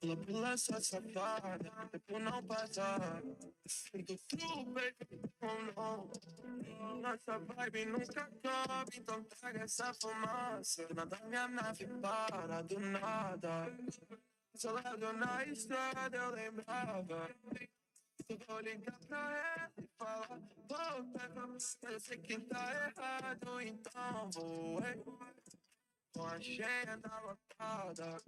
[0.02, 3.24] ela pula essa safada, tempo não passa.
[3.66, 7.02] Sinto frio, baby, oh não.
[7.02, 10.88] Nossa vibe nunca acaba, então traga essa fumaça.
[10.94, 13.76] Nada minha nave para do nada.
[14.54, 17.30] Isolado na estrada eu lembrava.
[18.30, 20.40] Eu vou ligar pra ela e falar
[20.70, 24.82] Volta, eu sei que tá errado Então vou
[26.14, 28.22] com a agenda lotada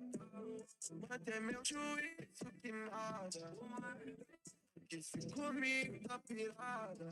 [1.10, 3.58] Manter meu juízo que nada
[4.88, 7.10] Que se comigo tá pirada.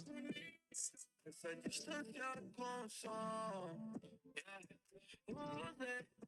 [1.26, 4.00] Essa distância com som
[4.36, 6.23] yeah.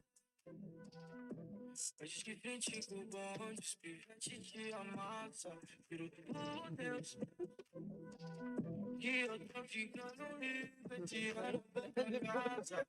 [2.02, 5.52] Antes que frente com o bonde, os pivetes te amassa.
[5.90, 7.18] Viro por Deus.
[9.00, 12.86] Que eu tô ficando livre, tirando pra casa.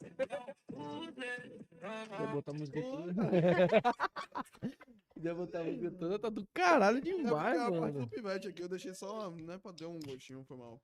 [1.81, 3.13] Quer botar a música toda?
[5.21, 6.19] Quer botar a música toda?
[6.19, 8.01] Tá do caralho demais, é a parte mano.
[8.01, 10.81] do pivete aqui eu deixei só, né, pra dar um gostinho, foi mal.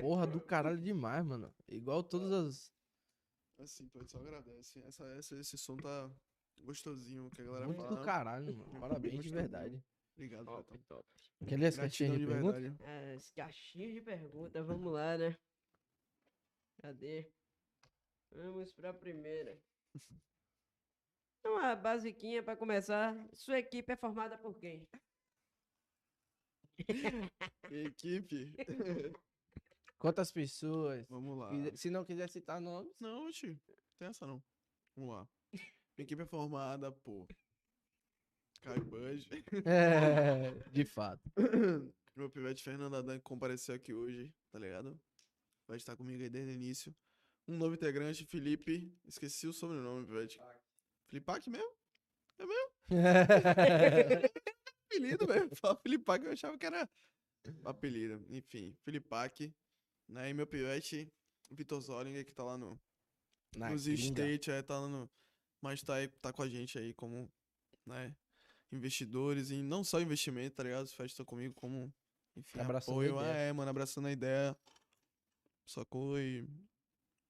[0.00, 1.52] Porra, do caralho demais, mano.
[1.68, 2.75] Igual todas as.
[3.58, 4.82] Assim, tu só agradece.
[4.84, 6.10] Essa, essa, esse som tá
[6.58, 7.96] gostosinho, que a galera Muito fala.
[7.96, 8.80] do caralho, mano.
[8.80, 9.82] Parabéns de verdade.
[10.14, 11.08] Obrigado, Top, top.
[11.46, 12.62] Quer ler as caixinhas de de perguntas?
[12.62, 12.82] verdade.
[12.84, 15.36] Ah, esse caixinha de perguntas, vamos lá, né?
[16.80, 17.30] Cadê?
[18.30, 19.60] Vamos pra primeira.
[21.44, 23.14] Uma basiquinha pra começar.
[23.34, 24.86] Sua equipe é formada por quem?
[27.70, 28.54] Equipe,
[29.98, 31.06] Quantas pessoas?
[31.08, 31.50] vamos lá.
[31.74, 32.92] Se não quiser citar nomes.
[33.00, 33.58] Não, oxi,
[33.98, 34.42] tem essa não.
[34.94, 35.28] Vamos lá.
[35.52, 37.26] Minha equipe é formada por
[38.62, 39.28] Caio Budge.
[39.66, 41.22] É, de fato.
[42.16, 44.98] Meu pivete Fernando Adan que compareceu aqui hoje, tá ligado?
[45.68, 46.94] Vai estar comigo aí desde o início.
[47.46, 48.92] Um novo integrante, Felipe.
[49.04, 50.40] Esqueci o sobrenome, pivete.
[51.08, 51.70] Felipac mesmo?
[54.86, 55.56] Apelido mesmo.
[55.56, 56.88] Fala Felipac, eu achava que era
[57.64, 58.24] apelido.
[58.28, 59.54] Enfim, Felipac.
[60.08, 60.30] Né?
[60.30, 61.12] E meu pivete,
[61.50, 62.78] Vitor Zollinger, que tá lá no,
[63.56, 64.22] Na nos gringa.
[64.22, 65.10] State, é, tá lá no.
[65.60, 67.30] Mas tá, aí, tá com a gente aí como,
[67.84, 68.14] né?
[68.70, 70.84] Investidores e não só investimento, tá ligado?
[70.84, 71.92] Os festas comigo como,
[72.36, 73.20] enfim, Abraçando a apoio.
[73.20, 73.36] Ideia.
[73.36, 74.56] é, mano, abraçando a ideia.
[75.64, 76.18] Sacou?
[76.18, 76.46] E,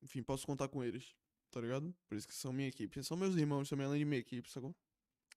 [0.03, 1.15] enfim, posso contar com eles,
[1.51, 1.94] tá ligado?
[2.09, 3.03] Por isso que são minha equipe.
[3.03, 4.74] São meus irmãos também, além de minha equipe, sacou?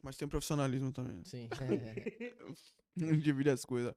[0.02, 1.24] Mas tem um profissionalismo também.
[1.26, 1.50] Sim.
[2.96, 3.94] Não divide as coisas.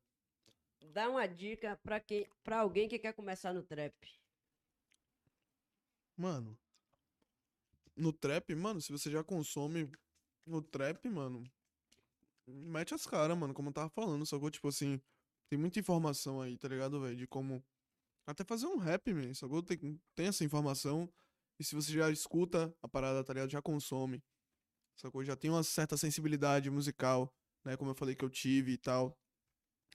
[0.90, 3.94] Dá uma dica pra, quem, pra alguém que quer começar no trap.
[6.16, 6.58] Mano,
[7.96, 9.90] no trap, mano, se você já consome
[10.46, 11.44] no trap, mano,
[12.46, 14.50] mete as caras, mano, como eu tava falando, sacou?
[14.50, 15.00] Tipo assim,
[15.48, 17.16] tem muita informação aí, tá ligado, velho?
[17.16, 17.64] De como
[18.26, 19.62] até fazer um rap, man, sacou?
[19.62, 21.12] Tem, tem essa informação.
[21.58, 23.50] E se você já escuta a parada, tá ligado?
[23.50, 24.22] Já consome,
[24.96, 25.24] sacou?
[25.24, 27.32] Já tem uma certa sensibilidade musical,
[27.64, 27.76] né?
[27.76, 29.16] Como eu falei que eu tive e tal.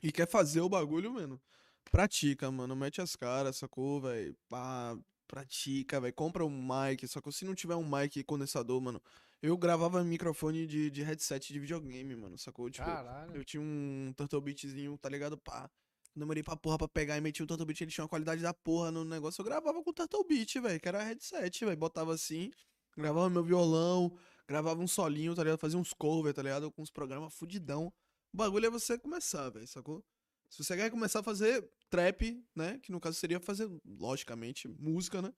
[0.02, 1.42] E quer fazer o bagulho, mano,
[1.92, 2.76] pratica, mano.
[2.76, 4.36] Mete as caras, sacou, velho?
[4.48, 4.98] Pá,
[5.28, 6.14] pratica, velho.
[6.14, 9.02] Compra um mic, só que se não tiver um mic condensador, mano.
[9.42, 12.70] Eu gravava microfone de, de headset de videogame, mano, sacou?
[12.70, 13.36] Tipo, Caralho.
[13.36, 15.38] eu tinha um Turtle Beatzinho, tá ligado?
[15.38, 15.70] Pá.
[16.16, 18.52] Demorei pra porra pra pegar e meti o Turtle Beat, ele tinha uma qualidade da
[18.52, 19.40] porra no negócio.
[19.40, 21.78] Eu gravava com o Turtle Beat, velho, que era headset, velho.
[21.78, 22.52] Botava assim,
[22.98, 24.12] gravava meu violão,
[24.48, 25.60] gravava um solinho, tá ligado?
[25.60, 26.72] Fazia uns cover, tá ligado?
[26.72, 27.94] Com uns programas fudidão.
[28.34, 30.04] O bagulho é você começar, velho, sacou?
[30.50, 32.80] Se você quer começar a fazer trap, né?
[32.80, 35.34] Que no caso seria fazer, logicamente, música, né?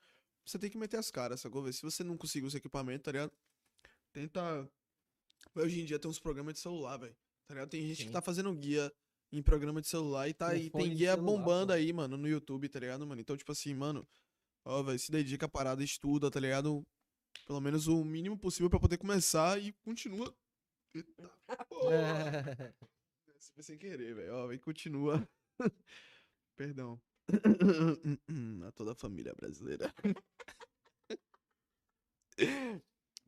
[0.46, 1.62] Você tem que meter as caras, sacou?
[1.62, 1.74] velho?
[1.74, 3.32] Se você não conseguir os equipamentos, tá ligado?
[4.12, 4.70] Tenta.
[5.56, 7.16] Hoje em dia tem uns programas de celular, velho.
[7.48, 7.70] Tá ligado?
[7.70, 8.06] Tem gente Sim.
[8.08, 8.92] que tá fazendo guia
[9.32, 10.70] em programa de celular e tá aí.
[10.70, 11.74] Tem guia celular, bombando pô.
[11.74, 13.22] aí, mano, no YouTube, tá ligado, mano?
[13.22, 14.08] Então, tipo assim, mano,
[14.66, 16.86] ó, velho, se dedica a parada, estuda, tá ligado?
[17.46, 20.36] Pelo menos o mínimo possível pra poder começar e continua.
[20.94, 21.30] Eita,
[21.70, 22.76] porra.
[23.40, 24.34] Isso foi sem querer, velho.
[24.36, 25.28] Ó, e continua.
[26.56, 27.02] Perdão.
[28.68, 29.94] a toda a família brasileira.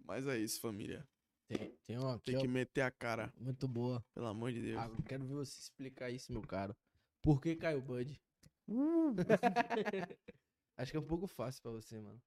[0.06, 1.08] Mas é isso, família.
[1.48, 4.04] Tem, tem uma Tem ó, que meter a cara, muito boa.
[4.14, 4.80] pelo amor de Deus.
[4.80, 6.76] Ah, quero ver você explicar isso, meu caro.
[7.22, 8.20] Por que caiu Bud?
[10.78, 12.22] Acho que é um pouco fácil pra você, mano.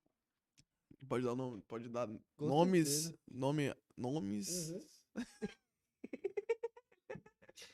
[1.09, 3.19] Pode dar nome, pode dar Com nomes, certeza.
[3.31, 4.70] nome, nomes.
[4.70, 4.93] Uhum.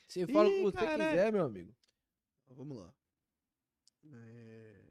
[0.07, 1.09] Você fala o que você caralho.
[1.09, 1.73] quiser, meu amigo.
[2.49, 2.93] Vamos lá.
[4.13, 4.81] É...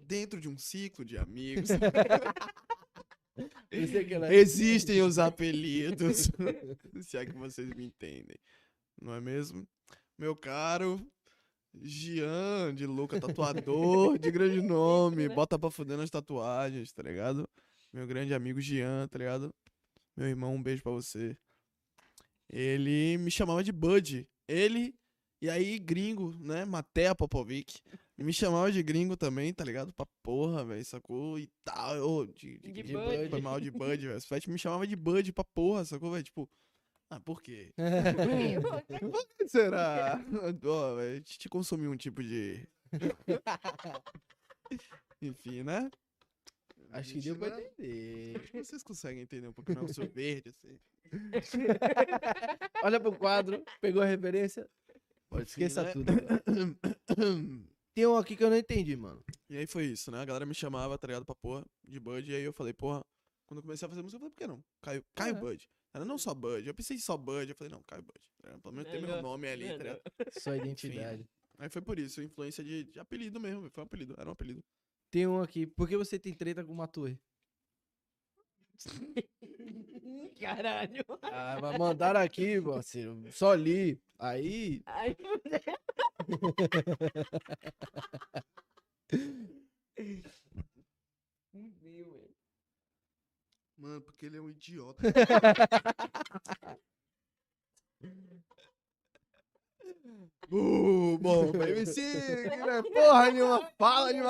[0.00, 1.70] Dentro de um ciclo de amigos.
[1.70, 2.34] Era-
[4.34, 6.30] Existem os apelidos.
[7.02, 8.36] Se é que vocês me entendem.
[9.00, 9.66] Não é mesmo?
[10.18, 11.06] Meu caro
[11.82, 17.46] Gian, de louca tatuador, de grande nome, bota pra fuder nas tatuagens, tá ligado?
[17.92, 19.54] Meu grande amigo Gian, tá ligado?
[20.16, 21.36] Meu irmão, um beijo pra você.
[22.50, 24.26] Ele me chamava de Bud.
[24.48, 24.94] Ele,
[25.42, 26.64] e aí gringo, né?
[26.64, 27.80] Matea Popovic.
[28.16, 29.92] Me chamava de gringo também, tá ligado?
[29.92, 31.38] Pra porra, velho, sacou?
[31.38, 31.96] E tal.
[31.98, 33.28] ô, de, de, De de Bud.
[33.28, 34.16] Foi mal de Bud, velho.
[34.16, 36.24] Os Fett me chamava de Bud pra porra, sacou, velho?
[36.24, 36.48] Tipo,
[37.10, 37.72] ah, por quê?
[39.00, 40.20] Por que será?
[40.64, 42.66] Ó, velho, a gente consumiu um tipo de.
[45.22, 45.90] Enfim, né?
[46.92, 48.36] Acho que deu pra entender.
[48.36, 50.78] Acho que Vocês conseguem entender um pouco mais o seu verde, assim.
[52.82, 54.68] Olha pro quadro, pegou a referência?
[55.28, 55.92] Pode Enfim, esqueça né?
[55.92, 56.12] tudo.
[57.94, 59.22] Tem um aqui que eu não entendi, mano.
[59.48, 60.18] E aí foi isso, né?
[60.20, 62.30] A galera me chamava, tá ligado, pra porra, de Bud.
[62.30, 63.04] E aí eu falei, porra,
[63.46, 64.62] quando eu comecei a fazer música, eu falei, por que não?
[64.82, 65.38] Caio, Caio É.
[65.38, 65.68] Bud.
[65.94, 66.66] Era não só Bud.
[66.66, 67.48] Eu pensei em só Bud.
[67.48, 68.20] Eu falei, não, Caio Bud.
[68.42, 68.60] tá ligado?
[68.62, 70.00] Pelo menos tem meu nome ali, tá ligado?
[70.32, 71.26] Sua identidade.
[71.58, 73.70] Aí foi por isso, influência de, de apelido mesmo.
[73.70, 74.62] Foi um apelido, era um apelido.
[75.16, 75.66] Tem um aqui.
[75.66, 77.18] Por que você tem treta com o Matue?
[80.38, 81.02] Caralho.
[81.22, 83.24] Ah, mas mandaram aqui, parceiro.
[83.32, 83.98] Só li.
[84.18, 84.82] Aí.
[84.84, 85.16] Ai,
[91.80, 92.30] velho.
[93.78, 95.02] Mano, porque ele é um idiota.
[100.50, 101.94] Uh, bom, MC,
[102.50, 104.20] que não é porra nenhuma, fala de.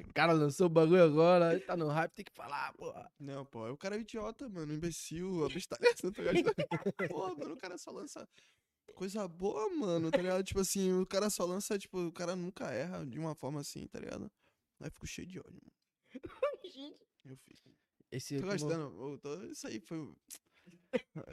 [0.00, 1.58] O cara lançou o bagulho agora.
[1.60, 3.10] Tá no hype, tem que falar, porra.
[3.18, 6.54] Não, pô, o cara é idiota, mano, imbecil, abestalhaço, tá ligado?
[7.10, 8.26] Porra, mano, o cara só lança
[8.94, 10.44] coisa boa, mano, tá ligado?
[10.44, 13.86] Tipo assim, o cara só lança, tipo, o cara nunca erra de uma forma assim,
[13.88, 14.30] tá ligado?
[14.80, 15.72] Aí fico cheio de ódio, mano.
[16.64, 17.70] Gente, Eu fico.
[18.12, 20.14] Esse Tô gostando, tô- isso aí foi.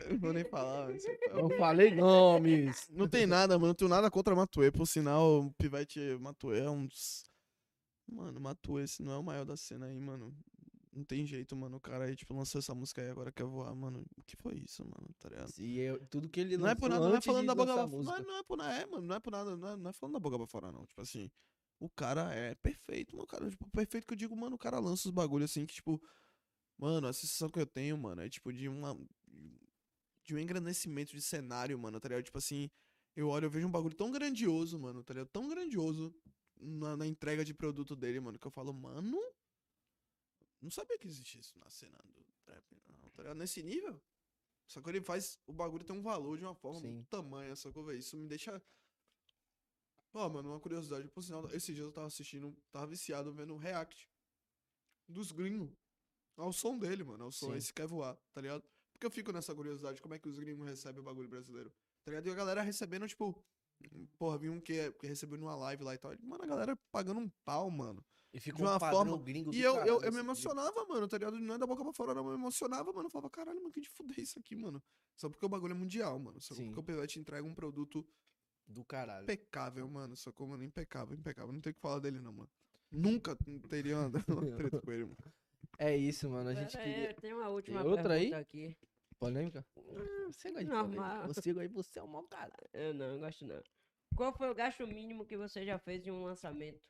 [0.10, 2.88] Eu vou nem falar, mas Não falei nomes.
[2.90, 3.68] Não tem nada, mano.
[3.70, 4.72] Não tenho nada contra Matuê.
[4.72, 7.24] Por sinal, o Pivete Matuê é um dos.
[8.12, 10.36] Mano, Matuê, se não é o maior da cena aí, mano.
[10.94, 11.78] Não tem jeito, mano.
[11.78, 14.06] O cara aí, tipo, lançou essa música aí agora quer voar, mano.
[14.18, 15.10] O que foi isso, mano?
[15.20, 15.54] Tá ligado?
[15.58, 17.88] E eu- tudo que ele Não é por nada, não é falando da boca pra
[17.88, 18.04] fora.
[18.04, 19.08] Não, é- não é por nada, é, mano.
[19.08, 20.86] Não é por nada, não é, não é falando da boca pra fora, não.
[20.86, 21.32] Tipo assim,
[21.80, 23.26] o cara é perfeito, mano.
[23.26, 26.02] Cara, tipo, perfeito que eu digo, mano, o cara lança os bagulhos assim que, tipo.
[26.78, 28.98] Mano, a sensação que eu tenho, mano, é tipo de uma.
[30.24, 32.24] De um engrandecimento de cenário, mano, tá ligado?
[32.24, 32.70] Tipo assim,
[33.16, 35.30] eu olho, eu vejo um bagulho tão grandioso, mano, tá ligado?
[35.30, 36.14] Tão grandioso
[36.56, 39.20] na, na entrega de produto dele, mano, que eu falo, mano.
[40.62, 43.38] Não sabia que existia isso na cena do trap, não, tá ligado?
[43.38, 44.00] Nesse nível.
[44.68, 46.88] Só que ele faz o bagulho ter um valor de uma forma Sim.
[46.88, 48.00] muito tamanha, sacou, velho?
[48.00, 48.62] Isso me deixa.
[50.14, 51.08] Ó, mano, uma curiosidade.
[51.10, 54.10] Por sinal, esses dias eu tava assistindo, tava viciado vendo o react
[55.10, 55.76] dos gringos
[56.38, 57.26] ao som dele, mano.
[57.26, 57.58] Ao som, Sim.
[57.58, 58.64] esse quer voar, tá ligado?
[59.02, 61.72] Porque eu fico nessa curiosidade, como é que os gringos recebem o bagulho brasileiro,
[62.06, 62.28] tá ligado?
[62.28, 63.36] E a galera recebendo, tipo.
[64.20, 66.14] Porra, vi um que, que recebeu numa live lá e tal.
[66.22, 68.06] Mano, a galera pagando um pau, mano.
[68.32, 70.06] E ficou de uma um padrão forma- gringo E do eu, eu, caralho eu me
[70.10, 70.20] vídeo.
[70.20, 71.40] emocionava, mano, tá ligado?
[71.40, 72.24] Não é da boca pra fora, não.
[72.28, 73.08] Eu me emocionava, mano.
[73.08, 74.80] Eu falava, caralho, mano, que de fuder isso aqui, mano.
[75.18, 76.40] Só porque o bagulho é mundial, mano.
[76.40, 76.66] Só Sim.
[76.68, 78.08] porque o Pivete entrega um produto
[78.68, 79.24] Do caralho.
[79.24, 80.16] impecável, mano.
[80.16, 81.52] Só como, mano, impecável, impecável.
[81.52, 82.50] Não tem o que falar dele, não, mano.
[82.92, 83.36] Nunca
[83.68, 85.34] teria andado uma treta com ele, mano.
[85.80, 86.50] É isso, mano.
[86.50, 87.08] A gente pera queria.
[87.08, 88.32] aí, tem uma última outra aí?
[88.32, 88.78] aqui.
[89.22, 89.64] Polêmica?
[89.76, 90.74] Você gosta de polêmica.
[90.74, 91.28] normal.
[91.28, 92.52] Você aí, você é um mau cara.
[92.74, 93.62] Eu não, eu gosto não.
[94.18, 96.82] Qual foi o gasto mínimo que você já fez em um lançamento?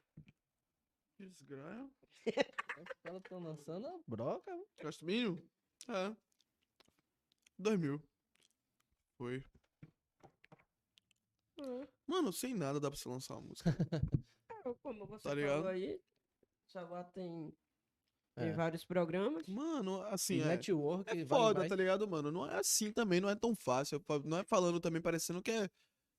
[1.19, 2.07] Desgraça.
[2.25, 4.49] Os caras estão lançando a broca.
[4.49, 4.65] mano.
[4.81, 5.43] Gasto mínimo?
[5.89, 6.15] É.
[7.59, 8.01] Dois mil.
[9.17, 9.43] Foi.
[12.07, 13.69] Mano, sem nada dá pra você lançar uma música.
[14.63, 15.55] Ah, Como você Tá ligado?
[15.63, 15.99] falou aí,
[16.67, 17.60] Salvador tem, tem
[18.47, 18.53] É.
[18.53, 19.47] vários programas.
[19.47, 20.45] Mano, assim, E é.
[20.45, 21.69] network É foda, mais.
[21.69, 22.31] tá ligado, mano?
[22.31, 24.03] Não é assim também, não é tão fácil.
[24.25, 25.69] Não é falando também parecendo que é,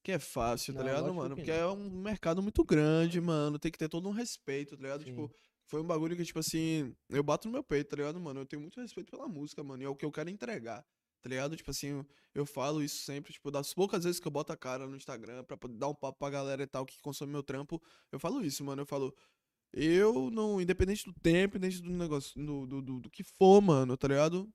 [0.03, 1.35] que é fácil, tá Não, ligado, lógico mano?
[1.37, 3.59] que Porque é um mercado muito grande, mano.
[3.59, 5.01] Tem que ter todo um respeito, tá ligado?
[5.05, 5.11] Sim.
[5.11, 5.33] Tipo,
[5.67, 8.41] foi um bagulho que, tipo assim, eu bato no meu peito, tá ligado, mano?
[8.41, 9.83] Eu tenho muito respeito pela música, mano.
[9.83, 10.85] E é o que eu quero entregar,
[11.23, 11.57] tá ligado?
[11.57, 14.57] Tipo assim, eu, eu falo isso sempre, tipo, das poucas vezes que eu boto a
[14.57, 17.43] cara no Instagram pra poder dar um papo pra galera e tal que consome meu
[17.43, 17.81] trampo,
[18.11, 18.83] eu falo isso, mano.
[18.83, 19.15] Eu falo.
[19.73, 23.97] Eu não, independente do tempo, independente do negócio, do, do, do, do que for, mano,
[23.97, 24.53] tá ligado?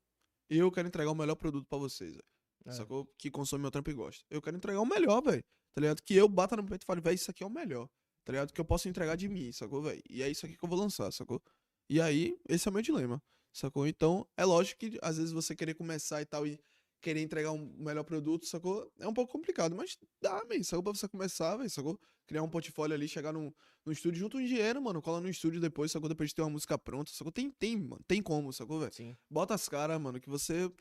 [0.50, 2.24] Eu quero entregar o melhor produto pra vocês, velho.
[2.66, 2.72] É.
[2.72, 3.06] Sacou?
[3.18, 4.24] Que consome meu trampo e gosta.
[4.30, 5.44] Eu quero entregar o melhor, velho.
[5.74, 6.02] Tá ligado?
[6.04, 7.88] Que eu bata no peito e fale, velho, isso aqui é o melhor.
[8.26, 8.54] Tá ligado?
[8.54, 10.02] Que eu posso entregar de mim, sacou, velho?
[10.10, 11.42] E é isso aqui que eu vou lançar, sacou?
[11.90, 13.22] E aí, esse é o meu dilema,
[13.54, 13.88] sacou?
[13.88, 16.60] Então, é lógico que às vezes você querer começar e tal e,
[17.02, 18.92] querer entregar um melhor produto, sacou?
[19.00, 20.84] É um pouco complicado, mas dá, man, sacou?
[20.84, 22.00] Pra você começar, velho, sacou?
[22.26, 23.54] Criar um portfólio ali, chegar num,
[23.86, 26.10] no estúdio, junto um dinheiro, mano, cola no estúdio depois, sacou?
[26.10, 27.32] Depois de ter uma música pronta, sacou?
[27.32, 28.94] Tem, tem, mano, tem como, sacou, velho?
[28.94, 29.16] Sim.
[29.30, 30.72] Bota as caras, mano, que você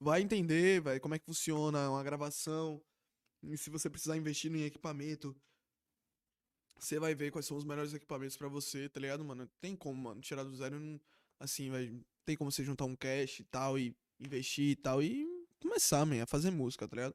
[0.00, 2.82] vai entender, velho, como é que funciona uma gravação.
[3.42, 5.36] E se você precisar investir em equipamento,
[6.78, 9.48] você vai ver quais são os melhores equipamentos pra você, tá ligado, mano?
[9.60, 11.00] Tem como, mano, tirar do zero, não-
[11.40, 15.26] assim, velho, tem como você juntar um cash e tal, e investir e tal, e
[15.68, 17.14] começar, man, a fazer música, tá ligado?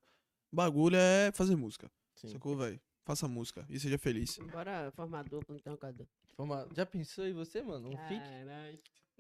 [0.52, 2.28] Bagulho é fazer música, Sim.
[2.30, 2.80] sacou, velho?
[3.04, 4.38] Faça música e seja feliz.
[4.52, 6.08] Bora formar dupla então, Cadu.
[6.38, 6.68] Lá.
[6.76, 7.90] Já pensou em você, mano?
[7.90, 7.96] Um?
[7.96, 8.80] Caralho.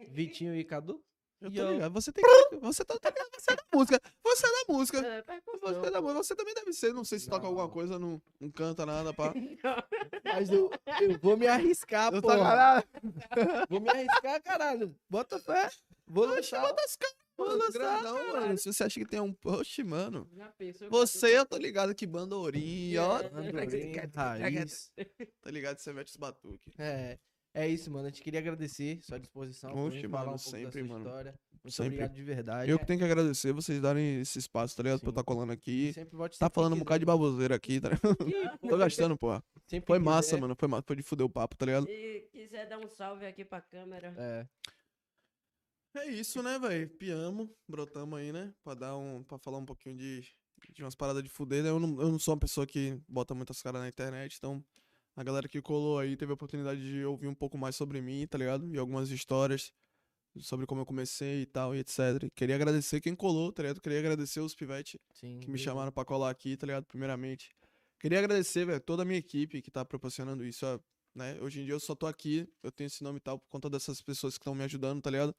[0.10, 1.04] Vitinho e Cadu?
[1.40, 4.46] Eu tô ligado, você tem que, você tá, tá ligado, você é da música, você
[4.46, 4.98] é da música.
[5.00, 5.24] É,
[5.60, 7.72] Você, é da música, você também deve ser, não sei se toca alguma Não.
[7.72, 9.34] coisa, não, não canta nada, pá.
[10.24, 10.70] Mas eu,
[11.02, 12.28] eu vou me arriscar, pô.
[12.28, 12.84] caralho.
[13.68, 14.96] Vou me arriscar, caralho.
[15.10, 15.72] Bota fé.
[16.06, 16.62] Vou Oxe, lançar.
[16.62, 17.64] bota as caras, Vou mano.
[17.66, 18.58] lançar, Grandão, mano.
[18.58, 19.36] Se você acha que tem um.
[19.46, 20.28] Oxe, mano.
[20.90, 23.20] Você, eu tô ligado que bandorinha, ó.
[24.02, 24.40] É.
[24.40, 24.92] Raiz.
[25.42, 26.74] Tá ligado que você mete os batuques.
[26.80, 27.18] É,
[27.54, 28.06] é isso, mano.
[28.08, 29.72] A gente queria agradecer sua disposição.
[29.86, 31.06] Oxe, vir falar mano, um pouco sempre, da sua mano.
[31.06, 31.40] história.
[31.64, 31.88] Muito Sempre.
[31.94, 32.72] obrigado de verdade.
[32.72, 35.00] Eu que tenho que agradecer vocês darem esse espaço, tá ligado?
[35.02, 35.16] Pra eu Sim.
[35.16, 35.94] tá colando aqui.
[35.94, 36.84] Sempre volte Tá falando um quiser.
[36.86, 38.18] bocado de baboseira aqui, tá ligado?
[38.68, 39.44] Tô gastando, porra.
[39.68, 40.42] Sempre Foi que massa, quiser.
[40.42, 40.56] mano.
[40.58, 40.84] Foi massa.
[40.88, 41.86] Foi de fuder o papo, tá ligado?
[41.86, 44.12] Se quiser dar um salve aqui pra câmera.
[44.18, 44.48] É.
[45.94, 46.90] É isso, né, velho?
[46.92, 48.54] Piamo, brotamos aí, né?
[48.64, 49.24] Pra dar um.
[49.24, 50.22] pra falar um pouquinho de,
[50.70, 51.64] de umas paradas de fuder.
[51.64, 51.70] né?
[51.70, 54.64] Eu não, eu não sou uma pessoa que bota muitas caras na internet, então
[55.16, 58.26] a galera que colou aí teve a oportunidade de ouvir um pouco mais sobre mim,
[58.26, 58.74] tá ligado?
[58.74, 59.74] E algumas histórias
[60.40, 62.30] sobre como eu comecei e tal, e etc.
[62.34, 63.82] Queria agradecer quem colou, tá ligado?
[63.82, 65.58] Queria agradecer os pivetes que me mesmo.
[65.58, 66.86] chamaram pra colar aqui, tá ligado?
[66.86, 67.50] Primeiramente.
[68.00, 70.66] Queria agradecer, velho, toda a minha equipe que tá proporcionando isso,
[71.14, 71.38] né?
[71.42, 73.70] Hoje em dia eu só tô aqui, eu tenho esse nome e tal por conta
[73.70, 75.36] dessas pessoas que estão me ajudando, tá ligado?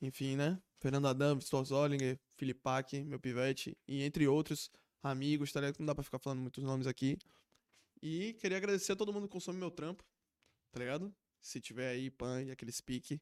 [0.00, 0.60] Enfim, né?
[0.76, 4.70] Fernando Adam, Vitor Zollinger, Filipac, meu pivete, e entre outros
[5.02, 5.78] amigos, tá ligado?
[5.78, 7.18] Não dá pra ficar falando muitos nomes aqui.
[8.02, 10.04] E queria agradecer a todo mundo que consome meu trampo,
[10.72, 11.14] tá ligado?
[11.40, 13.20] Se tiver aí pan e aquele speak,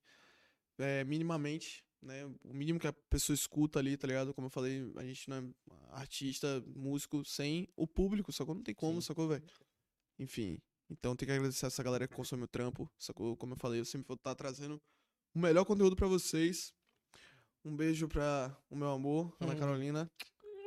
[0.79, 2.25] é, minimamente, né?
[2.43, 4.35] O mínimo que a pessoa escuta ali, tá ligado?
[4.35, 5.43] Como eu falei, a gente não é
[5.93, 8.55] artista, músico sem o público, sacou?
[8.55, 9.07] Não tem como, Sim.
[9.07, 9.45] sacou, velho?
[10.19, 10.59] Enfim,
[10.91, 13.37] então tem que agradecer essa galera que consome o trampo, sacou?
[13.37, 14.83] Como eu falei, eu sempre vou estar trazendo
[15.35, 16.73] o melhor conteúdo pra vocês.
[17.65, 19.59] Um beijo pra o meu amor, Ana Hum.
[19.59, 20.11] Carolina.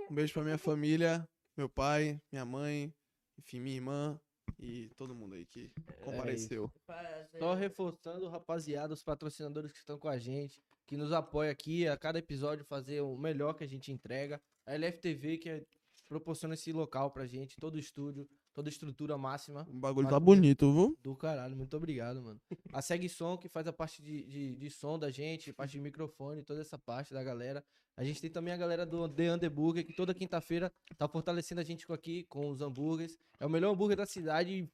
[0.10, 1.28] Um beijo pra minha família,
[1.58, 2.94] meu pai, minha mãe,
[3.38, 4.20] enfim, minha irmã
[4.60, 5.70] e todo mundo aí que
[6.04, 6.72] compareceu.
[6.88, 11.88] Fazer- Só reforçando, rapaziada, os patrocinadores que estão com a gente, que nos apoia aqui
[11.88, 14.42] a cada episódio fazer o melhor que a gente entrega.
[14.66, 15.66] A LFTV que é-
[16.08, 19.68] proporciona esse local pra gente, todo o estúdio, toda a estrutura máxima.
[19.70, 20.98] O bagulho tá bonito, viu?
[21.04, 22.40] Do caralho, muito obrigado, mano.
[22.72, 25.80] A Segue Som, que faz a parte de, de, de som da gente, parte de
[25.80, 27.64] microfone, toda essa parte da galera.
[27.98, 31.64] A gente tem também a galera do The Underburger, que toda quinta-feira tá fortalecendo a
[31.64, 33.20] gente aqui, com os hambúrgueres.
[33.40, 34.68] É o melhor hambúrguer da cidade.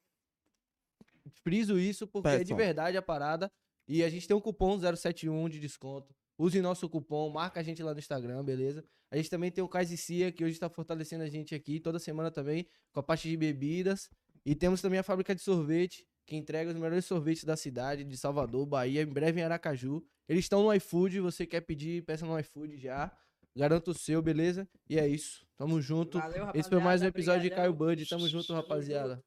[1.44, 3.52] Friso isso porque é de verdade a parada.
[3.88, 6.16] E a gente tem um cupom 071 de desconto.
[6.38, 8.86] Use nosso cupom, marca a gente lá no Instagram, beleza?
[9.12, 11.82] A gente também tem o Cais e Cia, que hoje tá fortalecendo a gente aqui
[11.82, 14.10] toda semana também, com a parte de bebidas.
[14.46, 18.18] E temos também a fábrica de sorvete, que entrega os melhores sorvetes da cidade, de
[18.18, 20.02] Salvador, Bahia, em breve em Aracaju.
[20.30, 23.12] Eles estão no iFood, você quer pedir, peça no iFood já.
[23.54, 24.66] Garanta o seu, beleza?
[24.90, 25.46] E é isso.
[25.58, 26.18] Tamo junto.
[26.18, 27.74] Valeu, Esse foi mais um episódio de Caio.
[27.74, 28.08] Bud.
[28.08, 29.22] Tamo junto, rapaziada.